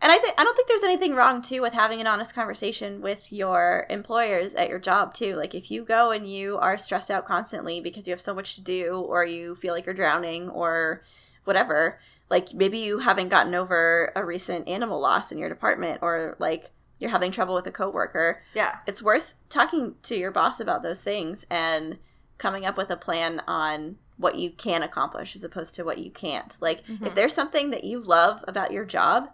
And 0.01 0.11
I 0.11 0.17
think 0.17 0.33
I 0.37 0.43
don't 0.43 0.55
think 0.55 0.67
there's 0.67 0.83
anything 0.83 1.13
wrong 1.13 1.41
too 1.41 1.61
with 1.61 1.73
having 1.73 1.99
an 1.99 2.07
honest 2.07 2.33
conversation 2.33 3.01
with 3.01 3.33
your 3.33 3.85
employers 3.89 4.53
at 4.55 4.69
your 4.69 4.79
job 4.79 5.13
too. 5.13 5.35
Like 5.35 5.53
if 5.53 5.69
you 5.69 5.83
go 5.83 6.11
and 6.11 6.25
you 6.29 6.57
are 6.57 6.77
stressed 6.77 7.11
out 7.11 7.25
constantly 7.25 7.81
because 7.81 8.07
you 8.07 8.11
have 8.11 8.21
so 8.21 8.33
much 8.33 8.55
to 8.55 8.61
do 8.61 8.95
or 9.07 9.25
you 9.25 9.55
feel 9.55 9.73
like 9.73 9.85
you're 9.85 9.93
drowning 9.95 10.49
or 10.49 11.03
whatever, 11.43 11.99
like 12.29 12.53
maybe 12.53 12.77
you 12.77 12.99
haven't 12.99 13.29
gotten 13.29 13.53
over 13.53 14.11
a 14.15 14.23
recent 14.23 14.69
animal 14.69 15.01
loss 15.01 15.31
in 15.33 15.37
your 15.37 15.49
department 15.49 15.99
or 16.01 16.35
like 16.39 16.69
you're 16.99 17.11
having 17.11 17.31
trouble 17.31 17.55
with 17.55 17.67
a 17.67 17.71
coworker, 17.71 18.41
yeah. 18.53 18.77
it's 18.87 19.01
worth 19.01 19.33
talking 19.49 19.95
to 20.03 20.15
your 20.15 20.31
boss 20.31 20.59
about 20.59 20.81
those 20.83 21.01
things 21.03 21.45
and 21.49 21.97
coming 22.37 22.65
up 22.65 22.77
with 22.77 22.89
a 22.89 22.97
plan 22.97 23.41
on 23.47 23.97
what 24.17 24.35
you 24.35 24.49
can 24.51 24.83
accomplish 24.83 25.35
as 25.35 25.43
opposed 25.43 25.73
to 25.75 25.83
what 25.83 25.97
you 25.97 26.11
can't. 26.11 26.55
Like, 26.59 26.79
if 26.89 26.99
Mhm. 26.99 27.15
there's 27.15 27.33
something 27.33 27.69
that 27.71 27.85
you 27.85 28.01
love 28.01 28.43
about 28.47 28.71
your 28.73 28.83
job, 28.83 29.29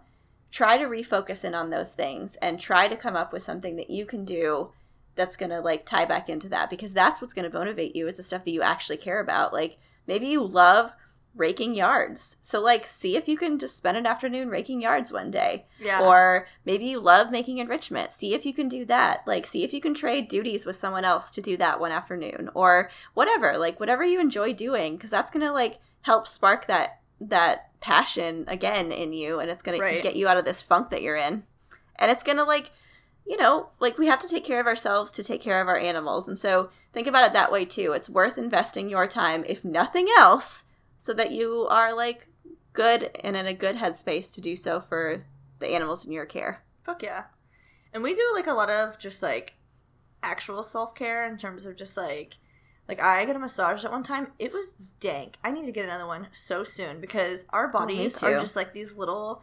try 0.56 0.78
to 0.78 0.86
refocus 0.86 1.44
in 1.44 1.54
on 1.54 1.68
those 1.68 1.92
things 1.92 2.36
and 2.36 2.58
try 2.58 2.88
to 2.88 2.96
come 2.96 3.14
up 3.14 3.30
with 3.30 3.42
something 3.42 3.76
that 3.76 3.90
you 3.90 4.06
can 4.06 4.24
do 4.24 4.70
that's 5.14 5.36
going 5.36 5.50
to 5.50 5.60
like 5.60 5.84
tie 5.84 6.06
back 6.06 6.30
into 6.30 6.48
that 6.48 6.70
because 6.70 6.94
that's 6.94 7.20
what's 7.20 7.34
going 7.34 7.50
to 7.50 7.58
motivate 7.58 7.94
you 7.94 8.08
is 8.08 8.16
the 8.16 8.22
stuff 8.22 8.42
that 8.42 8.52
you 8.52 8.62
actually 8.62 8.96
care 8.96 9.20
about. 9.20 9.52
Like, 9.52 9.76
maybe 10.06 10.28
you 10.28 10.42
love 10.42 10.92
raking 11.34 11.74
yards. 11.74 12.38
So 12.40 12.58
like 12.58 12.86
see 12.86 13.18
if 13.18 13.28
you 13.28 13.36
can 13.36 13.58
just 13.58 13.76
spend 13.76 13.98
an 13.98 14.06
afternoon 14.06 14.48
raking 14.48 14.80
yards 14.80 15.12
one 15.12 15.30
day. 15.30 15.66
Yeah. 15.78 16.00
Or 16.00 16.46
maybe 16.64 16.86
you 16.86 17.00
love 17.00 17.30
making 17.30 17.58
enrichment. 17.58 18.14
See 18.14 18.32
if 18.32 18.46
you 18.46 18.54
can 18.54 18.70
do 18.70 18.86
that. 18.86 19.24
Like, 19.26 19.46
see 19.46 19.62
if 19.62 19.74
you 19.74 19.82
can 19.82 19.92
trade 19.92 20.26
duties 20.26 20.64
with 20.64 20.76
someone 20.76 21.04
else 21.04 21.30
to 21.32 21.42
do 21.42 21.58
that 21.58 21.80
one 21.80 21.92
afternoon 21.92 22.48
or 22.54 22.88
whatever. 23.12 23.58
Like, 23.58 23.78
whatever 23.78 24.06
you 24.06 24.18
enjoy 24.20 24.54
doing, 24.54 24.96
because 24.96 25.10
that's 25.10 25.30
gonna 25.30 25.52
like 25.52 25.80
help 26.00 26.26
spark 26.26 26.66
that 26.66 27.00
that 27.20 27.70
passion 27.80 28.44
again 28.48 28.92
in 28.92 29.12
you, 29.12 29.38
and 29.38 29.50
it's 29.50 29.62
gonna 29.62 29.78
get 30.00 30.16
you 30.16 30.28
out 30.28 30.36
of 30.36 30.44
this 30.44 30.62
funk 30.62 30.90
that 30.90 31.02
you're 31.02 31.16
in, 31.16 31.44
and 31.96 32.10
it's 32.10 32.24
gonna 32.24 32.44
like. 32.44 32.72
You 33.28 33.36
know, 33.38 33.70
like 33.80 33.98
we 33.98 34.06
have 34.06 34.20
to 34.20 34.28
take 34.28 34.44
care 34.44 34.60
of 34.60 34.68
ourselves 34.68 35.10
to 35.10 35.24
take 35.24 35.40
care 35.40 35.60
of 35.60 35.66
our 35.66 35.76
animals. 35.76 36.28
And 36.28 36.38
so 36.38 36.70
think 36.92 37.08
about 37.08 37.26
it 37.26 37.32
that 37.32 37.50
way 37.50 37.64
too. 37.64 37.90
It's 37.90 38.08
worth 38.08 38.38
investing 38.38 38.88
your 38.88 39.08
time, 39.08 39.42
if 39.48 39.64
nothing 39.64 40.06
else, 40.16 40.62
so 40.96 41.12
that 41.14 41.32
you 41.32 41.66
are 41.68 41.92
like 41.92 42.28
good 42.72 43.10
and 43.24 43.36
in 43.36 43.46
a 43.46 43.52
good 43.52 43.76
headspace 43.76 44.32
to 44.34 44.40
do 44.40 44.54
so 44.54 44.80
for 44.80 45.24
the 45.58 45.74
animals 45.74 46.06
in 46.06 46.12
your 46.12 46.26
care. 46.26 46.62
Fuck 46.84 47.02
yeah. 47.02 47.24
And 47.92 48.04
we 48.04 48.14
do 48.14 48.30
like 48.34 48.46
a 48.46 48.52
lot 48.52 48.70
of 48.70 48.98
just 48.98 49.22
like 49.22 49.54
actual 50.22 50.62
self 50.62 50.94
care 50.94 51.26
in 51.26 51.36
terms 51.36 51.66
of 51.66 51.76
just 51.76 51.96
like 51.96 52.36
like 52.88 53.02
I 53.02 53.24
got 53.24 53.36
a 53.36 53.38
massage 53.38 53.84
at 53.84 53.90
one 53.90 54.02
time. 54.02 54.28
It 54.38 54.52
was 54.52 54.76
dank. 55.00 55.38
I 55.44 55.50
need 55.50 55.66
to 55.66 55.72
get 55.72 55.84
another 55.84 56.06
one 56.06 56.28
so 56.32 56.64
soon 56.64 57.00
because 57.00 57.46
our 57.50 57.68
Oh, 57.68 57.72
bodies 57.72 58.22
are 58.22 58.38
just 58.40 58.56
like 58.56 58.72
these 58.72 58.94
little 58.94 59.42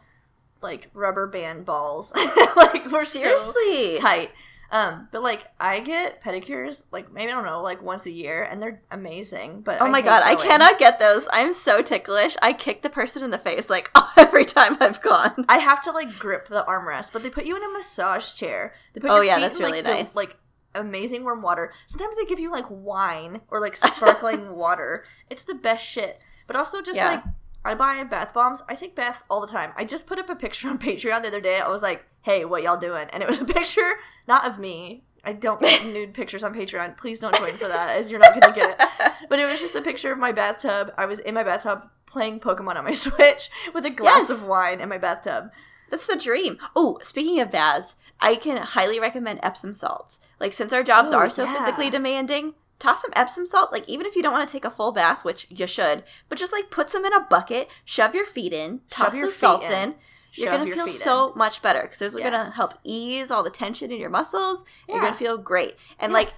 like 0.62 0.88
rubber 0.94 1.26
band 1.26 1.64
balls. 1.64 2.12
like 2.56 2.90
we're 2.90 3.04
so 3.04 3.20
Seriously. 3.20 3.96
tight. 3.98 4.30
Um, 4.70 5.08
but 5.12 5.22
like 5.22 5.44
I 5.60 5.78
get 5.80 6.20
pedicures 6.24 6.84
like 6.90 7.12
maybe 7.12 7.30
I 7.30 7.34
don't 7.36 7.44
know 7.44 7.62
like 7.62 7.80
once 7.82 8.06
a 8.06 8.10
year 8.10 8.42
and 8.42 8.60
they're 8.62 8.80
amazing. 8.90 9.60
But 9.60 9.80
Oh 9.80 9.86
I 9.86 9.90
my 9.90 10.00
god, 10.00 10.22
I 10.24 10.34
cannot 10.34 10.78
get 10.78 10.98
those. 10.98 11.28
I'm 11.32 11.52
so 11.52 11.80
ticklish. 11.82 12.36
I 12.42 12.54
kick 12.54 12.82
the 12.82 12.90
person 12.90 13.22
in 13.22 13.30
the 13.30 13.38
face 13.38 13.68
like 13.70 13.90
every 14.16 14.44
time 14.46 14.76
I've 14.80 15.00
gone. 15.02 15.44
I 15.48 15.58
have 15.58 15.80
to 15.82 15.92
like 15.92 16.18
grip 16.18 16.48
the 16.48 16.64
armrest, 16.66 17.12
but 17.12 17.22
they 17.22 17.30
put 17.30 17.44
you 17.44 17.56
in 17.56 17.62
a 17.62 17.68
massage 17.68 18.34
chair. 18.34 18.74
They 18.94 19.00
put 19.00 19.10
Oh, 19.10 19.20
yeah, 19.20 19.36
feet 19.36 19.42
that's 19.42 19.58
in, 19.58 19.64
really 19.64 19.82
like, 19.82 19.86
nice. 19.94 20.16
like 20.16 20.36
amazing 20.74 21.22
warm 21.22 21.42
water. 21.42 21.72
Sometimes 21.86 22.16
they 22.16 22.24
give 22.24 22.38
you 22.40 22.50
like 22.50 22.66
wine 22.68 23.40
or 23.48 23.60
like 23.60 23.76
sparkling 23.76 24.56
water. 24.56 25.04
It's 25.30 25.44
the 25.44 25.54
best 25.54 25.84
shit. 25.84 26.20
But 26.46 26.56
also 26.56 26.82
just 26.82 26.96
Yeah. 26.96 27.08
like 27.10 27.24
I 27.64 27.74
buy 27.74 28.02
bath 28.04 28.34
bombs. 28.34 28.62
I 28.68 28.74
take 28.74 28.94
baths 28.94 29.24
all 29.30 29.40
the 29.40 29.46
time. 29.46 29.72
I 29.76 29.84
just 29.84 30.06
put 30.06 30.18
up 30.18 30.28
a 30.28 30.34
picture 30.36 30.68
on 30.68 30.78
Patreon 30.86 31.22
the 31.22 31.28
other 31.28 31.40
day. 31.40 31.58
I 31.60 31.68
was 31.68 31.82
like, 31.82 32.04
"Hey, 32.22 32.44
what 32.44 32.62
y'all 32.62 32.76
doing?" 32.76 33.08
And 33.12 33.22
it 33.22 33.28
was 33.28 33.40
a 33.40 33.44
picture 33.46 33.94
not 34.28 34.46
of 34.46 34.58
me. 34.58 35.04
I 35.26 35.32
don't 35.32 35.58
get 35.62 35.82
nude 35.86 36.12
pictures 36.12 36.44
on 36.44 36.52
Patreon. 36.54 36.98
Please 36.98 37.20
don't 37.20 37.34
join 37.36 37.52
for 37.54 37.66
that, 37.68 37.96
as 37.96 38.10
you're 38.10 38.20
not 38.20 38.38
gonna 38.38 38.54
get 38.54 38.78
it. 38.78 39.12
But 39.30 39.38
it 39.38 39.46
was 39.46 39.58
just 39.60 39.74
a 39.74 39.80
picture 39.80 40.12
of 40.12 40.18
my 40.18 40.32
bathtub. 40.32 40.92
I 40.98 41.06
was 41.06 41.18
in 41.20 41.32
my 41.32 41.42
bathtub 41.42 41.88
playing 42.04 42.40
Pokemon 42.40 42.76
on 42.76 42.84
my 42.84 42.92
Switch 42.92 43.48
with 43.72 43.86
a 43.86 43.90
glass 43.90 44.28
Yes. 44.28 44.30
of 44.30 44.46
wine 44.46 44.82
in 44.82 44.88
my 44.90 44.98
bathtub. 44.98 45.50
That's 45.94 46.08
the 46.08 46.16
dream. 46.16 46.58
Oh, 46.74 46.98
speaking 47.04 47.38
of 47.38 47.52
baths, 47.52 47.94
I 48.18 48.34
can 48.34 48.56
highly 48.56 48.98
recommend 48.98 49.38
Epsom 49.44 49.74
salts. 49.74 50.18
Like 50.40 50.52
since 50.52 50.72
our 50.72 50.82
jobs 50.82 51.12
Oh, 51.12 51.18
are 51.18 51.30
so 51.30 51.44
yeah. 51.44 51.56
physically 51.56 51.88
demanding, 51.88 52.54
toss 52.80 53.02
some 53.02 53.12
Epsom 53.14 53.46
salt. 53.46 53.70
Like 53.70 53.88
even 53.88 54.04
if 54.04 54.16
you 54.16 54.22
don't 54.22 54.32
want 54.32 54.48
to 54.48 54.52
take 54.52 54.64
a 54.64 54.72
full 54.72 54.90
bath, 54.90 55.24
which 55.24 55.46
you 55.50 55.68
should, 55.68 56.02
but 56.28 56.36
just 56.36 56.52
like 56.52 56.68
put 56.68 56.90
some 56.90 57.04
in 57.04 57.12
a 57.12 57.20
bucket, 57.20 57.68
shove 57.84 58.12
your 58.12 58.26
feet 58.26 58.52
in, 58.52 58.80
toss 58.90 59.14
the 59.14 59.30
salts 59.30 59.70
in. 59.70 59.90
in. 59.90 59.94
You're 60.32 60.50
gonna 60.50 60.66
your 60.66 60.74
feel 60.74 60.88
so 60.88 61.32
much 61.36 61.62
better 61.62 61.82
because 61.82 62.00
those 62.00 62.16
are 62.16 62.20
gonna 62.20 62.50
help 62.50 62.72
ease 62.82 63.30
all 63.30 63.44
the 63.44 63.50
tension 63.50 63.92
in 63.92 64.00
your 64.00 64.10
muscles. 64.10 64.64
You're 64.88 64.98
gonna 65.00 65.14
feel 65.14 65.38
great, 65.38 65.76
and 66.00 66.12
like 66.12 66.28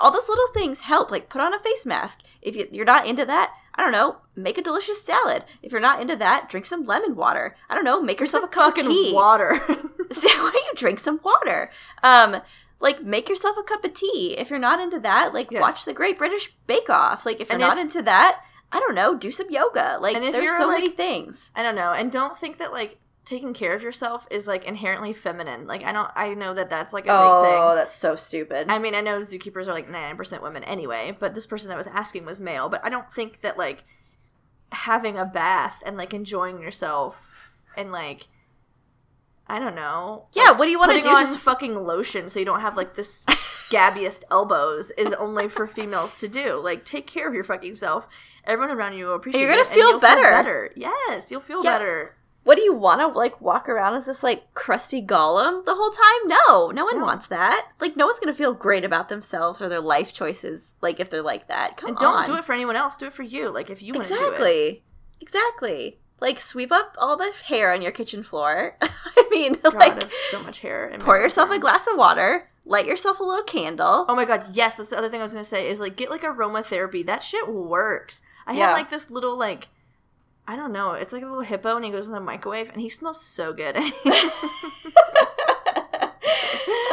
all 0.00 0.12
those 0.12 0.28
little 0.28 0.46
things 0.54 0.82
help. 0.82 1.10
Like 1.10 1.28
put 1.28 1.40
on 1.40 1.52
a 1.52 1.58
face 1.58 1.84
mask. 1.84 2.22
If 2.42 2.54
you, 2.54 2.68
you're 2.70 2.84
not 2.84 3.08
into 3.08 3.26
that, 3.26 3.54
I 3.78 3.82
don't 3.82 3.92
know, 3.92 4.16
make 4.34 4.58
a 4.58 4.62
delicious 4.62 5.00
salad. 5.02 5.44
If 5.62 5.70
you're 5.72 5.80
not 5.80 6.00
into 6.00 6.16
that, 6.16 6.48
drink 6.48 6.66
some 6.66 6.84
lemon 6.84 7.14
water. 7.14 7.56
I 7.70 7.76
don't 7.76 7.84
know, 7.84 8.02
make 8.02 8.18
yourself 8.18 8.42
a 8.44 8.48
cup 8.48 8.76
of 8.76 8.84
tea. 8.84 9.12
water. 9.14 9.60
So 10.10 10.26
why 10.26 10.50
don't 10.52 10.66
you 10.66 10.72
drink 10.74 10.98
some 11.00 11.20
water? 11.22 11.70
Um, 12.02 12.40
like 12.80 13.02
make 13.02 13.28
yourself 13.28 13.56
a 13.58 13.62
cup 13.62 13.84
of 13.84 13.92
tea. 13.94 14.34
If 14.38 14.48
you're 14.50 14.58
not 14.58 14.80
into 14.80 14.98
that, 15.00 15.32
like 15.34 15.50
Yes. 15.50 15.60
watch 15.60 15.84
the 15.84 15.92
Great 15.92 16.16
British 16.18 16.52
Bake 16.66 16.88
Off. 16.90 17.24
Like 17.26 17.40
if 17.40 17.48
you're 17.48 17.54
And 17.56 17.60
not 17.60 17.76
if- 17.78 17.84
into 17.84 18.02
that, 18.02 18.40
I 18.72 18.80
don't 18.80 18.94
know, 18.94 19.14
do 19.16 19.30
some 19.30 19.50
yoga. 19.50 19.98
Like 20.00 20.16
there's 20.20 20.56
so 20.56 20.66
like- 20.68 20.78
many 20.80 20.88
things. 20.90 21.52
I 21.54 21.62
don't 21.62 21.74
know, 21.76 21.92
and 21.92 22.10
don't 22.10 22.36
think 22.38 22.56
that 22.58 22.72
like 22.72 22.98
taking 23.28 23.52
care 23.52 23.74
of 23.74 23.82
yourself 23.82 24.26
is 24.30 24.46
like 24.46 24.64
inherently 24.64 25.12
feminine. 25.12 25.66
Like 25.66 25.84
I 25.84 25.92
don't, 25.92 26.10
I 26.16 26.34
know 26.34 26.54
that 26.54 26.70
that's 26.70 26.92
like 26.92 27.04
a 27.04 27.08
big 27.08 27.14
Oh, 27.14 27.42
thing. 27.44 27.76
that's 27.76 27.94
so 27.94 28.16
stupid. 28.16 28.68
I 28.70 28.78
mean, 28.78 28.94
I 28.94 29.00
know 29.00 29.18
zookeepers 29.18 29.66
are 29.68 29.72
like 29.74 29.88
ninety 29.90 30.16
percent 30.16 30.42
women 30.42 30.64
anyway, 30.64 31.16
but 31.18 31.34
this 31.34 31.46
person 31.46 31.68
that 31.68 31.76
was 31.76 31.86
asking 31.88 32.24
was 32.24 32.40
male. 32.40 32.68
But 32.68 32.84
I 32.84 32.88
don't 32.88 33.12
think 33.12 33.42
that 33.42 33.58
like 33.58 33.84
having 34.72 35.18
a 35.18 35.24
bath 35.24 35.82
and 35.86 35.96
like 35.96 36.12
enjoying 36.14 36.60
yourself 36.60 37.16
and 37.76 37.92
like 37.92 38.28
I 39.50 39.58
don't 39.58 39.74
know. 39.74 40.26
yeah, 40.34 40.50
like, 40.50 40.58
what 40.58 40.64
do 40.66 40.70
you 40.70 40.78
want 40.78 40.92
to 40.92 41.00
do? 41.00 41.08
on 41.08 41.20
Just 41.22 41.38
fucking 41.38 41.74
lotion 41.74 42.28
so 42.28 42.38
you 42.38 42.44
don't 42.44 42.60
have 42.60 42.76
like 42.76 42.96
this 42.96 43.24
scabbiest 43.26 44.22
elbows 44.30 44.90
is 44.98 45.14
only 45.14 45.48
for 45.48 45.66
females 45.66 46.20
to 46.20 46.28
do. 46.28 46.60
Like, 46.62 46.84
take 46.84 47.06
care 47.06 47.26
of 47.26 47.32
your 47.34 47.44
fucking 47.44 47.76
self. 47.76 48.06
Everyone 48.44 48.76
around 48.76 48.92
you 48.98 49.06
will 49.06 49.14
appreciate 49.14 49.40
You're 49.40 49.48
gonna 49.50 49.62
it, 49.62 49.68
feel 49.68 49.90
you'll 49.92 50.00
better. 50.00 50.70
Yes, 50.76 51.30
you'll 51.30 51.40
feel 51.40 51.64
Yeah. 51.64 51.78
better. 51.78 52.14
What 52.44 52.56
do 52.56 52.62
you 52.62 52.72
want 52.72 53.00
to 53.00 53.06
like 53.08 53.40
walk 53.40 53.68
around 53.68 53.94
as 53.94 54.06
this 54.06 54.22
like 54.22 54.52
crusty 54.54 55.02
golem 55.02 55.64
the 55.66 55.74
whole 55.74 55.90
time? 55.90 56.26
No, 56.28 56.70
no 56.70 56.84
one 56.84 56.98
No. 56.98 57.04
wants 57.04 57.26
that. 57.26 57.68
Like 57.80 57.94
no 57.96 58.06
one's 58.06 58.18
gonna 58.20 58.32
feel 58.34 58.54
great 58.54 58.84
about 58.84 59.08
themselves 59.10 59.60
or 59.60 59.68
their 59.68 59.80
life 59.80 60.12
choices. 60.12 60.74
Like 60.80 60.98
if 60.98 61.10
they're 61.10 61.22
like 61.22 61.48
that, 61.48 61.76
come 61.76 61.88
on. 61.88 61.90
And 61.90 61.98
don't 61.98 62.16
on. 62.20 62.26
do 62.26 62.34
it 62.36 62.44
for 62.44 62.52
anyone 62.54 62.76
else. 62.76 62.96
Do 62.96 63.06
it 63.06 63.12
for 63.12 63.22
you. 63.22 63.50
Like 63.50 63.68
if 63.70 63.82
you 63.82 63.92
want 63.92 64.04
to 64.06 64.14
do 64.14 64.14
it. 64.14 64.22
exactly, 64.28 64.82
exactly. 65.20 65.98
Like 66.20 66.40
sweep 66.40 66.72
up 66.72 66.96
all 66.98 67.16
the 67.16 67.32
hair 67.46 67.72
on 67.72 67.82
your 67.82 67.92
kitchen 67.92 68.22
floor. 68.22 68.76
I 68.82 69.28
mean, 69.30 69.54
God, 69.62 69.74
like 69.74 70.10
so 70.10 70.42
much 70.42 70.60
hair. 70.60 70.88
in 70.88 71.00
pour 71.00 71.18
yourself 71.18 71.50
a 71.50 71.58
glass 71.58 71.86
of 71.86 71.96
water, 71.96 72.48
light 72.64 72.86
yourself 72.86 73.20
a 73.20 73.22
little 73.22 73.44
candle. 73.44 74.04
Oh 74.08 74.16
my 74.16 74.24
god, 74.24 74.44
yes, 74.52 74.76
that's 74.76 74.90
the 74.90 74.98
other 74.98 75.08
thing 75.08 75.20
I 75.20 75.24
was 75.24 75.32
gonna 75.32 75.44
say 75.44 75.68
is 75.68 75.80
like 75.80 75.96
get 75.96 76.10
like 76.10 76.22
aromatherapy. 76.22 77.06
That 77.06 77.22
shit 77.22 77.46
works. 77.48 78.22
I 78.46 78.54
Yeah. 78.54 78.68
have 78.68 78.76
like 78.76 78.90
this 78.90 79.10
little 79.10 79.36
like 79.36 79.68
I 80.50 80.56
don't 80.56 80.72
know, 80.72 80.92
it's 80.94 81.12
like 81.12 81.22
a 81.22 81.26
little 81.26 81.42
hippo 81.42 81.76
and 81.76 81.84
he 81.84 81.90
goes 81.90 82.06
in 82.08 82.14
the 82.14 82.20
microwave 82.20 82.70
and 82.70 82.80
he 82.80 82.88
smells 82.88 83.20
so 83.20 83.52
good. 83.52 83.74
It's 83.76 84.34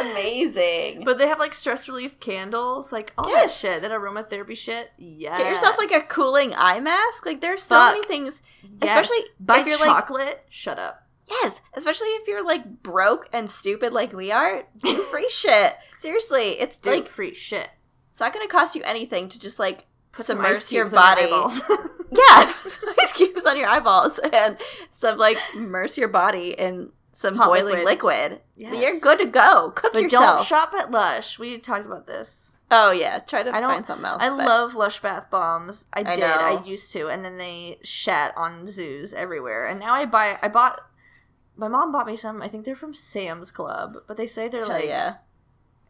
amazing. 0.00 1.04
but 1.04 1.18
they 1.18 1.26
have 1.26 1.38
like 1.38 1.54
stress 1.54 1.88
relief 1.88 2.18
candles, 2.20 2.92
like 2.92 3.12
all 3.18 3.28
Yes. 3.28 3.60
that 3.62 3.68
shit, 3.68 3.82
that 3.82 3.90
aromatherapy 3.90 4.56
shit. 4.56 4.92
Yeah. 4.98 5.36
Get 5.38 5.50
yourself 5.50 5.76
like 5.78 5.90
a 5.90 6.00
cooling 6.06 6.52
eye 6.54 6.80
mask. 6.80 7.26
Like 7.26 7.40
there's 7.40 7.62
so 7.62 7.76
Fuck. 7.76 7.94
many 7.94 8.06
things. 8.06 8.42
Yes. 8.62 8.90
Especially 8.90 9.18
buy 9.40 9.60
if 9.60 9.66
you're 9.66 9.78
like 9.78 9.88
chocolate. 9.88 10.44
Shut 10.50 10.78
up. 10.78 11.02
Yes, 11.28 11.60
especially 11.74 12.08
if 12.08 12.28
you're 12.28 12.44
like 12.44 12.82
broke 12.82 13.28
and 13.32 13.50
stupid 13.50 13.92
like 13.92 14.12
we 14.12 14.30
are, 14.30 14.64
do 14.82 15.02
free 15.10 15.28
shit. 15.28 15.72
Seriously, 15.98 16.60
it's 16.60 16.76
Dude, 16.76 16.94
like 16.94 17.08
free 17.08 17.34
shit. 17.34 17.68
it's 18.12 18.20
not 18.20 18.32
going 18.32 18.46
to 18.46 18.52
cost 18.52 18.76
you 18.76 18.82
anything 18.84 19.28
to 19.30 19.40
just 19.40 19.58
like 19.58 19.86
Put 20.12 20.24
some 20.26 20.36
submerge 20.36 20.70
your 20.70 20.88
body. 20.88 21.28
yeah, 22.16 22.52
ice 23.00 23.12
cubes 23.12 23.44
on 23.46 23.56
your 23.56 23.68
eyeballs 23.68 24.18
and 24.32 24.56
some 24.90 25.18
like 25.18 25.38
immerse 25.54 25.96
your 25.98 26.08
body 26.08 26.50
in 26.58 26.90
some 27.12 27.36
Hot 27.36 27.46
boiling 27.46 27.84
liquid. 27.84 27.84
liquid. 28.32 28.40
Yes. 28.56 28.74
You're 28.82 29.00
good 29.00 29.18
to 29.20 29.26
go. 29.26 29.72
Cook 29.74 29.92
but 29.94 30.02
yourself. 30.02 30.38
don't 30.38 30.46
shop 30.46 30.74
at 30.78 30.90
Lush. 30.90 31.38
We 31.38 31.58
talked 31.58 31.86
about 31.86 32.06
this. 32.06 32.58
oh 32.70 32.90
yeah, 32.90 33.20
try 33.20 33.42
to 33.42 33.54
I 33.54 33.60
don't- 33.60 33.70
find 33.70 33.86
something 33.86 34.04
else. 34.04 34.22
I 34.22 34.28
but- 34.28 34.46
love 34.46 34.74
Lush 34.74 35.00
bath 35.00 35.30
bombs. 35.30 35.86
I, 35.94 36.00
I 36.00 36.14
did. 36.14 36.20
know. 36.20 36.26
I 36.26 36.62
used 36.64 36.92
to, 36.92 37.08
and 37.08 37.24
then 37.24 37.38
they 37.38 37.78
shat 37.82 38.34
on 38.36 38.66
zoos 38.66 39.14
everywhere. 39.14 39.66
And 39.66 39.80
now 39.80 39.94
I 39.94 40.04
buy. 40.04 40.38
I 40.42 40.48
bought. 40.48 40.80
My 41.58 41.68
mom 41.68 41.90
bought 41.90 42.06
me 42.06 42.18
some. 42.18 42.42
I 42.42 42.48
think 42.48 42.66
they're 42.66 42.76
from 42.76 42.92
Sam's 42.92 43.50
Club, 43.50 43.96
but 44.06 44.18
they 44.18 44.26
say 44.26 44.48
they're 44.48 44.60
Hell 44.66 44.68
like 44.68 44.84
yeah. 44.84 45.14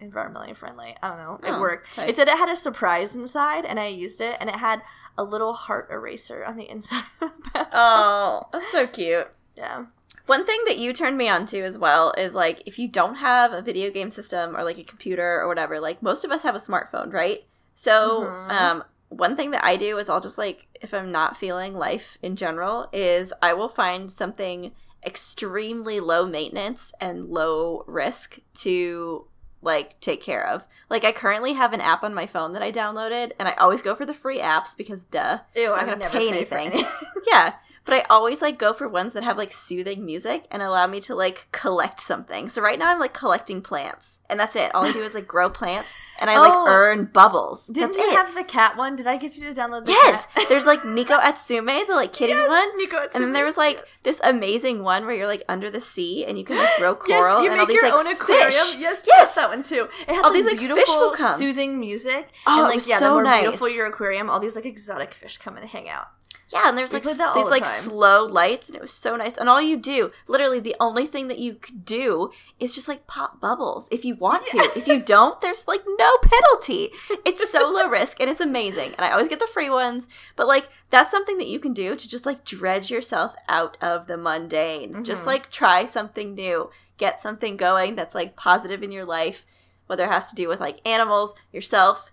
Environmentally 0.01 0.55
friendly. 0.57 0.97
I 1.03 1.09
don't 1.09 1.18
know. 1.18 1.40
Oh, 1.42 1.57
it 1.57 1.61
worked. 1.61 1.94
tight. 1.94 2.09
It 2.11 2.16
said 2.16 2.28
it 2.28 2.36
had 2.38 2.49
a 2.49 2.57
surprise 2.57 3.14
inside, 3.16 3.64
and 3.64 3.78
I 3.80 3.86
used 3.86 4.20
it, 4.20 4.36
and 4.40 4.49
it 4.51 4.57
had 4.57 4.82
a 5.18 5.24
little 5.24 5.55
heart 5.55 5.88
eraser 5.90 6.44
on 6.44 6.57
the 6.57 6.68
inside 6.70 7.05
of 7.20 7.30
the. 7.53 7.68
Oh, 7.72 8.49
that's 8.53 8.70
so 8.70 8.86
cute. 8.86 9.28
yeah. 9.57 9.86
One 10.26 10.44
thing 10.44 10.59
that 10.66 10.78
you 10.78 10.92
turned 10.92 11.16
me 11.16 11.28
on 11.28 11.47
to 11.47 11.61
as 11.62 11.78
well 11.78 12.12
is 12.18 12.34
like 12.34 12.61
if 12.66 12.80
you 12.80 12.88
don't 12.88 13.14
have 13.16 13.53
a 13.53 13.62
video 13.62 13.90
game 13.92 14.11
system 14.11 14.57
or 14.57 14.64
like 14.64 14.76
a 14.78 14.82
computer 14.82 15.40
or 15.40 15.47
whatever, 15.47 15.78
like 15.78 16.03
most 16.03 16.24
of 16.24 16.32
us 16.32 16.42
have 16.42 16.57
a 16.57 16.59
smartphone, 16.59 17.12
right? 17.12 17.44
So, 17.76 18.22
Mhm. 18.24 18.51
um, 18.51 18.84
one 19.09 19.36
thing 19.36 19.53
that 19.53 19.62
I 19.64 19.76
do 19.76 19.99
is 19.99 20.09
I'll 20.11 20.20
just 20.20 20.36
like 20.36 20.66
if 20.82 20.92
I'm 20.92 21.12
not 21.12 21.36
feeling 21.36 21.74
life 21.74 22.18
in 22.22 22.34
general 22.34 22.88
is 22.92 23.32
I 23.40 23.53
will 23.53 23.68
find 23.68 24.11
something 24.11 24.72
extremely 25.05 26.01
low 26.01 26.26
maintenance 26.26 26.92
and 27.01 27.28
low 27.28 27.84
risk 27.86 28.40
to 28.55 29.26
like 29.66 30.00
take 30.00 30.22
care 30.22 30.46
of. 30.46 30.66
Like 30.88 31.04
I 31.04 31.12
currently 31.12 31.52
have 31.52 31.74
an 31.74 31.80
app 31.82 32.02
on 32.02 32.14
my 32.14 32.26
phone 32.26 32.54
that 32.54 32.62
I 32.62 32.72
downloaded 32.72 33.32
and 33.38 33.46
I 33.48 33.52
always 33.54 33.82
go 33.82 33.94
for 33.94 34.06
the 34.06 34.14
free 34.14 34.40
apps 34.40 34.74
because 34.76 35.04
duh. 35.04 35.40
Ew, 35.54 35.72
I'm 35.72 35.80
I'm 35.80 35.86
gonna 35.86 35.98
never 35.98 36.16
pay 36.18 36.28
anything. 36.28 36.72
any- 36.72 36.84
Yeah, 37.26 37.54
but 37.87 37.95
I 37.95 38.05
always 38.11 38.43
like 38.43 38.59
go 38.59 38.72
for 38.74 38.89
ones 38.89 39.12
that 39.14 39.22
have 39.24 39.39
like 39.39 39.53
soothing 39.53 40.05
music 40.05 40.47
and 40.51 40.61
allow 40.61 40.87
me 40.87 41.01
to 41.03 41.14
like 41.14 41.49
collect 41.53 42.01
something. 42.01 42.49
So 42.51 42.61
right 42.61 42.78
now 42.78 42.91
I'm 42.93 42.99
like 43.01 43.14
collecting 43.14 43.62
plants, 43.62 44.20
and 44.28 44.39
that's 44.39 44.55
it. 44.57 44.74
All 44.74 44.84
I 44.84 44.93
do 44.93 45.03
is 45.03 45.14
like 45.14 45.26
grow 45.26 45.49
plants, 45.49 45.95
and 46.20 46.28
I 46.28 46.39
like 46.39 46.53
Oh. 46.55 46.66
earn 46.68 47.07
bubbles. 47.07 47.66
Didn't 47.68 47.93
that's 47.93 48.05
you 48.05 48.11
it. 48.12 48.16
have 48.16 48.34
the 48.34 48.45
cat 48.45 48.76
one? 48.76 48.97
Did 48.97 49.07
I 49.07 49.16
get 49.16 49.37
you 49.39 49.53
to 49.53 49.59
download 49.61 49.87
the 49.87 49.93
yes, 49.93 50.26
there's 50.49 50.66
like 50.66 50.80
Neko 50.82 51.18
Atsume, 51.20 51.87
the 51.87 51.95
like 51.95 52.12
kitty 52.12 52.32
Yes, 52.32 52.49
one. 52.49 52.78
Neko 52.80 53.14
And 53.14 53.22
then 53.24 53.32
there 53.32 53.45
was 53.47 53.57
like 53.57 53.84
this 54.03 54.20
amazing 54.24 54.82
one 54.82 55.07
where 55.07 55.14
you're 55.14 55.26
like 55.26 55.45
under 55.49 55.70
the 55.70 55.80
sea 55.80 56.24
and 56.26 56.37
you 56.37 56.45
can 56.45 56.57
like 56.57 56.76
grow 56.78 56.99
Yes, 57.09 57.22
coral 57.24 57.43
you 57.43 57.51
and 57.51 57.55
make 57.55 57.61
all 57.61 57.66
these 57.66 57.74
your 57.82 57.91
like 57.91 58.07
own 58.07 58.12
aquarium. 58.12 58.47
fish. 58.47 58.55
Yes, 58.57 58.76
Yes! 58.78 59.05
yes, 59.07 59.34
that 59.37 59.49
one 59.49 59.62
too. 59.62 59.89
It 60.09 60.14
had 60.14 60.24
All 60.24 60.30
the 60.32 60.39
these, 60.39 60.47
like, 60.47 60.59
fish 60.59 60.66
beautiful, 60.66 60.97
will 60.99 61.12
come. 61.12 61.39
soothing 61.39 61.78
music. 61.78 62.28
Oh, 62.47 62.64
and 62.66 62.74
like 62.76 62.87
yeah, 62.89 62.99
so 62.99 63.05
the 63.07 63.11
more 63.12 63.22
nice. 63.22 63.43
beautiful 63.43 63.68
your 63.70 63.87
aquarium, 63.87 64.28
all 64.28 64.41
these 64.41 64.57
like 64.57 64.66
exotic 64.66 65.14
fish 65.14 65.39
come 65.39 65.57
and 65.57 65.68
hang 65.68 65.89
out. 65.89 66.09
Yeah, 66.53 66.68
and 66.68 66.78
there's 66.78 66.92
We 66.92 66.99
like 66.99 67.03
these 67.05 67.18
the 67.18 67.24
like 67.51 67.64
time. 67.64 67.72
slow 67.72 68.24
lights, 68.24 68.68
and 68.68 68.76
it 68.76 68.80
was 68.80 68.92
so 68.92 69.16
nice. 69.16 69.36
And 69.36 69.49
all 69.49 69.61
you 69.61 69.76
do, 69.76 70.12
literally, 70.28 70.61
the 70.61 70.76
only 70.78 71.07
thing 71.09 71.26
that 71.26 71.40
you 71.40 71.55
could 71.55 71.84
do 71.84 72.30
is 72.61 72.72
just 72.72 72.86
like 72.86 73.09
pop 73.09 73.40
bubbles 73.40 73.88
if 73.90 74.05
you 74.05 74.14
want 74.14 74.47
to. 74.49 74.59
If 74.76 74.86
you 74.86 75.01
don't, 75.01 75.40
there's 75.40 75.66
like 75.66 75.82
no 75.99 76.16
penalty. 76.22 76.90
It's 77.24 77.51
so 77.51 77.68
low 77.68 77.88
risk, 77.99 78.20
and 78.20 78.30
it's 78.30 78.40
amazing. 78.40 78.92
And 78.94 79.01
I 79.01 79.11
always 79.11 79.26
get 79.26 79.40
the 79.40 79.49
free 79.49 79.68
ones. 79.70 80.07
But 80.36 80.47
like 80.47 80.68
that's 80.90 81.11
something 81.11 81.36
that 81.38 81.49
you 81.49 81.59
can 81.59 81.72
do 81.72 81.97
to 81.97 82.09
just 82.09 82.24
like 82.26 82.44
dredge 82.44 82.92
yourself 82.92 83.34
out 83.49 83.76
of 83.82 84.07
the 84.07 84.16
mundane. 84.16 85.03
Just 85.03 85.24
Mhm. 85.24 85.26
like 85.26 85.51
try 85.51 85.84
something 85.84 86.34
new, 86.34 86.70
get 86.97 87.20
something 87.20 87.57
going 87.57 87.97
that's 87.97 88.14
like 88.14 88.36
positive 88.36 88.84
in 88.84 88.92
your 88.92 89.05
life, 89.05 89.44
whether 89.88 90.05
it 90.05 90.11
has 90.12 90.28
to 90.30 90.36
do 90.36 90.47
with 90.47 90.61
like 90.61 90.78
animals, 90.86 91.34
yourself, 91.53 92.12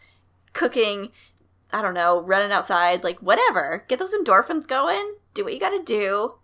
cooking, 0.53 1.11
I 1.73 1.81
don't 1.81 1.93
know, 1.93 2.21
running 2.21 2.51
outside, 2.51 3.03
like 3.03 3.19
whatever. 3.19 3.83
Get 3.87 3.99
those 3.99 4.13
endorphins 4.13 4.67
going. 4.67 5.15
Do 5.33 5.43
what 5.43 5.53
you 5.53 5.59
got 5.59 5.71
to 5.71 5.83
do. 5.83 6.35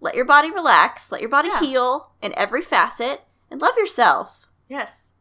Let 0.00 0.14
your 0.14 0.24
body 0.26 0.50
relax. 0.50 1.10
Let 1.10 1.20
your 1.22 1.30
body 1.30 1.48
Yeah. 1.48 1.60
heal 1.60 2.10
in 2.20 2.34
every 2.36 2.60
facet 2.62 3.22
and 3.50 3.60
love 3.60 3.76
yourself. 3.76 4.48
Yes, 4.68 5.12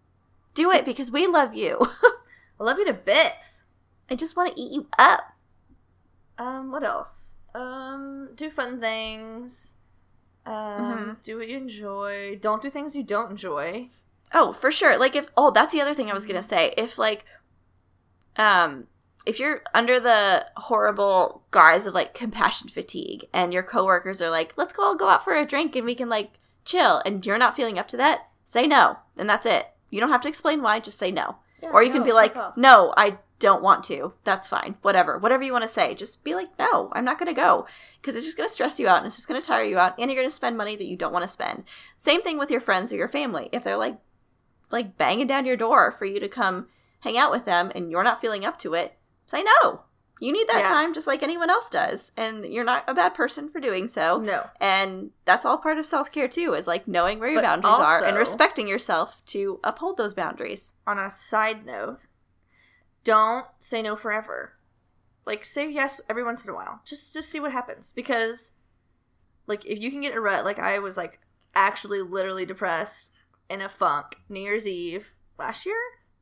Do 0.53 0.71
it 0.71 0.85
because 0.85 1.11
we 1.11 1.27
love 1.27 1.53
you. 1.53 1.79
I 2.59 2.63
love 2.63 2.77
you 2.79 2.85
to 2.85 2.93
bits. 2.93 3.63
I 4.09 4.15
just 4.15 4.35
want 4.37 4.55
to 4.55 4.61
eat 4.61 4.71
you 4.71 4.87
up. 4.97 5.33
Um, 6.37 6.71
what 6.71 6.83
else? 6.83 7.37
Um, 7.53 8.29
do 8.35 8.49
fun 8.49 8.79
things. 8.81 9.75
Um, 10.45 10.53
Mhm. 10.53 11.23
do 11.23 11.37
what 11.37 11.47
you 11.47 11.57
enjoy. 11.57 12.37
Don't 12.41 12.61
do 12.61 12.69
things 12.69 12.95
you 12.95 13.03
don't 13.03 13.31
enjoy. 13.31 13.89
Oh, 14.33 14.51
for 14.53 14.71
sure. 14.71 14.97
Like 14.97 15.15
if 15.15 15.29
oh, 15.37 15.51
that's 15.51 15.71
the 15.73 15.81
other 15.81 15.93
thing 15.93 16.09
I 16.09 16.13
was 16.13 16.25
going 16.25 16.35
to 16.41 16.47
say. 16.47 16.73
If 16.77 16.97
like 16.97 17.25
um 18.37 18.87
if 19.25 19.39
you're 19.39 19.61
under 19.73 19.99
the 19.99 20.45
horrible 20.57 21.43
guise 21.51 21.87
of 21.87 21.93
like 21.93 22.13
compassion 22.13 22.69
fatigue 22.69 23.25
and 23.33 23.53
your 23.53 23.63
coworkers 23.63 24.21
are 24.21 24.29
like, 24.29 24.53
"Let's 24.57 24.73
go 24.73 24.83
all 24.83 24.95
go 24.95 25.09
out 25.09 25.23
for 25.23 25.33
a 25.33 25.45
drink 25.45 25.75
and 25.75 25.85
we 25.85 25.95
can 25.95 26.09
like 26.09 26.31
chill," 26.63 27.01
and 27.05 27.25
you're 27.25 27.37
not 27.37 27.55
feeling 27.55 27.79
up 27.79 27.87
to 27.89 27.97
that, 27.97 28.29
say 28.43 28.67
no. 28.67 28.97
And 29.17 29.29
that's 29.29 29.45
it. 29.45 29.67
You 29.89 29.99
don't 29.99 30.11
have 30.11 30.21
to 30.21 30.27
explain 30.29 30.61
why, 30.61 30.79
just 30.79 30.99
say 30.99 31.11
no. 31.11 31.37
or 31.71 31.81
you 31.83 31.91
can 31.91 32.03
be 32.03 32.11
like, 32.11 32.35
no, 32.57 32.93
I 32.95 33.17
don't 33.39 33.63
want 33.63 33.83
to. 33.85 34.13
That's 34.23 34.47
fine. 34.47 34.75
Whatever. 34.81 35.17
Whatever 35.17 35.43
you 35.43 35.51
want 35.51 35.63
to 35.63 35.67
say. 35.69 35.95
Just 35.95 36.23
be 36.23 36.35
like, 36.35 36.49
no, 36.59 36.89
I'm 36.93 37.05
not 37.05 37.17
going 37.17 37.33
to 37.33 37.41
go. 37.41 37.65
Because 37.99 38.15
it's 38.15 38.25
just 38.25 38.37
going 38.37 38.47
to 38.47 38.53
stress 38.53 38.79
you 38.79 38.87
out 38.87 38.97
and 38.97 39.07
it's 39.07 39.15
just 39.15 39.27
going 39.27 39.41
to 39.41 39.45
tire 39.45 39.63
you 39.63 39.79
out 39.79 39.95
and 39.97 40.11
you're 40.11 40.19
going 40.19 40.29
to 40.29 40.35
spend 40.35 40.57
money 40.57 40.75
that 40.75 40.85
you 40.85 40.95
don't 40.95 41.13
want 41.13 41.23
to 41.23 41.27
spend. 41.29 41.63
Same 41.97 42.21
thing 42.21 42.37
with 42.37 42.51
your 42.51 42.61
friends 42.61 42.93
or 42.93 42.97
your 42.97 43.07
family. 43.07 43.49
If 43.51 43.63
they're 43.63 43.77
like, 43.77 43.97
like 44.71 44.97
banging 44.97 45.27
down 45.27 45.45
your 45.45 45.57
door 45.57 45.91
for 45.91 46.05
you 46.05 46.19
to 46.19 46.27
come 46.27 46.67
hang 47.01 47.17
out 47.17 47.31
with 47.31 47.45
them 47.45 47.71
and 47.73 47.89
you're 47.91 48.03
not 48.03 48.21
feeling 48.21 48.45
up 48.45 48.59
to 48.59 48.73
it, 48.73 48.95
say 49.25 49.43
no. 49.43 49.81
You 50.21 50.31
need 50.31 50.47
that 50.47 50.59
Yeah. 50.63 50.69
time 50.69 50.93
just 50.93 51.07
like 51.07 51.21
anyone 51.21 51.49
else 51.49 51.69
does. 51.69 52.13
And 52.15 52.45
you're 52.45 52.63
not 52.63 52.85
a 52.87 52.93
bad 52.93 53.13
person 53.13 53.49
for 53.49 53.59
doing 53.59 53.87
so. 53.89 54.17
no. 54.19 54.49
And 54.61 55.11
that's 55.25 55.45
all 55.45 55.57
part 55.57 55.77
of 55.77 55.85
self 55.85 56.09
care 56.11 56.27
too, 56.29 56.53
is 56.53 56.67
like 56.67 56.87
knowing 56.87 57.19
where 57.19 57.29
your 57.29 57.41
But 57.41 57.47
boundaries 57.61 57.79
are 57.79 58.03
and 58.03 58.17
respecting 58.17 58.67
yourself 58.67 59.21
to 59.27 59.59
uphold 59.63 59.97
those 59.97 60.13
boundaries. 60.13 60.73
On 60.87 60.97
a 60.97 61.11
side 61.11 61.65
note, 61.65 61.99
don't 63.03 63.45
say 63.59 63.81
no 63.81 63.95
forever. 63.95 64.53
Like 65.25 65.43
say 65.43 65.69
yes 65.69 65.99
every 66.09 66.23
once 66.23 66.43
in 66.45 66.51
a 66.51 66.55
while. 66.55 66.81
Just 66.85 67.13
just 67.13 67.29
see 67.29 67.39
what 67.39 67.51
happens 67.51 67.91
because 67.91 68.51
like 69.47 69.65
if 69.65 69.79
you 69.79 69.91
can 69.91 70.01
get 70.01 70.15
a 70.15 70.21
rut 70.21 70.45
like 70.45 70.59
I 70.59 70.79
was 70.79 70.97
like 70.97 71.19
actually 71.53 72.01
literally 72.01 72.45
depressed 72.45 73.11
in 73.49 73.61
a 73.61 73.69
funk 73.69 74.17
New 74.29 74.39
Year's 74.39 74.67
Eve 74.67 75.13
last 75.37 75.65
year, 75.65 75.75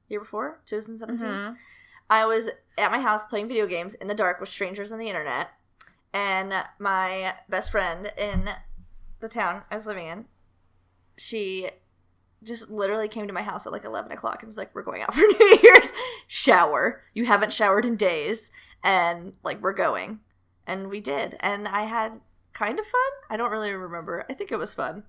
year 0.10 0.20
before, 0.20 0.62
2017. 0.66 1.28
Mhm. 1.28 1.58
I 2.10 2.26
was 2.26 2.50
at 2.78 2.92
my 2.92 3.00
house 3.00 3.26
playing 3.26 3.48
video 3.48 3.68
games 3.68 3.96
in 3.96 4.08
the 4.08 4.14
dark 4.16 4.40
with 4.40 4.50
strangers 4.50 4.92
on 4.92 5.00
the 5.00 5.08
internet, 5.08 5.52
and 6.14 6.54
my 6.80 7.36
best 7.50 7.72
friend 7.72 8.12
in 8.18 8.50
the 9.20 9.28
town 9.30 9.64
I 9.72 9.76
was 9.76 9.88
living 9.88 10.08
in, 10.08 10.26
she 11.18 11.70
just 12.44 12.70
literally 12.70 13.08
came 13.08 13.26
to 13.28 13.34
my 13.34 13.42
house 13.42 13.66
at 13.66 13.72
like 13.72 13.86
11 13.86 14.12
o'clock 14.12 14.42
and 14.42 14.48
was 14.48 14.58
like, 14.58 14.74
We're 14.76 14.84
going 14.84 15.02
out 15.02 15.14
for 15.14 15.22
New 15.40 15.60
Year's. 15.64 15.94
Shower. 16.28 17.02
You 17.14 17.26
haven't 17.26 17.54
showered 17.54 17.86
in 17.86 17.96
days. 17.96 18.52
And 18.84 19.34
like, 19.44 19.62
we're 19.62 19.74
going. 19.74 20.20
And 20.68 20.90
we 20.90 21.00
did. 21.00 21.38
And 21.40 21.68
I 21.68 21.84
had 21.84 22.20
kind 22.52 22.80
of 22.80 22.86
fun. 22.86 23.02
I 23.30 23.38
don't 23.38 23.52
really 23.52 23.72
remember. 23.72 24.26
I 24.30 24.34
think 24.34 24.52
it 24.52 24.58
was 24.60 24.74
fun. 24.74 25.04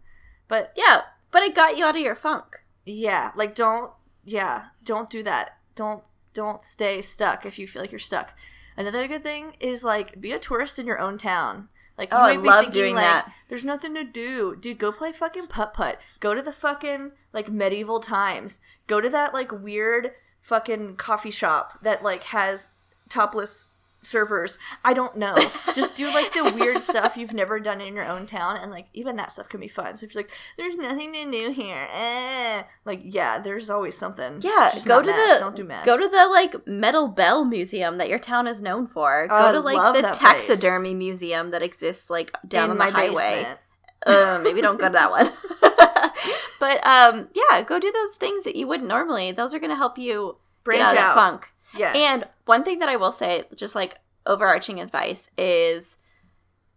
But 0.48 0.72
Yeah, 0.76 1.02
but 1.32 1.42
it 1.42 1.54
got 1.54 1.76
you 1.76 1.84
out 1.84 1.96
of 1.96 2.02
your 2.02 2.14
funk. 2.14 2.62
yeah, 2.86 3.32
like 3.34 3.54
don't 3.54 3.90
yeah, 4.24 4.66
don't 4.82 5.10
do 5.10 5.22
that. 5.24 5.58
Don't 5.74 6.02
don't 6.34 6.62
stay 6.62 7.00
stuck 7.00 7.46
if 7.46 7.58
you 7.58 7.66
feel 7.66 7.82
like 7.82 7.92
you're 7.92 7.98
stuck. 7.98 8.36
Another 8.76 9.06
good 9.08 9.22
thing 9.22 9.54
is 9.60 9.84
like 9.84 10.20
be 10.20 10.32
a 10.32 10.38
tourist 10.38 10.78
in 10.78 10.86
your 10.86 10.98
own 10.98 11.16
town. 11.16 11.68
Like 11.96 12.08
Oh, 12.12 12.18
I 12.18 12.34
love 12.34 12.70
doing 12.70 12.96
that. 12.96 13.32
There's 13.48 13.64
nothing 13.64 13.94
to 13.94 14.04
do, 14.04 14.56
dude. 14.56 14.78
Go 14.78 14.90
play 14.90 15.12
fucking 15.12 15.46
putt 15.46 15.74
putt. 15.74 16.00
Go 16.18 16.34
to 16.34 16.42
the 16.42 16.52
fucking 16.52 17.12
like 17.32 17.48
medieval 17.48 18.00
times. 18.00 18.60
Go 18.86 19.00
to 19.00 19.08
that 19.10 19.32
like 19.32 19.52
weird 19.52 20.10
fucking 20.40 20.96
coffee 20.96 21.30
shop 21.30 21.78
that 21.82 22.02
like 22.02 22.24
has 22.24 22.72
topless 23.08 23.70
servers. 24.04 24.58
I 24.84 24.92
don't 24.92 25.16
know. 25.16 25.34
Just 25.74 25.94
do 25.94 26.06
like 26.12 26.32
the 26.32 26.44
weird 26.44 26.82
stuff 26.90 27.16
you've 27.16 27.32
never 27.32 27.58
done 27.60 27.80
in 27.80 27.94
your 27.94 28.04
own 28.06 28.26
town, 28.26 28.56
and 28.56 28.70
like 28.70 28.86
even 28.92 29.16
that 29.16 29.32
stuff 29.32 29.48
can 29.48 29.60
be 29.60 29.68
fun. 29.68 29.96
So 29.96 30.04
if 30.06 30.14
you're 30.14 30.22
like, 30.22 30.32
"There's 30.56 30.76
nothing 30.76 31.12
to 31.12 31.30
do 31.30 31.50
here," 31.50 31.88
eh. 31.92 32.62
like 32.84 33.00
yeah, 33.04 33.38
there's 33.38 33.70
always 33.70 33.96
something. 33.96 34.38
Yeah, 34.40 34.70
Just 34.72 34.86
go 34.86 35.02
to 35.02 35.10
mad. 35.10 35.36
the 35.36 35.40
don't 35.40 35.56
do 35.56 35.64
mad. 35.64 35.84
go 35.84 35.96
to 35.96 36.08
the 36.08 36.26
like 36.26 36.66
metal 36.66 37.08
bell 37.08 37.44
museum 37.44 37.98
that 37.98 38.08
your 38.08 38.18
town 38.18 38.46
is 38.46 38.62
known 38.62 38.86
for. 38.86 39.26
Go 39.28 39.52
to 39.52 39.60
like 39.60 39.94
the 39.94 40.02
that 40.02 40.16
place. 40.18 40.46
taxidermy 40.46 40.94
museum 40.94 41.50
that 41.50 41.62
exists 41.62 42.10
like 42.10 42.32
down 42.46 42.64
In 42.66 42.70
on 42.72 42.78
the 42.78 42.84
my 42.84 42.90
highway. 42.90 43.46
uh, 44.06 44.40
maybe 44.42 44.60
don't 44.60 44.78
go 44.78 44.86
to 44.88 44.92
that 44.92 45.10
one. 45.10 45.30
but 46.60 46.86
um, 46.86 47.28
yeah, 47.34 47.62
go 47.62 47.78
do 47.78 47.90
those 47.90 48.16
things 48.16 48.44
that 48.44 48.56
you 48.56 48.66
wouldn't 48.66 48.88
normally. 48.88 49.32
Those 49.32 49.54
are 49.54 49.58
going 49.58 49.70
to 49.70 49.76
help 49.76 49.96
you 49.98 50.36
Branch 50.62 50.90
out 50.90 50.96
out. 50.96 51.14
funk. 51.14 51.53
Yes. 51.76 51.96
And 51.96 52.24
one 52.44 52.64
thing 52.64 52.78
that 52.78 52.88
I 52.88 52.96
will 52.96 53.12
say, 53.12 53.44
just 53.56 53.74
like 53.74 53.98
overarching 54.26 54.80
advice, 54.80 55.30
is 55.36 55.98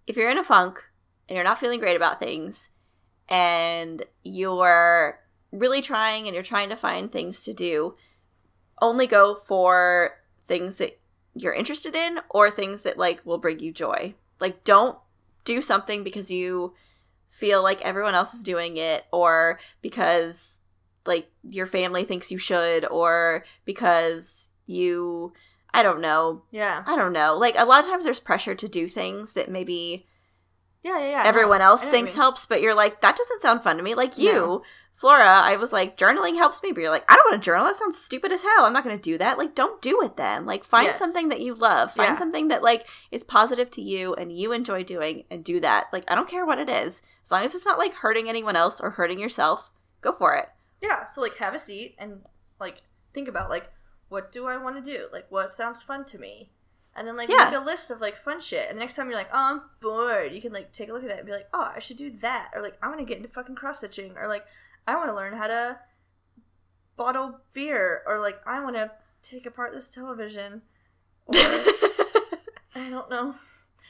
if 0.06 0.16
you're 0.16 0.30
in 0.30 0.38
a 0.38 0.44
funk 0.44 0.80
and 1.28 1.36
you're 1.36 1.44
not 1.44 1.60
feeling 1.60 1.80
great 1.80 1.96
about 1.96 2.20
things 2.20 2.70
and 3.30 4.04
you're 4.24 5.20
really 5.52 5.82
trying 5.82 6.28
and 6.28 6.34
you're 6.34 6.44
trying 6.44 6.70
to 6.70 6.76
find 6.76 7.12
things 7.12 7.42
to 7.44 7.54
do, 7.54 7.96
only 8.82 9.08
go 9.08 9.36
for 9.36 10.18
things 10.48 10.78
that 10.78 11.00
you're 11.34 11.54
interested 11.54 11.96
in 11.96 12.20
or 12.30 12.50
things 12.50 12.82
that 12.82 12.98
like 12.98 13.26
will 13.26 13.38
bring 13.38 13.60
you 13.60 13.72
joy. 13.72 14.14
Like 14.40 14.64
don't 14.64 14.98
do 15.46 15.62
something 15.62 16.04
because 16.04 16.32
you 16.32 16.74
feel 17.30 17.62
like 17.62 17.82
everyone 17.82 18.16
else 18.16 18.34
is 18.34 18.44
doing 18.44 18.78
it 18.78 19.06
or 19.12 19.60
because 19.82 20.62
like 21.06 21.30
your 21.50 21.66
family 21.66 22.04
thinks 22.04 22.32
you 22.32 22.38
should 22.38 22.86
or 22.86 23.44
because 23.66 24.52
you 24.68 25.34
I 25.74 25.84
don't 25.84 26.02
know. 26.02 26.44
Yeah. 26.52 26.84
I 26.86 26.96
don't 26.96 27.14
know. 27.14 27.36
Like 27.36 27.56
a 27.58 27.66
lot 27.66 27.80
of 27.82 27.88
times 27.88 28.04
there's 28.06 28.20
pressure 28.20 28.56
to 28.56 28.68
do 28.68 28.88
things 28.88 29.34
that 29.34 29.50
maybe 29.50 30.08
Yeah, 30.82 30.98
yeah, 31.00 31.10
yeah. 31.10 31.24
everyone 31.26 31.62
else 31.62 31.82
I 31.82 31.86
know 31.86 31.90
what 31.92 31.94
you 31.94 31.98
thinks 32.06 32.16
helps, 32.16 32.46
but 32.46 32.62
you're 32.62 32.74
like, 32.76 33.02
that 33.02 33.16
doesn't 33.18 33.42
sound 33.42 33.62
fun 33.64 33.78
to 33.78 33.84
me. 33.84 33.94
Like 33.96 34.18
you, 34.18 34.32
No. 34.34 34.62
Flora, 34.94 35.26
I 35.44 35.56
was 35.58 35.72
like, 35.72 35.96
journaling 35.96 36.38
helps 36.38 36.64
me, 36.64 36.72
but 36.72 36.82
you're 36.82 36.90
like, 36.90 37.04
I 37.08 37.16
don't 37.16 37.30
want 37.30 37.44
to 37.44 37.46
journal. 37.46 37.66
That 37.66 37.76
sounds 37.76 38.00
stupid 38.02 38.32
as 38.32 38.42
hell. 38.42 38.66
I'm 38.66 38.74
not 38.74 38.84
going 38.84 38.98
to 38.98 39.02
do 39.02 39.16
that. 39.20 39.38
Like, 39.38 39.54
don't 39.54 39.80
do 39.80 40.02
it 40.02 40.18
then. 40.18 40.48
Like, 40.48 40.64
find 40.64 40.88
Yes. 40.88 40.98
something 40.98 41.30
that 41.30 41.40
you 41.42 41.54
love. 41.54 41.92
Find 41.94 42.14
Yeah. 42.14 42.18
something 42.18 42.48
that 42.48 42.64
like 42.64 42.88
is 43.12 43.24
positive 43.24 43.70
to 43.72 43.82
you 43.82 44.16
and 44.16 44.32
you 44.36 44.52
enjoy 44.54 44.84
doing, 44.84 45.26
and 45.30 45.44
do 45.46 45.60
that. 45.60 45.88
Like, 45.94 46.04
I 46.08 46.16
don't 46.16 46.28
care 46.30 46.48
what 46.48 46.58
it 46.58 46.68
is, 46.70 47.04
as 47.24 47.30
long 47.32 47.44
as 47.44 47.54
it's 47.54 47.66
not 47.66 47.78
like 47.78 47.94
hurting 47.96 48.28
anyone 48.28 48.56
else 48.56 48.82
or 48.82 48.92
hurting 48.92 49.20
yourself. 49.20 49.70
Go 50.02 50.12
for 50.12 50.34
it. 50.34 50.50
Yeah, 50.82 51.06
so 51.06 51.22
like 51.22 51.36
have 51.36 51.54
a 51.54 51.60
seat 51.60 51.96
and 52.00 52.22
like 52.60 52.82
think 53.14 53.28
about 53.28 53.52
like 53.52 53.70
what 54.10 54.32
do 54.32 54.48
I 54.48 54.58
want 54.58 54.84
to 54.84 54.92
do? 54.92 55.08
Like 55.12 55.26
what 55.30 55.54
sounds 55.54 55.84
fun 55.84 56.06
to 56.06 56.18
me? 56.20 56.52
And 56.96 57.08
then 57.08 57.16
like 57.16 57.30
Yeah. 57.30 57.50
make 57.50 57.60
a 57.60 57.64
list 57.64 57.92
of 57.92 58.02
like 58.02 58.18
fun 58.18 58.40
shit. 58.40 58.70
And 58.70 58.78
the 58.78 58.80
next 58.80 58.96
time 58.96 59.08
you're 59.08 59.18
like, 59.18 59.30
oh, 59.32 59.38
I'm 59.54 59.62
bored, 59.82 60.32
you 60.34 60.42
can 60.42 60.52
like 60.54 60.72
take 60.72 60.90
a 60.90 60.94
look 60.94 61.04
at 61.04 61.10
it 61.12 61.18
and 61.18 61.26
be 61.26 61.32
like, 61.32 61.48
oh, 61.54 61.72
I 61.76 61.80
should 61.80 61.98
do 61.98 62.10
that. 62.22 62.52
Or 62.56 62.62
like 62.62 62.78
I 62.82 62.88
want 62.88 63.00
to 63.00 63.06
get 63.06 63.18
into 63.18 63.30
fucking 63.30 63.56
cross 63.56 63.80
stitching. 63.80 64.18
Or 64.18 64.28
like 64.28 64.46
I 64.88 64.96
want 64.96 65.10
to 65.10 65.16
learn 65.16 65.34
how 65.34 65.48
to 65.48 65.80
bottle 66.96 67.40
beer. 67.54 68.02
Or 68.08 68.20
like 68.20 68.40
I 68.46 68.64
want 68.64 68.76
to 68.78 68.92
take 69.22 69.46
apart 69.46 69.74
this 69.74 69.90
television. 69.90 70.62
Or 71.28 71.34
I 71.38 72.90
don't 72.90 73.10
know. 73.10 73.36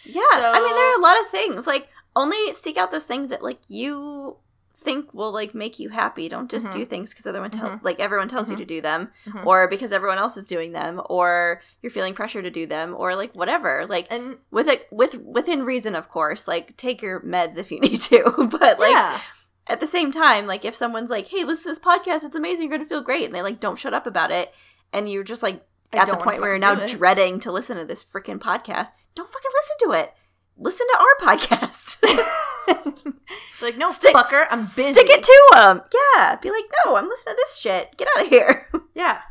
Yeah. 0.03 0.21
I 0.33 0.59
mean, 0.63 0.75
there 0.75 0.91
are 0.93 0.99
a 0.99 1.01
lot 1.01 1.19
of 1.21 1.29
things. 1.29 1.67
Like, 1.67 1.89
only 2.15 2.53
seek 2.53 2.77
out 2.77 2.91
those 2.91 3.05
things 3.05 3.29
that 3.29 3.43
like 3.43 3.59
you 3.67 4.37
think 4.79 5.13
will 5.13 5.31
like 5.31 5.55
make 5.55 5.79
you 5.79 5.89
happy. 5.89 6.29
Don't 6.29 6.51
just 6.51 6.67
Mhm. 6.67 6.71
do 6.73 6.85
things 6.85 7.09
because 7.09 7.25
everyone 7.25 7.49
tell 7.49 7.69
Mhm. 7.71 7.83
like 7.83 7.99
everyone 7.99 8.27
tells 8.27 8.49
you 8.49 8.55
Mhm. 8.55 8.59
to 8.59 8.65
do 8.65 8.81
them, 8.81 9.11
Mhm. 9.25 9.45
or 9.45 9.67
because 9.67 9.91
everyone 9.91 10.17
else 10.19 10.37
is 10.37 10.45
doing 10.45 10.71
them, 10.71 11.01
or 11.09 11.61
you're 11.81 11.89
feeling 11.89 12.13
pressure 12.13 12.41
to 12.43 12.51
do 12.51 12.65
them, 12.67 12.93
or 12.95 13.15
like 13.15 13.33
whatever. 13.33 13.85
Like 13.87 14.05
And 14.11 14.37
with 14.51 14.67
it 14.67 14.87
with 14.91 15.15
within 15.15 15.63
reason, 15.63 15.95
of 15.95 16.09
course. 16.09 16.47
Like 16.47 16.77
take 16.77 17.01
your 17.01 17.19
meds 17.21 17.57
if 17.57 17.71
you 17.71 17.79
need 17.87 17.99
to, 18.01 18.47
but 18.51 18.79
like 18.79 18.91
yeah. 18.91 19.19
at 19.65 19.79
the 19.79 19.87
same 19.87 20.11
time, 20.11 20.45
like 20.47 20.63
if 20.63 20.75
someone's 20.75 21.09
like, 21.09 21.27
"Hey, 21.29 21.43
listen 21.43 21.63
to 21.63 21.69
this 21.69 21.79
podcast. 21.79 22.23
It's 22.23 22.35
amazing. 22.35 22.69
You're 22.69 22.77
gonna 22.77 22.87
feel 22.87 23.01
great," 23.01 23.25
and 23.25 23.33
they 23.33 23.41
like 23.41 23.59
don't 23.59 23.77
shut 23.79 23.93
up 23.95 24.05
about 24.07 24.31
it, 24.31 24.53
and 24.93 25.11
you're 25.11 25.23
just 25.23 25.41
like 25.43 25.65
at 25.93 26.05
the 26.07 26.17
point 26.17 26.39
where 26.41 26.49
you're 26.51 26.59
now 26.59 26.75
dreading 26.75 27.39
to 27.39 27.51
listen 27.51 27.77
to 27.77 27.85
this 27.85 28.03
freaking 28.03 28.37
podcast, 28.39 28.89
don't 29.15 29.29
fucking 29.29 29.51
listen 29.55 29.77
to 29.89 29.91
it. 29.99 30.13
Listen 30.57 30.87
to 30.91 30.99
our 30.99 31.35
podcast. 31.35 31.97
like 33.61 33.77
no 33.77 33.91
Stick- 33.91 34.15
fucker, 34.15 34.45
I'm 34.49 34.59
busy. 34.59 34.91
Stick 34.93 35.07
it 35.09 35.23
to 35.23 35.47
them. 35.53 35.81
Yeah. 36.15 36.35
Be 36.41 36.49
like, 36.49 36.65
no, 36.85 36.95
I'm 36.95 37.07
listening 37.07 37.35
to 37.35 37.37
this 37.37 37.57
shit. 37.57 37.95
Get 37.97 38.07
out 38.17 38.23
of 38.23 38.29
here. 38.29 38.67
Yeah. 38.95 39.21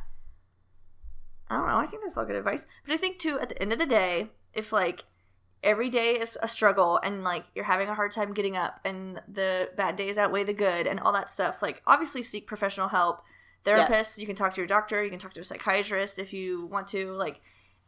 I 1.51 1.57
don't 1.57 1.67
know. 1.67 1.77
I 1.77 1.87
think 1.87 2.03
that's 2.03 2.17
all 2.17 2.25
good 2.25 2.37
advice. 2.37 2.67
But 2.87 2.95
I 2.95 2.97
think 2.97 3.19
too, 3.19 3.39
at 3.41 3.49
the 3.49 3.61
end 3.61 3.73
of 3.73 3.79
the 3.81 3.87
day, 3.87 4.31
if 4.53 4.73
like 4.73 5.05
every 5.63 5.89
day 5.91 6.13
is 6.15 6.39
a 6.41 6.47
struggle 6.49 7.01
and 7.03 7.25
like 7.25 7.45
you're 7.55 7.65
having 7.65 7.89
a 7.89 7.95
hard 7.95 8.13
time 8.13 8.33
getting 8.33 8.57
up 8.57 8.79
and 8.85 9.21
the 9.27 9.71
bad 9.77 9.97
days 9.97 10.19
outweigh 10.19 10.45
the 10.45 10.53
good 10.53 10.87
and 10.87 11.01
all 11.01 11.13
that 11.13 11.31
stuff, 11.31 11.63
like 11.63 11.83
obviously 11.87 12.23
seek 12.23 12.47
professional 12.47 12.89
help. 12.89 13.23
Therapists, 13.65 13.91
Yes. 13.91 14.19
you 14.21 14.27
can 14.27 14.37
talk 14.37 14.55
to 14.55 14.61
your 14.61 14.69
doctor, 14.69 15.03
you 15.03 15.11
can 15.11 15.19
talk 15.19 15.33
to 15.35 15.41
a 15.41 15.45
psychiatrist 15.45 16.21
if 16.21 16.33
you 16.33 16.67
want 16.67 16.87
to. 16.89 17.11
Like 17.13 17.41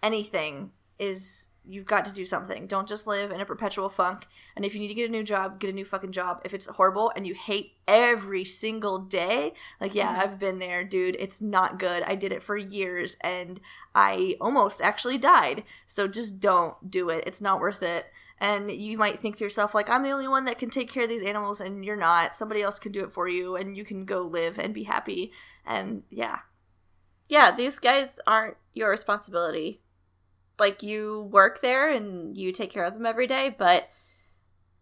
anything 0.02 0.72
is 0.98 1.48
you've 1.68 1.86
got 1.86 2.04
to 2.06 2.12
do 2.12 2.24
something. 2.24 2.66
Don't 2.66 2.88
just 2.88 3.06
live 3.06 3.30
in 3.30 3.40
a 3.40 3.44
perpetual 3.44 3.88
funk. 3.90 4.26
And 4.56 4.64
if 4.64 4.74
you 4.74 4.80
need 4.80 4.88
to 4.88 4.94
get 4.94 5.08
a 5.08 5.12
new 5.12 5.22
job, 5.22 5.60
get 5.60 5.70
a 5.70 5.74
new 5.74 5.84
fucking 5.84 6.12
job. 6.12 6.40
If 6.44 6.54
it's 6.54 6.66
horrible 6.66 7.12
and 7.14 7.26
you 7.26 7.34
hate 7.34 7.74
every 7.86 8.44
single 8.44 8.98
day, 8.98 9.52
like 9.80 9.94
yeah, 9.94 10.16
Mhm. 10.16 10.18
I've 10.18 10.38
been 10.38 10.58
there, 10.58 10.82
dude. 10.82 11.16
It's 11.18 11.40
not 11.40 11.78
good. 11.78 12.02
I 12.04 12.14
did 12.14 12.32
it 12.32 12.42
for 12.42 12.56
years 12.56 13.16
and 13.20 13.60
I 13.94 14.36
almost 14.40 14.80
actually 14.80 15.18
died. 15.18 15.64
So 15.86 16.08
just 16.08 16.40
don't 16.40 16.90
do 16.90 17.10
it. 17.10 17.24
It's 17.26 17.42
not 17.42 17.60
worth 17.60 17.82
it. 17.82 18.06
And 18.40 18.70
you 18.70 18.96
might 18.96 19.18
think 19.18 19.36
to 19.36 19.44
yourself, 19.44 19.74
like, 19.74 19.90
I'm 19.90 20.04
the 20.04 20.12
only 20.12 20.28
one 20.28 20.44
that 20.44 20.58
can 20.58 20.70
take 20.70 20.88
care 20.88 21.02
of 21.02 21.08
these 21.08 21.24
animals, 21.24 21.60
and 21.60 21.84
you're 21.84 21.96
not. 21.96 22.36
Somebody 22.36 22.62
else 22.62 22.78
can 22.78 22.92
do 22.92 23.02
it 23.02 23.10
for 23.10 23.26
you, 23.26 23.56
and 23.56 23.76
you 23.76 23.84
can 23.84 24.04
go 24.04 24.22
live 24.22 24.60
and 24.60 24.72
be 24.72 24.84
happy. 24.84 25.32
And 25.66 26.04
yeah, 26.08 26.42
yeah, 27.28 27.54
these 27.54 27.80
guys 27.80 28.20
aren't 28.28 28.56
your 28.74 28.90
responsibility. 28.90 29.82
Like 30.58 30.82
you 30.82 31.28
work 31.30 31.60
there 31.60 31.90
and 31.90 32.36
you 32.36 32.52
take 32.52 32.70
care 32.70 32.84
of 32.84 32.94
them 32.94 33.06
every 33.06 33.26
day, 33.26 33.54
but 33.56 33.88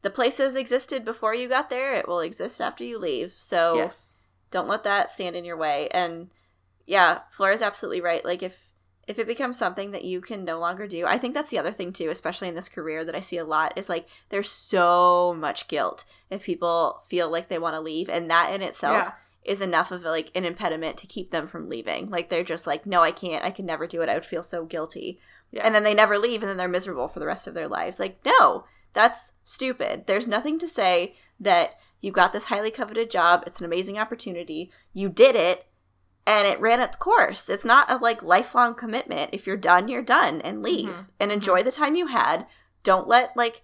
the 0.03 0.11
place 0.11 0.39
has 0.39 0.55
existed 0.55 1.05
before 1.05 1.35
you 1.35 1.49
got 1.49 1.69
there. 1.71 1.95
It 1.95 2.09
will 2.09 2.21
exist 2.21 2.61
after 2.61 2.85
you 2.85 2.99
leave. 2.99 3.33
So 3.37 3.77
yes. 3.77 4.17
don't 4.51 4.69
let 4.69 4.85
that 4.85 5.11
stand 5.11 5.37
in 5.37 5.45
your 5.45 5.57
way. 5.57 5.89
And 5.91 6.31
yeah, 6.87 7.21
Flora's 7.31 7.63
absolutely 7.63 8.01
right. 8.01 8.25
Like 8.25 8.43
if 8.43 8.71
if 9.07 9.19
it 9.21 9.27
becomes 9.27 9.57
something 9.57 9.93
that 9.93 10.05
you 10.05 10.21
can 10.21 10.45
no 10.45 10.59
longer 10.59 10.87
do, 10.89 11.07
I 11.07 11.17
think 11.17 11.33
that's 11.33 11.51
the 11.51 11.59
other 11.61 11.71
thing 11.73 11.93
too, 11.93 12.09
especially 12.11 12.49
in 12.49 12.57
this 12.57 12.69
career 12.69 13.05
that 13.05 13.15
I 13.15 13.21
see 13.21 13.37
a 13.39 13.45
lot 13.45 13.73
is 13.77 13.89
like 13.89 14.09
there's 14.31 14.51
so 14.51 15.37
much 15.39 15.69
guilt 15.69 16.05
if 16.31 16.43
people 16.45 17.03
feel 17.09 17.31
like 17.31 17.49
they 17.49 17.59
want 17.59 17.75
to 17.75 17.81
leave, 17.81 18.09
and 18.09 18.31
that 18.31 18.53
in 18.53 18.63
itself 18.63 19.05
Yeah. 19.07 19.13
is 19.53 19.61
enough 19.61 19.93
of 19.93 20.03
like 20.03 20.33
an 20.35 20.45
impediment 20.45 20.97
to 20.99 21.07
keep 21.07 21.31
them 21.31 21.47
from 21.47 21.69
leaving. 21.69 22.11
Like 22.11 22.31
they're 22.31 22.43
just 22.43 22.67
like, 22.67 22.85
no, 22.85 23.03
I 23.03 23.13
can't. 23.13 23.45
I 23.45 23.51
can 23.53 23.65
never 23.67 23.87
do 23.87 24.03
it. 24.03 24.09
I 24.09 24.15
would 24.15 24.25
feel 24.25 24.43
so 24.43 24.65
guilty. 24.65 25.21
Yeah. 25.57 25.67
And 25.67 25.75
then 25.75 25.83
they 25.85 25.95
never 25.95 26.19
leave, 26.19 26.43
and 26.43 26.49
then 26.51 26.57
they're 26.57 26.69
miserable 26.69 27.09
for 27.09 27.19
the 27.21 27.27
rest 27.27 27.47
of 27.47 27.55
their 27.55 27.69
lives. 27.69 27.99
Like 27.99 28.19
no, 28.25 28.65
that's 28.93 29.33
stupid. 29.45 30.07
There's 30.07 30.27
nothing 30.27 30.59
to 30.61 30.69
say 30.69 31.15
that 31.41 31.75
you 32.01 32.13
got 32.13 32.33
this 32.33 32.45
highly 32.47 32.71
coveted 32.71 33.11
job. 33.11 33.43
It's 33.47 33.59
an 33.59 33.65
amazing 33.65 33.99
opportunity. 33.99 34.71
You 34.93 35.09
did 35.09 35.35
it 35.35 35.67
and 36.27 36.47
it 36.47 36.61
ran 36.61 36.81
its 36.81 36.97
course. 36.97 37.49
It's 37.49 37.65
not 37.65 37.91
a 37.91 37.97
like 37.97 38.23
lifelong 38.23 38.75
commitment. 38.75 39.31
If 39.33 39.47
you're 39.47 39.57
done, 39.57 39.89
you're 39.89 40.03
done 40.03 40.41
and 40.43 40.63
leave 40.63 40.89
Mhm. 40.91 41.07
and 41.21 41.33
enjoy 41.33 41.63
the 41.63 41.73
time 41.73 41.95
you 41.95 42.07
had. 42.09 42.47
Don't 42.83 43.09
let 43.09 43.37
like 43.37 43.63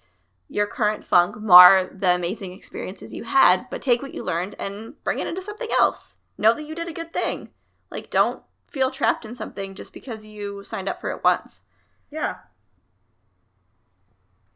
your 0.48 0.66
current 0.66 1.02
funk 1.04 1.40
mar 1.40 1.88
the 1.92 2.14
amazing 2.14 2.52
experiences 2.52 3.14
you 3.14 3.24
had, 3.24 3.66
but 3.70 3.80
take 3.82 4.02
what 4.02 4.14
you 4.14 4.22
learned 4.22 4.54
and 4.58 5.02
bring 5.02 5.18
it 5.18 5.26
into 5.26 5.40
something 5.42 5.70
else. 5.78 6.18
Know 6.38 6.52
that 6.54 6.64
you 6.64 6.74
did 6.74 6.88
a 6.88 6.92
good 6.92 7.12
thing. 7.12 7.50
Like 7.90 8.10
don't 8.10 8.42
feel 8.68 8.90
trapped 8.90 9.24
in 9.24 9.34
something 9.34 9.74
just 9.74 9.92
because 9.92 10.24
you 10.26 10.62
signed 10.64 10.88
up 10.88 11.00
for 11.00 11.10
it 11.10 11.22
once. 11.24 11.62
Yeah. 12.12 12.36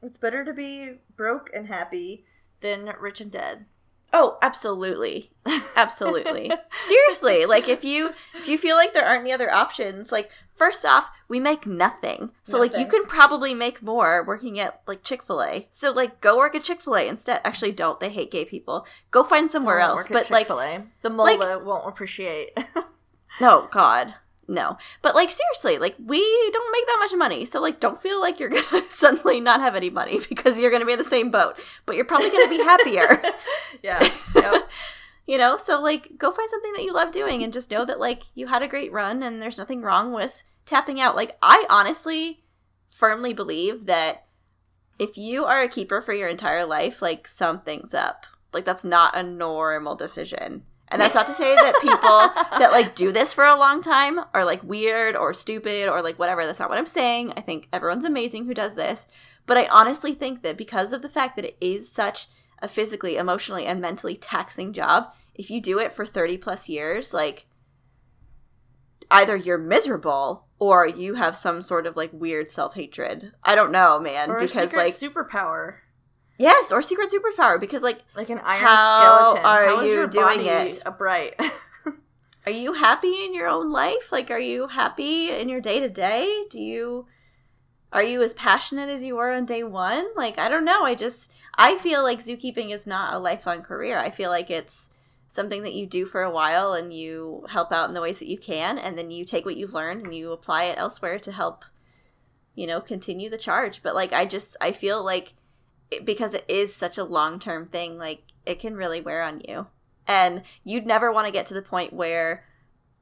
It's 0.02 0.18
better 0.18 0.44
to 0.44 0.52
be 0.52 1.00
broke 1.16 1.50
and 1.54 1.66
happy 1.66 2.26
than 2.60 2.92
rich 3.00 3.20
and 3.20 3.32
dead. 3.32 3.64
Oh, 4.12 4.38
absolutely. 4.40 5.30
Absolutely. 5.74 6.50
Seriously, 6.86 7.44
like 7.44 7.68
if 7.68 7.84
you 7.84 8.10
if 8.34 8.48
you 8.48 8.56
feel 8.56 8.76
like 8.76 8.94
there 8.94 9.04
aren't 9.04 9.22
any 9.22 9.32
other 9.32 9.52
options, 9.52 10.10
like 10.12 10.30
first 10.54 10.86
off, 10.86 11.10
we 11.28 11.38
make 11.38 11.66
nothing. 11.66 12.30
So 12.44 12.58
like 12.58 12.76
you 12.78 12.86
can 12.86 13.04
probably 13.04 13.52
make 13.52 13.82
more 13.82 14.24
working 14.24 14.58
at 14.58 14.80
like 14.86 15.02
Chick-fil-A. 15.02 15.68
So 15.70 15.90
like 15.90 16.20
go 16.20 16.36
work 16.36 16.54
at 16.54 16.62
Chick-fil-A 16.62 17.08
instead. 17.08 17.40
Actually 17.44 17.72
don't. 17.72 18.00
They 18.00 18.08
hate 18.08 18.30
gay 18.30 18.44
people. 18.44 18.86
Go 19.10 19.22
find 19.22 19.50
somewhere 19.50 19.78
Don't 19.78 19.98
else. 19.98 20.06
But 20.08 20.30
like 20.30 20.48
the 20.48 21.10
mola 21.10 21.62
won't 21.62 21.88
appreciate. 21.88 22.56
no, 22.76 22.82
oh, 23.40 23.68
god. 23.70 24.14
No. 24.48 24.78
But 25.02 25.14
like 25.14 25.30
seriously, 25.30 25.78
like 25.78 25.96
we 26.04 26.20
don't 26.52 26.72
make 26.72 26.86
that 26.86 26.98
much 27.00 27.14
money. 27.16 27.44
So 27.44 27.60
like 27.60 27.80
don't 27.80 27.98
feel 27.98 28.20
like 28.20 28.38
you're 28.38 28.50
to 28.70 28.84
suddenly 28.88 29.40
not 29.40 29.60
have 29.60 29.74
any 29.74 29.90
money 29.90 30.20
because 30.28 30.60
you're 30.60 30.70
to 30.80 30.86
be 30.86 30.92
in 30.92 30.98
the 30.98 31.04
same 31.04 31.30
boat, 31.30 31.58
but 31.84 31.96
you're 31.96 32.04
probably 32.04 32.30
to 32.44 32.56
be 32.56 32.62
happier. 32.62 33.22
yeah. 33.82 34.08
Yep. 34.34 34.68
you 35.26 35.38
know 35.38 35.56
so 35.56 35.80
like 35.80 36.12
go 36.18 36.30
find 36.30 36.48
something 36.48 36.72
that 36.74 36.84
you 36.84 36.92
love 36.92 37.12
doing 37.12 37.42
and 37.42 37.52
just 37.52 37.70
know 37.70 37.84
that 37.84 37.98
like 37.98 38.24
you 38.34 38.46
had 38.46 38.62
a 38.62 38.68
great 38.68 38.92
run 38.92 39.22
and 39.22 39.42
there's 39.42 39.58
nothing 39.58 39.82
wrong 39.82 40.12
with 40.12 40.42
tapping 40.64 41.00
out 41.00 41.16
like 41.16 41.36
i 41.42 41.64
honestly 41.68 42.44
firmly 42.88 43.32
believe 43.32 43.86
that 43.86 44.26
if 44.98 45.18
you 45.18 45.44
are 45.44 45.62
a 45.62 45.68
keeper 45.68 46.00
for 46.00 46.12
your 46.12 46.28
entire 46.28 46.64
life 46.64 47.02
like 47.02 47.26
something's 47.26 47.92
up 47.92 48.26
like 48.52 48.64
that's 48.64 48.84
not 48.84 49.16
a 49.16 49.22
normal 49.22 49.96
decision 49.96 50.62
and 50.88 51.00
that's 51.00 51.14
not 51.14 51.26
to 51.26 51.34
say 51.34 51.54
that 51.54 51.80
people 51.80 52.18
that 52.58 52.72
like 52.72 52.94
do 52.94 53.12
this 53.12 53.32
for 53.32 53.44
a 53.44 53.58
long 53.58 53.82
time 53.82 54.20
are 54.32 54.44
like 54.44 54.62
weird 54.62 55.16
or 55.16 55.34
stupid 55.34 55.88
or 55.88 56.02
like 56.02 56.18
whatever 56.18 56.46
that's 56.46 56.58
not 56.58 56.68
what 56.68 56.78
i'm 56.78 56.86
saying 56.86 57.32
i 57.36 57.40
think 57.40 57.68
everyone's 57.72 58.04
amazing 58.04 58.46
who 58.46 58.54
does 58.54 58.74
this 58.74 59.06
but 59.46 59.56
i 59.56 59.66
honestly 59.66 60.14
think 60.14 60.42
that 60.42 60.56
because 60.56 60.92
of 60.92 61.02
the 61.02 61.08
fact 61.08 61.36
that 61.36 61.44
it 61.44 61.56
is 61.60 61.90
such 61.90 62.28
a 62.60 62.68
physically, 62.68 63.16
emotionally, 63.16 63.66
and 63.66 63.80
mentally 63.80 64.16
taxing 64.16 64.72
job, 64.72 65.12
if 65.34 65.50
you 65.50 65.60
do 65.60 65.78
it 65.78 65.92
for 65.92 66.06
30 66.06 66.38
plus 66.38 66.68
years, 66.68 67.12
like 67.12 67.46
either 69.10 69.36
you're 69.36 69.58
miserable 69.58 70.46
or 70.58 70.86
you 70.86 71.14
have 71.14 71.36
some 71.36 71.60
sort 71.60 71.86
of 71.86 71.96
like 71.96 72.10
weird 72.12 72.50
self 72.50 72.74
hatred. 72.74 73.32
I 73.42 73.54
don't 73.54 73.72
know, 73.72 74.00
man. 74.00 74.30
or 74.30 74.40
because 74.40 74.72
like 74.72 74.94
superpower. 74.94 75.76
Yes, 76.38 76.72
or 76.72 76.82
secret 76.82 77.10
superpower. 77.10 77.58
Because 77.60 77.82
like, 77.82 78.02
Like 78.14 78.30
an 78.30 78.40
iron 78.44 78.64
How 78.64 79.28
skeleton. 79.28 79.44
are 79.46 79.66
How 79.66 79.82
you 79.82 80.06
doing 80.08 80.46
it? 80.46 80.82
upright? 80.86 81.40
are 82.46 82.52
you 82.52 82.74
happy 82.74 83.24
in 83.24 83.34
your 83.34 83.48
own 83.48 83.70
life? 83.70 84.12
Like, 84.12 84.30
are 84.30 84.38
you 84.38 84.68
happy 84.68 85.30
in 85.30 85.48
your 85.48 85.60
day 85.60 85.80
to 85.80 85.88
day? 85.88 86.44
Do 86.50 86.60
you 86.60 87.06
are 87.92 88.02
you 88.02 88.22
as 88.22 88.34
passionate 88.34 88.88
as 88.88 89.02
you 89.02 89.16
were 89.16 89.32
on 89.32 89.46
day 89.46 89.62
one? 89.62 90.08
Like, 90.16 90.38
I 90.38 90.48
don't 90.48 90.64
know. 90.64 90.82
I 90.82 90.94
just, 90.94 91.32
I 91.54 91.78
feel 91.78 92.02
like 92.02 92.18
zookeeping 92.18 92.70
is 92.70 92.86
not 92.86 93.14
a 93.14 93.18
lifelong 93.18 93.62
career. 93.62 93.96
I 93.96 94.10
feel 94.10 94.28
like 94.28 94.50
it's 94.50 94.90
something 95.28 95.62
that 95.62 95.72
you 95.72 95.86
do 95.86 96.04
for 96.04 96.22
a 96.22 96.30
while 96.30 96.72
and 96.72 96.92
you 96.92 97.46
help 97.48 97.72
out 97.72 97.88
in 97.88 97.94
the 97.94 98.00
ways 98.00 98.18
that 98.18 98.28
you 98.28 98.38
can. 98.38 98.76
And 98.76 98.98
then 98.98 99.10
you 99.10 99.24
take 99.24 99.44
what 99.44 99.56
you've 99.56 99.72
learned 99.72 100.02
and 100.02 100.14
you 100.14 100.32
apply 100.32 100.64
it 100.64 100.78
elsewhere 100.78 101.18
to 101.20 101.32
help, 101.32 101.64
you 102.54 102.66
know, 102.66 102.80
continue 102.80 103.30
the 103.30 103.38
charge. 103.38 103.82
But 103.82 103.94
like, 103.94 104.12
I 104.12 104.26
just, 104.26 104.56
I 104.60 104.72
feel 104.72 105.02
like 105.02 105.34
because 106.04 106.34
it 106.34 106.44
is 106.48 106.74
such 106.74 106.98
a 106.98 107.04
long 107.04 107.38
term 107.38 107.66
thing, 107.66 107.98
like, 107.98 108.22
it 108.44 108.60
can 108.60 108.74
really 108.74 109.00
wear 109.00 109.22
on 109.22 109.40
you. 109.46 109.66
And 110.06 110.42
you'd 110.62 110.86
never 110.86 111.10
want 111.10 111.26
to 111.26 111.32
get 111.32 111.46
to 111.46 111.54
the 111.54 111.62
point 111.62 111.92
where, 111.92 112.44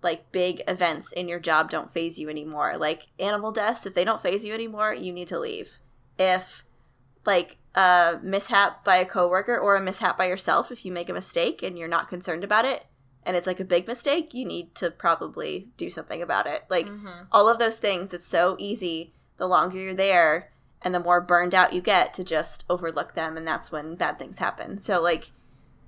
like 0.03 0.31
big 0.33 0.63
events 0.69 1.13
in 1.13 1.29
your 1.29 1.41
job 1.41 1.71
don't 1.71 1.91
phase 1.91 2.19
you 2.19 2.29
anymore. 2.29 2.77
Like 2.77 3.07
animal 3.19 3.53
deaths, 3.53 3.87
if 3.87 3.95
they 3.95 4.05
don't 4.05 4.21
phase 4.21 4.45
you 4.45 4.53
anymore, 4.53 4.93
you 4.93 5.13
need 5.13 5.29
to 5.29 5.39
leave. 5.39 5.79
If 6.19 6.65
like 7.25 7.57
a 7.75 8.19
mishap 8.23 8.85
by 8.85 8.97
a 8.97 9.07
coworker 9.07 9.59
or 9.59 9.77
a 9.77 9.81
mishap 9.83 10.19
by 10.19 10.27
yourself, 10.27 10.71
if 10.71 10.85
you 10.85 10.93
make 10.93 11.09
a 11.09 11.15
mistake 11.15 11.63
and 11.63 11.79
you're 11.79 11.89
not 11.89 12.09
concerned 12.09 12.45
about 12.45 12.67
it, 12.67 12.85
and 13.25 13.35
it's 13.35 13.47
like 13.47 13.61
a 13.61 13.65
big 13.65 13.87
mistake, 13.87 14.35
you 14.35 14.45
need 14.45 14.75
to 14.75 14.91
probably 14.91 15.69
do 15.79 15.89
something 15.89 16.21
about 16.21 16.47
it. 16.47 16.65
Like 16.69 16.87
Mm-hmm. 16.87 17.25
all 17.33 17.49
of 17.49 17.59
those 17.59 17.79
things, 17.79 18.13
it's 18.13 18.27
so 18.27 18.57
easy 18.59 19.15
the 19.39 19.47
longer 19.47 19.79
you're 19.79 19.95
there 19.95 20.51
and 20.85 20.95
the 20.95 21.01
more 21.01 21.21
burned 21.21 21.55
out 21.55 21.73
you 21.73 21.81
get 21.81 22.13
to 22.15 22.23
just 22.23 22.63
overlook 22.69 23.15
them 23.15 23.37
and 23.37 23.47
that's 23.47 23.73
when 23.73 23.97
bad 23.97 24.19
things 24.19 24.39
happen. 24.39 24.79
So 24.79 25.01
like 25.01 25.33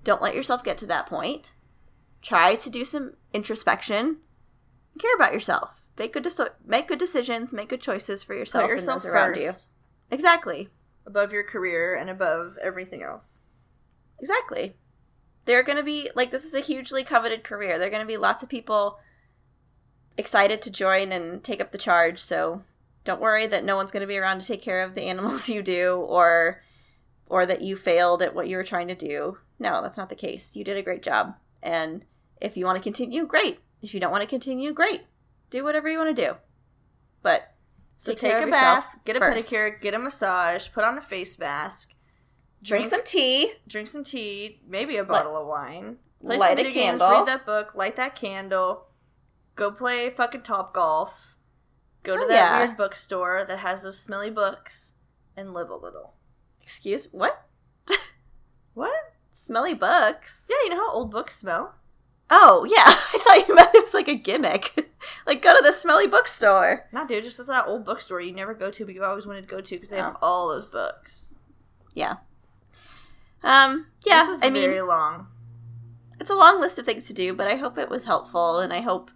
don't 0.02 0.22
let 0.22 0.34
yourself 0.34 0.64
get 0.64 0.78
to 0.78 0.86
that 0.86 1.06
point. 1.06 1.52
Try 2.22 2.54
to 2.56 2.70
do 2.70 2.84
some 2.84 3.12
introspection. 3.32 4.18
Care 4.98 5.14
about 5.14 5.32
yourself. 5.32 5.82
Make 5.98 6.12
good 6.14 6.24
deci- 6.24 6.50
make 6.64 6.88
good 6.88 6.98
decisions, 6.98 7.52
make 7.52 7.68
good 7.68 7.80
choices 7.80 8.22
for 8.22 8.34
yourself, 8.34 8.64
Put 8.64 8.70
yourself 8.70 9.04
and 9.04 9.10
those 9.10 9.14
around 9.14 9.36
you. 9.36 9.50
Exactly. 10.10 10.70
above 11.06 11.32
your 11.32 11.44
career 11.44 11.94
and 11.94 12.08
above 12.10 12.56
everything 12.62 13.02
else. 13.02 13.40
Exactly. 14.20 14.76
There 15.44 15.58
are 15.58 15.62
going 15.62 15.78
to 15.78 15.84
be 15.84 16.10
like 16.14 16.30
this 16.30 16.44
is 16.44 16.54
a 16.54 16.60
hugely 16.60 17.04
coveted 17.04 17.44
career. 17.44 17.78
There 17.78 17.86
are 17.88 17.90
going 17.90 18.02
to 18.02 18.06
be 18.06 18.16
lots 18.16 18.42
of 18.42 18.48
people 18.48 18.98
excited 20.16 20.62
to 20.62 20.70
join 20.70 21.12
and 21.12 21.44
take 21.44 21.60
up 21.60 21.72
the 21.72 21.78
charge. 21.78 22.18
So 22.18 22.62
don't 23.06 23.20
worry 23.20 23.46
that 23.46 23.64
no 23.64 23.76
one's 23.76 23.90
going 23.92 24.02
to 24.02 24.06
be 24.06 24.18
around 24.18 24.40
to 24.40 24.46
take 24.46 24.60
care 24.60 24.82
of 24.82 24.94
the 24.94 25.02
animals 25.02 25.48
you 25.56 25.62
do 25.62 25.94
or 25.94 26.62
or 27.28 27.46
that 27.46 27.62
you 27.62 27.74
failed 27.76 28.20
at 28.20 28.34
what 28.34 28.48
you 28.48 28.56
were 28.56 28.64
trying 28.64 28.88
to 28.88 28.94
do. 28.94 29.38
No, 29.58 29.80
that's 29.80 29.96
not 29.96 30.10
the 30.10 30.14
case. 30.14 30.54
You 30.54 30.62
did 30.62 30.76
a 30.76 30.82
great 30.82 31.02
job. 31.02 31.34
And 31.62 32.04
if 32.40 32.56
you 32.56 32.64
want 32.66 32.76
to 32.76 32.82
continue, 32.82 33.26
great. 33.26 33.60
If 33.80 33.94
you 33.94 34.00
don't 34.00 34.12
want 34.12 34.22
to 34.22 34.28
continue, 34.28 34.72
great. 34.72 35.02
Do 35.50 35.64
whatever 35.64 35.88
you 35.88 35.98
want 35.98 36.14
to 36.14 36.22
do. 36.26 36.34
But 37.22 37.54
So 37.96 38.12
Take 38.12 38.32
take, 38.32 38.46
a 38.46 38.50
bath, 38.50 38.98
get 39.04 39.16
a 39.16 39.18
first. 39.18 39.50
pedicure, 39.50 39.80
get 39.80 39.94
a 39.94 39.98
massage, 39.98 40.68
put 40.72 40.84
on 40.84 40.98
a 40.98 41.00
face 41.00 41.38
mask, 41.38 41.94
drink 42.62 42.86
some 42.88 43.02
tea, 43.04 43.52
drink 43.66 43.88
some 43.88 44.04
tea, 44.04 44.60
maybe 44.68 44.96
a 44.96 45.04
bottle 45.04 45.36
of 45.36 45.46
wine, 45.46 45.96
play 46.20 46.36
light 46.36 46.50
some 46.50 46.58
a 46.58 46.62
video 46.64 46.72
games, 46.72 47.00
candle. 47.00 47.18
read 47.18 47.28
that 47.28 47.46
book, 47.46 47.74
light 47.74 47.96
that 47.96 48.14
candle, 48.14 48.86
go 49.54 49.70
play 49.70 50.10
fucking 50.10 50.42
top 50.42 50.74
golf, 50.74 51.35
go 52.06 52.16
to 52.16 52.22
Oh, 52.24 52.28
that 52.28 52.34
yeah. 52.34 52.64
weird 52.66 52.76
bookstore 52.76 53.44
that 53.46 53.58
has 53.58 53.82
those 53.82 53.98
smelly 53.98 54.30
books, 54.30 54.94
and 55.36 55.52
live 55.52 55.68
a 55.68 55.74
little. 55.74 56.14
excuse 56.62 57.08
what? 57.12 57.42
What? 58.74 58.92
Smelly 59.32 59.74
books. 59.74 60.46
Yeah, 60.50 60.56
you 60.64 60.70
know 60.70 60.76
how 60.76 60.92
old 60.92 61.10
books 61.10 61.36
smell. 61.36 61.74
Oh, 62.28 62.66
yeah. 62.68 62.84
I 62.86 63.18
thought 63.22 63.48
you 63.48 63.54
meant 63.54 63.74
it 63.74 63.82
was 63.82 63.94
like 63.94 64.08
a 64.08 64.14
gimmick. 64.14 64.90
like, 65.26 65.40
go 65.42 65.56
to 65.56 65.62
the 65.62 65.72
smelly 65.72 66.06
bookstore. 66.06 66.86
Nah, 66.92 67.04
dude, 67.04 67.24
just 67.24 67.44
that 67.46 67.66
old 67.66 67.84
bookstore 67.84 68.20
you 68.20 68.32
never 68.34 68.52
go 68.54 68.70
to, 68.70 68.84
but 68.84 68.94
you 68.94 69.04
always 69.04 69.26
wanted 69.26 69.42
to 69.42 69.46
go 69.46 69.60
to 69.60 69.74
because 69.76 69.90
they 69.90 69.96
have 69.98 70.16
Oh. 70.16 70.26
all 70.26 70.48
those 70.48 70.66
books. 70.66 71.34
Yeah. 71.94 72.16
Um, 73.42 73.86
yeah, 74.04 74.24
this 74.26 74.38
is 74.38 74.44
I 74.44 74.50
mean, 74.50 74.64
very 74.64 74.82
long. 74.82 75.28
it's 76.20 76.30
a 76.30 76.34
long 76.34 76.60
list 76.60 76.78
of 76.78 76.84
things 76.84 77.06
to 77.06 77.14
do, 77.14 77.32
but 77.32 77.46
I 77.46 77.56
hope 77.56 77.78
it 77.78 77.88
was 77.88 78.04
helpful 78.06 78.58
and 78.58 78.72
I 78.72 78.80
hope 78.80 79.10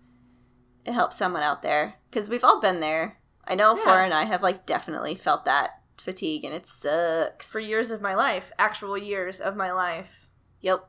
it 0.84 0.93
helps 0.93 1.16
someone 1.16 1.43
out 1.43 1.62
there. 1.62 1.95
Because 2.11 2.28
we've 2.28 2.44
all 2.44 2.61
been 2.61 2.80
there. 2.80 3.18
I 3.46 3.54
know 3.54 3.76
Yeah. 3.76 3.82
Flora 3.84 4.04
and 4.04 4.14
I 4.14 4.24
have, 4.24 4.42
like, 4.42 4.66
definitely 4.66 5.14
felt 5.14 5.44
that 5.44 5.80
fatigue 5.96 6.44
and 6.44 6.52
it 6.54 6.66
sucks. 6.66 7.50
For 7.50 7.61
years 7.61 7.90
of 7.90 8.00
my 8.00 8.14
life, 8.14 8.52
actual 8.58 8.98
years 8.98 9.40
of 9.40 9.56
my 9.56 9.70
life, 9.72 10.28
Yep. 10.61 10.88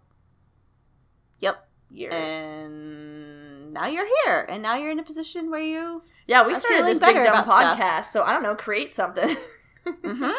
Yep. 1.39 1.67
years. 1.89 2.13
And 2.13 3.74
now 3.74 3.88
you're 3.88 4.07
here. 4.26 4.45
And 4.49 4.61
now 4.63 4.76
you're 4.76 4.91
in 4.91 4.99
a 4.99 5.03
position 5.03 5.49
where 5.51 5.61
you. 5.61 6.03
yeah, 6.28 6.45
we 6.45 6.53
started 6.55 6.86
this 6.86 6.99
big 6.99 7.15
dumb 7.15 7.26
about 7.28 7.45
stuff. 7.45 7.78
podcast, 7.80 8.05
so 8.05 8.24
I 8.24 8.34
don't 8.34 8.43
know, 8.43 8.55
create 8.55 8.93
something. 8.93 9.38
Mm-hmm. 9.86 10.32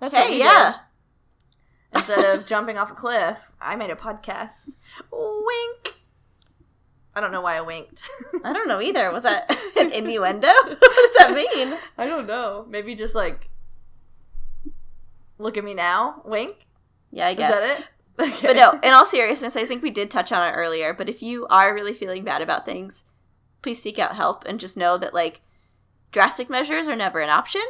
That's 0.00 0.14
what 0.14 0.24
Hey, 0.24 0.30
we 0.30 0.38
yeah. 0.38 0.72
did. 1.92 1.98
Instead 1.98 2.24
of 2.38 2.46
jumping 2.52 2.78
off 2.78 2.90
a 2.90 2.94
cliff, 2.94 3.52
I 3.60 3.76
made 3.76 3.90
a 3.90 3.94
podcast. 3.94 4.76
Wink. 5.12 5.96
I 7.16 7.20
don't 7.22 7.32
know 7.32 7.40
why 7.40 7.56
I 7.56 7.62
winked. 7.62 8.02
I 8.44 8.52
don't 8.52 8.68
know 8.68 8.80
either. 8.80 9.10
Was 9.10 9.22
that 9.22 9.50
an 9.78 9.90
innuendo? 9.90 10.48
what 10.64 10.78
does 10.80 11.14
that 11.18 11.32
mean? 11.34 11.76
I 11.96 12.06
don't 12.06 12.26
know. 12.26 12.66
Maybe 12.68 12.94
just 12.94 13.14
like 13.14 13.48
look 15.38 15.56
at 15.56 15.64
me 15.64 15.72
now. 15.72 16.20
Wink. 16.26 16.66
Yeah, 17.10 17.28
I 17.28 17.30
Is 17.30 17.36
guess. 17.38 17.60
that 17.60 17.80
it? 17.80 17.86
Okay. 18.18 18.46
But 18.48 18.56
no, 18.56 18.78
in 18.82 18.92
all 18.92 19.06
seriousness, 19.06 19.56
I 19.56 19.64
think 19.64 19.82
we 19.82 19.90
did 19.90 20.10
touch 20.10 20.30
on 20.30 20.46
it 20.46 20.52
earlier. 20.52 20.92
But 20.92 21.08
if 21.08 21.22
you 21.22 21.46
are 21.48 21.74
really 21.74 21.94
feeling 21.94 22.22
bad 22.22 22.42
about 22.42 22.64
things, 22.66 23.04
please 23.62 23.80
seek 23.80 23.98
out 23.98 24.16
help 24.16 24.44
and 24.44 24.60
just 24.60 24.76
know 24.76 24.98
that 24.98 25.14
like 25.14 25.40
drastic 26.12 26.50
measures 26.50 26.86
are 26.86 26.96
never 26.96 27.20
an 27.20 27.30
option, 27.30 27.62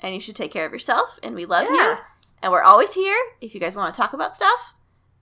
and 0.00 0.14
you 0.14 0.20
should 0.20 0.36
take 0.36 0.52
care 0.52 0.66
of 0.66 0.72
yourself. 0.72 1.18
And 1.22 1.34
we 1.36 1.46
love 1.46 1.68
you, 1.68 1.94
and 2.42 2.50
we're 2.50 2.62
always 2.62 2.94
here 2.94 3.16
if 3.40 3.54
you 3.54 3.60
guys 3.60 3.76
want 3.76 3.94
to 3.94 4.00
talk 4.00 4.12
about 4.12 4.34
stuff. 4.36 4.74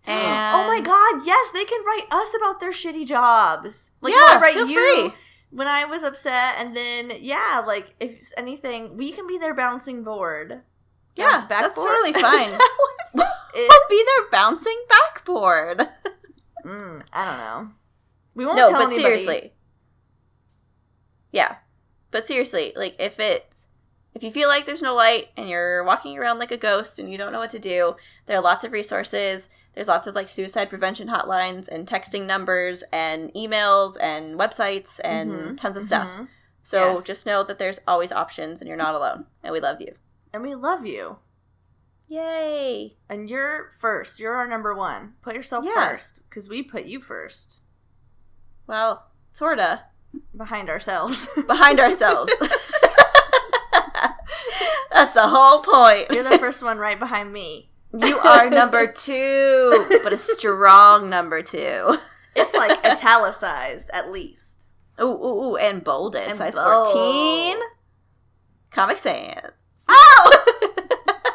And 0.07 0.55
oh 0.55 0.67
my 0.67 0.81
god, 0.81 1.27
yes, 1.27 1.51
they 1.53 1.65
can 1.65 1.85
write 1.85 2.07
us 2.11 2.35
about 2.35 2.61
their 2.61 2.73
shitty 2.73 3.07
jobs. 3.07 3.91
Like 4.01 4.15
Yeah, 4.15 4.39
write 4.41 4.55
feel 4.55 4.67
you 4.69 4.75
free. 5.11 5.15
when 5.51 5.67
I 5.67 5.85
was 5.85 6.03
upset, 6.03 6.55
and 6.59 6.75
then 6.75 7.13
yeah, 7.21 7.63
like 7.67 7.95
if 8.01 8.33
anything, 8.37 8.97
we 8.97 9.13
can 9.13 9.27
be 9.27 9.37
their 9.39 9.55
bouncing 9.55 10.03
board. 10.03 10.63
Yeah, 11.17 11.47
that's 11.49 11.75
totally 11.75 12.13
fine. 12.15 12.23
that 12.23 12.77
what 13.13 13.27
it- 13.55 13.69
We'll 13.69 13.89
be 13.91 14.05
their 14.17 14.31
bouncing 14.31 14.79
backboard. 14.89 15.89
Mm, 16.65 17.03
I 17.13 17.25
don't 17.25 17.39
know. 17.39 17.71
We 18.35 18.45
won't 18.47 18.57
no, 18.59 18.71
tell 18.71 18.81
but 18.85 18.93
anybody. 18.93 19.03
seriously. 19.25 19.53
Yeah. 21.33 21.57
But 22.11 22.27
seriously, 22.27 22.73
like 22.77 22.97
if 22.99 23.19
it's 23.21 23.68
if 24.19 24.25
you 24.25 24.33
feel 24.33 24.49
like 24.49 24.67
there's 24.67 24.83
no 24.83 24.97
light 24.97 25.29
and 25.37 25.49
you're 25.49 25.85
walking 25.85 26.19
around 26.19 26.41
like 26.41 26.51
a 26.51 26.57
ghost 26.57 26.99
and 26.99 27.09
you 27.11 27.17
don't 27.17 27.31
know 27.33 27.39
what 27.39 27.51
to 27.51 27.59
do, 27.61 27.95
there 28.27 28.37
are 28.37 28.43
lots 28.43 28.65
of 28.65 28.73
resources. 28.73 29.49
There's 29.75 29.87
lots 29.87 30.09
of 30.09 30.17
like 30.17 30.29
suicide 30.29 30.69
prevention 30.69 31.07
hotlines 31.07 31.69
and 31.69 31.87
texting 31.87 32.27
numbers 32.27 32.83
and 32.93 33.33
emails 33.35 33.97
and 34.01 34.37
websites 34.37 34.99
and 35.05 35.31
Mhm, 35.31 35.57
tons 35.57 35.77
of 35.77 35.85
stuff. 35.85 36.09
mhm. 36.09 36.29
So 36.65 36.95
Yes. 36.95 37.05
just 37.05 37.27
know 37.27 37.45
that 37.45 37.61
there's 37.61 37.79
always 37.87 38.11
options 38.11 38.61
and 38.61 38.67
you're 38.67 38.77
not 38.77 38.97
alone. 38.97 39.27
And 39.45 39.53
we 39.53 39.61
love 39.61 39.81
you. 39.81 39.95
And 40.33 40.43
we 40.43 40.57
love 40.57 40.85
you. 40.85 41.19
Yay. 42.09 42.97
And 43.09 43.31
you're 43.31 43.71
first. 43.79 44.19
You're 44.19 44.35
our 44.35 44.49
number 44.49 44.75
one. 44.75 45.15
Put 45.23 45.37
yourself 45.37 45.65
Yeah. 45.65 45.91
first, 45.91 46.23
because 46.29 46.49
we 46.49 46.63
put 46.63 46.87
you 46.87 47.01
first 47.01 47.59
Well, 48.67 49.11
sorta. 49.31 49.85
behind 50.37 50.69
ourselves. 50.71 51.29
Behind 51.47 51.79
ourselves. 51.79 52.33
That's 54.93 55.13
the 55.13 55.29
whole 55.29 55.61
point. 55.63 56.07
You're 56.11 56.29
the 56.29 56.39
first 56.39 56.63
one 56.63 56.79
right 56.79 56.99
behind 56.99 57.33
me. 57.33 57.71
You 57.99 58.19
are 58.19 58.51
number 58.51 58.87
two, 58.93 59.87
but 60.03 60.13
a 60.13 60.19
strong 60.19 61.09
number 61.09 61.43
two. 61.43 61.97
It's 62.37 62.55
like 62.55 62.85
italicized 62.85 63.91
at 63.93 64.11
least. 64.11 64.67
Ooh, 65.01 65.05
ooh, 65.07 65.45
ooh, 65.53 65.57
and 65.57 65.83
bolded. 65.83 66.23
And 66.29 66.37
size 66.39 66.55
bold. 66.57 66.87
14. 66.89 67.57
Comic 68.71 68.99
Sans. 68.99 69.53
Oh 69.89 70.45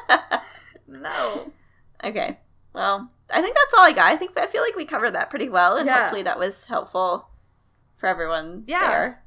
no. 0.87 1.51
Okay. 2.03 2.39
Well, 2.73 3.11
I 3.33 3.41
think 3.41 3.55
that's 3.55 3.73
all 3.75 3.85
I 3.85 3.93
got. 3.93 4.11
I 4.11 4.17
think 4.17 4.37
I 4.37 4.47
feel 4.47 4.61
like 4.61 4.75
we 4.75 4.85
covered 4.85 5.11
that 5.11 5.29
pretty 5.29 5.49
well, 5.49 5.77
and 5.77 5.85
Yeah. 5.87 6.01
hopefully 6.01 6.23
that 6.23 6.37
was 6.39 6.65
helpful 6.65 7.29
for 7.95 8.07
everyone 8.07 8.63
Yeah. 8.67 8.87
there. 8.87 9.23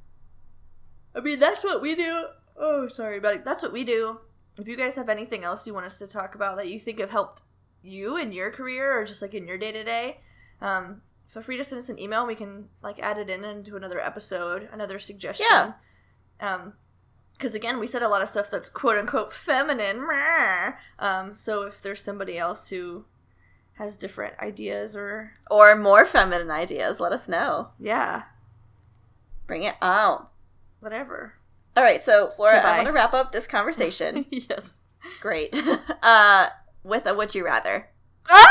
I 1.14 1.20
mean, 1.20 1.39
that's 1.39 1.64
what 1.64 1.81
we 1.81 1.95
do. 1.95 2.24
Oh, 2.59 2.89
sorry, 2.89 3.21
buddy. 3.21 3.39
That's 3.39 3.63
what 3.63 3.73
we 3.73 3.85
do. 3.85 4.21
If 4.59 4.67
you 4.69 4.77
guys 4.77 4.97
have 4.97 5.09
anything 5.09 5.45
else 5.45 5.67
you 5.67 5.75
want 5.75 5.87
us 5.87 5.99
to 5.99 6.07
talk 6.07 6.35
about 6.35 6.57
that 6.57 6.69
you 6.69 6.79
think 6.81 6.99
have 6.99 7.11
helped 7.11 7.43
you 7.83 8.17
in 8.17 8.33
your 8.33 8.51
career 8.51 8.99
or 8.99 9.05
just 9.05 9.21
like 9.23 9.35
in 9.35 9.47
your 9.47 9.59
day 9.59 9.71
to 9.73 9.85
day, 9.85 10.21
um, 10.63 11.03
feel 11.29 11.43
free 11.43 11.59
to 11.59 11.65
send 11.65 11.81
us 11.81 11.89
an 11.91 11.99
email. 11.99 12.27
We 12.27 12.35
can 12.35 12.69
like 12.83 12.99
add 12.99 13.19
it 13.19 13.29
in 13.29 13.45
into 13.45 13.77
another 13.77 14.01
episode, 14.01 14.69
another 14.73 14.99
suggestion. 14.99 15.47
Yeah. 15.51 15.73
Um, 16.41 16.73
because 17.33 17.55
again, 17.55 17.79
we 17.79 17.87
said 17.87 18.03
a 18.03 18.09
lot 18.09 18.23
of 18.23 18.29
stuff 18.31 18.51
that's 18.51 18.71
quote 18.71 18.97
unquote 18.97 19.31
feminine. 19.35 20.07
Um, 20.99 21.35
so 21.35 21.63
if 21.65 21.83
there's 21.83 22.01
somebody 22.03 22.39
else 22.39 22.71
who 22.71 23.05
has 23.75 23.99
different 23.99 24.39
ideas 24.41 24.97
or 24.97 25.33
Or 25.51 25.77
more 25.77 26.07
feminine 26.07 26.51
ideas, 26.51 26.99
let 26.99 27.13
us 27.13 27.29
know. 27.29 27.69
yeah, 27.79 28.23
Bring 29.47 29.65
it 29.65 29.75
out. 29.83 30.31
whatever. 30.81 31.35
All 31.77 31.83
right, 31.83 32.03
so 32.03 32.29
Flora, 32.31 32.55
Goodbye. 32.57 32.70
I 32.70 32.77
want 32.79 32.87
to 32.89 32.93
wrap 32.93 33.12
up 33.14 33.33
this 33.33 33.47
conversation. 33.47 34.24
yes. 34.31 34.81
Great. 35.20 35.55
uh, 36.03 36.47
with 36.83 37.07
a 37.07 37.14
would 37.14 37.35
you 37.35 37.45
rather. 37.45 37.89
Ah, 38.29 38.49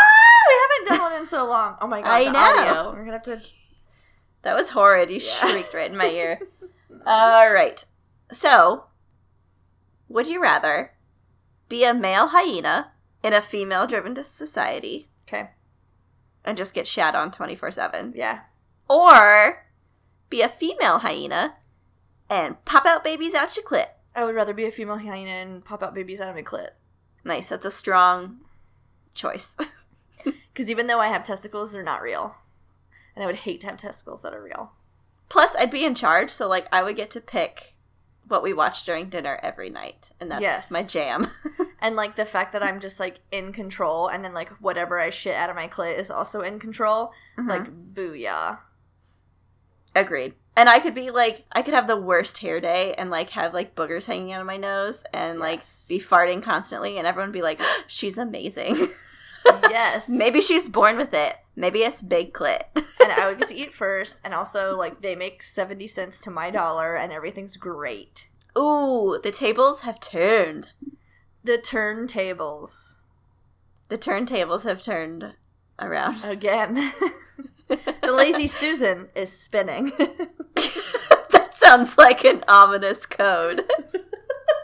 we 0.50 0.56
haven't 0.62 0.98
done 1.00 1.12
one 1.12 1.20
in 1.22 1.26
so 1.26 1.46
long. 1.48 1.76
Oh 1.82 1.88
my 1.88 2.02
god, 2.02 2.10
I 2.12 2.32
know. 2.32 2.40
audio. 2.40 2.92
We're 2.92 3.00
gonna 3.06 3.12
have 3.14 3.24
to. 3.24 3.42
That 4.44 4.56
was 4.56 4.70
horrid. 4.70 5.10
You 5.10 5.18
Yeah. 5.18 5.48
shrieked 5.50 5.74
right 5.74 5.90
in 5.90 5.98
my 5.98 6.08
ear. 6.10 6.40
All 7.06 7.52
right. 7.52 7.84
So, 8.32 8.86
would 10.08 10.28
you 10.28 10.42
rather 10.42 10.92
be 11.68 11.84
a 11.84 11.94
male 11.94 12.28
hyena 12.28 12.92
in 13.24 13.34
a 13.34 13.42
female 13.42 13.88
driven 13.88 14.16
society 14.24 15.10
Okay. 15.28 15.50
and 16.44 16.58
just 16.58 16.74
get 16.76 16.88
shat 16.88 17.16
on 17.16 17.32
24 17.32 17.72
7? 17.72 18.14
Yeah. 18.16 18.42
Or 18.88 19.66
be 20.30 20.42
a 20.42 20.50
female 20.50 21.00
hyena 21.00 21.56
and 22.30 22.64
pop 22.66 22.86
out 22.86 23.04
babies 23.04 23.34
out 23.34 23.56
your 23.56 23.66
clit? 23.66 23.88
I 24.16 24.24
would 24.24 24.36
rather 24.36 24.54
be 24.54 24.66
a 24.66 24.72
female 24.72 24.98
hyena 24.98 25.32
and 25.32 25.64
pop 25.66 25.84
out 25.84 25.94
babies 25.94 26.22
out 26.22 26.30
of 26.30 26.36
my 26.36 26.42
clit. 26.42 26.70
Nice. 27.24 27.50
That's 27.50 27.66
a 27.66 27.72
strong 27.72 28.38
choice. 29.14 29.56
Because 30.24 30.72
even 30.72 30.88
though 30.88 31.02
I 31.02 31.10
have 31.10 31.24
testicles, 31.24 31.74
they're 31.74 31.84
not 31.84 32.02
real. 32.02 32.36
And 33.14 33.22
I 33.22 33.28
would 33.28 33.36
hate 33.36 33.60
to 33.62 33.68
have 33.68 33.76
testicles 33.78 34.22
that 34.22 34.34
are 34.34 34.42
real. 34.42 34.72
Plus, 35.28 35.54
I'd 35.60 35.70
be 35.70 35.84
in 35.84 35.94
charge, 35.94 36.30
so 36.32 36.48
like 36.48 36.68
I 36.72 36.82
would 36.82 36.96
get 36.96 37.12
to 37.12 37.22
pick 37.22 37.76
what 38.28 38.42
we 38.42 38.54
watch 38.54 38.86
during 38.86 39.10
dinner 39.10 39.38
every 39.44 39.70
night, 39.70 40.12
and 40.20 40.32
that's 40.32 40.42
Yes. 40.42 40.72
my 40.72 40.82
jam. 40.82 41.28
And 41.82 41.96
like 41.98 42.16
the 42.16 42.26
fact 42.26 42.54
that 42.54 42.64
I'm 42.64 42.80
just 42.80 43.00
like 43.02 43.20
in 43.32 43.52
control 43.52 44.08
and 44.08 44.24
then 44.24 44.34
like 44.34 44.50
whatever 44.62 44.98
I 44.98 45.10
shit 45.12 45.36
out 45.36 45.50
of 45.52 45.56
my 45.58 45.68
clit 45.68 46.00
is 46.00 46.10
also 46.10 46.40
in 46.42 46.58
control. 46.58 47.12
Mm-hmm. 47.38 47.50
Like 47.50 47.94
booyah. 47.94 48.60
Agreed. 49.94 50.34
And 50.58 50.70
I 50.70 50.80
could 50.80 50.94
be 50.94 51.12
like, 51.12 51.46
I 51.52 51.62
could 51.62 51.74
have 51.74 51.88
the 51.88 51.98
worst 51.98 52.38
hair 52.38 52.62
day 52.62 52.94
and 52.98 53.10
like 53.10 53.32
have 53.32 53.54
like 53.54 53.76
boogers 53.76 54.06
hanging 54.06 54.32
out 54.32 54.40
of 54.42 54.48
my 54.48 54.58
nose 54.58 55.04
and 55.14 55.40
like 55.40 55.60
Yes. 55.60 55.86
be 55.90 56.00
farting 56.00 56.42
constantly, 56.42 56.98
and 56.98 57.06
everyone 57.06 57.32
be 57.32 57.42
like, 57.42 57.60
she's 57.88 58.18
amazing. 58.18 58.76
yes. 59.70 60.08
Maybe 60.10 60.42
she's 60.42 60.70
born 60.70 60.98
with 60.98 61.14
it. 61.14 61.36
Maybe 61.56 61.80
it's 61.80 62.02
big 62.02 62.34
clit. 62.34 62.64
and 63.02 63.12
I 63.12 63.28
would 63.28 63.40
get 63.40 63.50
to 63.50 63.56
eat 63.56 63.74
first 63.74 64.22
and 64.24 64.34
also 64.34 64.76
like 64.76 65.02
they 65.02 65.16
make 65.16 65.44
70 65.44 65.88
cents 65.88 66.20
to 66.22 66.32
my 66.32 66.50
dollar 66.50 66.96
and 66.96 67.12
everything's 67.12 67.58
great. 67.58 68.30
Ooh, 68.58 69.20
the 69.22 69.32
tables 69.32 69.82
have 69.82 70.00
turned. 70.00 70.72
The 71.44 71.58
turntables. 71.58 72.96
The 73.90 73.98
turntables 73.98 74.64
have 74.64 74.82
turned 74.82 75.36
around. 75.80 76.24
Again. 76.24 76.94
the 77.68 78.12
lazy 78.12 78.48
Susan 78.48 79.10
is 79.16 79.32
spinning. 79.32 79.92
Sounds 81.66 81.98
like 81.98 82.24
an 82.24 82.44
ominous 82.48 83.06
code. 83.06 83.64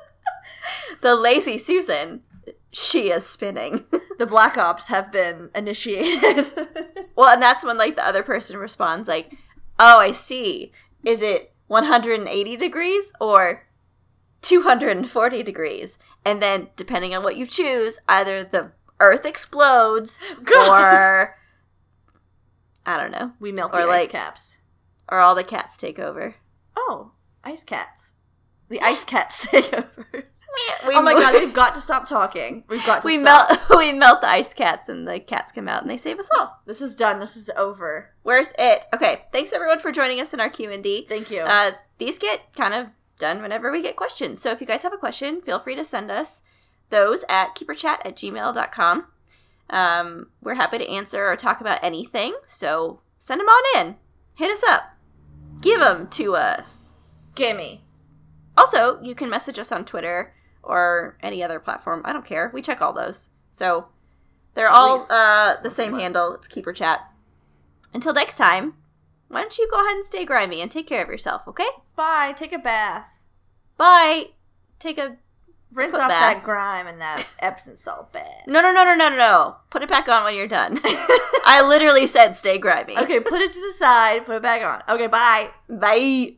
the 1.02 1.16
lazy 1.16 1.58
Susan, 1.58 2.22
she 2.72 3.10
is 3.12 3.26
spinning. 3.26 3.86
the 4.20 4.26
Black 4.26 4.58
Ops 4.58 4.88
have 4.88 5.12
been 5.12 5.49
initiated. 5.56 6.45
well, 7.16 7.30
and 7.30 7.41
that's 7.41 7.64
when 7.66 7.78
like 7.78 7.95
the 7.95 8.06
other 8.06 8.24
person 8.24 8.58
responds 8.58 9.08
like, 9.10 9.36
"Oh, 9.80 9.99
I 9.99 10.12
see. 10.12 10.72
Is 11.04 11.22
it 11.22 11.54
180 11.68 12.58
degrees 12.58 13.12
or 13.20 13.68
240 14.41 15.43
degrees?" 15.43 15.97
And 16.24 16.41
then 16.41 16.70
depending 16.76 17.16
on 17.16 17.24
what 17.24 17.36
you 17.38 17.45
choose, 17.45 17.99
either 18.08 18.43
the 18.43 18.72
earth 18.99 19.26
explodes 19.26 20.20
or 20.56 21.36
I 22.86 22.97
don't 22.97 23.12
know, 23.12 23.34
we 23.39 23.52
melt 23.52 23.74
Or 23.74 23.82
the 23.82 23.88
like- 23.88 24.02
ice 24.02 24.08
caps. 24.12 24.62
or 25.10 25.20
all 25.20 25.34
the 25.36 25.43
cats 25.43 25.76
take 25.78 25.97
over. 25.99 26.36
Oh, 26.76 27.11
ice 27.43 27.63
cats. 27.63 28.15
The 28.69 28.82
ice 28.82 29.03
cats 29.03 29.47
take 29.51 29.74
over. 29.74 30.26
We, 30.86 30.95
oh 30.95 31.01
my 31.01 31.13
god, 31.13 31.34
we've 31.34 31.53
got 31.53 31.76
to 31.76 31.82
stop 31.82 32.05
talking. 32.05 32.65
We've 32.67 32.86
got 32.86 33.01
to 33.01 33.05
we 33.05 33.19
stop. 33.19 33.49
melt 33.49 33.61
we 33.80 33.93
melt 33.93 34.22
the 34.22 34.28
ice 34.28 34.53
cats 34.53 34.89
and 34.89 35.07
the 35.07 35.19
cats 35.19 35.51
come 35.51 35.67
out 35.69 35.82
and 35.82 35.89
they 35.89 35.97
save 35.97 36.19
us 36.19 36.30
all. 36.38 36.59
This 36.65 36.82
is 36.82 36.95
done. 36.95 37.19
This 37.19 37.38
is 37.38 37.49
over. 37.55 38.13
Worth 38.24 38.53
it. 38.59 38.86
Okay, 38.93 39.24
thanks 39.32 39.53
everyone 39.53 39.80
for 39.80 39.91
joining 39.91 40.19
us 40.19 40.34
in 40.34 40.41
our 40.41 40.49
Q 40.49 40.72
and 40.72 40.84
D. 40.84 41.05
Thank 41.07 41.32
you. 41.32 41.41
Uh, 41.41 41.72
these 41.99 42.19
get 42.19 42.53
kind 42.55 42.74
of 42.74 42.88
done 43.17 43.41
whenever 43.41 43.72
we 43.72 43.82
get 43.82 43.95
questions. 43.95 44.41
So 44.41 44.51
if 44.51 44.59
you 44.59 44.67
guys 44.67 44.84
have 44.84 44.93
a 44.93 44.97
question, 44.97 45.41
feel 45.41 45.59
free 45.59 45.76
to 45.76 45.86
send 45.86 46.11
us 46.11 46.41
those 46.89 47.24
at 47.30 47.55
keeperchat 47.55 47.99
at 48.03 48.17
gmail.com. 48.17 49.05
Um, 49.69 50.28
we're 50.41 50.55
happy 50.55 50.80
to 50.80 50.89
answer 50.89 51.26
or 51.26 51.38
talk 51.38 51.61
about 51.61 51.82
anything. 51.82 52.36
So 52.45 52.99
send 53.19 53.39
them 53.39 53.47
on 53.47 53.80
in. 53.80 53.95
Hit 54.36 54.51
us 54.51 54.63
up. 54.67 54.97
Give 55.62 55.80
them 55.80 56.07
to 56.09 56.36
us. 56.36 57.34
Gimme. 57.36 57.80
Also, 58.57 59.01
you 59.01 59.16
can 59.16 59.30
message 59.30 59.57
us 59.59 59.72
on 59.72 59.86
Twitter 59.86 60.34
or 60.64 61.18
any 61.22 61.43
other 61.43 61.59
platform. 61.59 62.01
I 62.03 62.14
don't 62.14 62.26
care. 62.26 62.51
We 62.53 62.62
check 62.62 62.82
all 62.82 62.93
those. 62.93 63.30
So 63.51 63.88
they're 64.53 64.70
all 64.70 65.05
uh, 65.09 65.55
the 65.62 65.70
same 65.70 65.97
handle. 65.97 66.34
It's 66.34 66.47
Keeper 66.47 66.74
Chat. 66.74 67.01
Until 67.93 68.14
next 68.14 68.38
time, 68.38 68.76
why 69.28 69.41
don't 69.41 69.57
you 69.57 69.70
go 69.70 69.78
ahead 69.78 69.95
and 69.95 70.05
stay 70.05 70.26
grimy 70.26 70.62
and 70.62 70.70
take 70.70 70.88
care 70.88 71.03
of 71.03 71.09
yourself, 71.09 71.47
okay? 71.47 71.68
Bye. 71.95 72.34
Take 72.36 72.53
a 72.53 72.59
bath. 72.59 73.20
Bye. 73.78 74.32
Take 74.80 74.97
a 74.97 75.18
Rinse 75.74 75.91
Foot 75.91 76.01
off 76.01 76.09
bath. 76.09 76.36
that 76.36 76.43
grime 76.43 76.88
and 76.88 76.99
that 76.99 77.26
Epsom 77.39 77.76
salt 77.76 78.11
bath. 78.11 78.43
no, 78.47 78.61
no, 78.61 78.72
no, 78.74 78.84
no, 78.84 78.95
no, 78.95 79.09
no, 79.09 79.15
no. 79.15 79.55
Put 79.69 79.82
it 79.84 79.89
back 79.89 80.09
on 80.09 80.24
when 80.26 80.36
you're 80.36 80.47
done. 80.47 80.78
I 81.45 81.63
literally 81.65 82.07
said 82.07 82.36
stay 82.36 82.57
grimy. 82.57 82.97
okay, 82.97 83.19
put 83.19 83.41
it 83.41 83.51
to 83.53 83.59
the 83.59 83.74
side. 83.78 84.26
Put 84.26 84.36
it 84.36 84.41
back 84.41 84.63
on. 84.63 84.84
Okay, 84.93 85.07
bye. 85.07 85.49
Bye. 85.69 86.34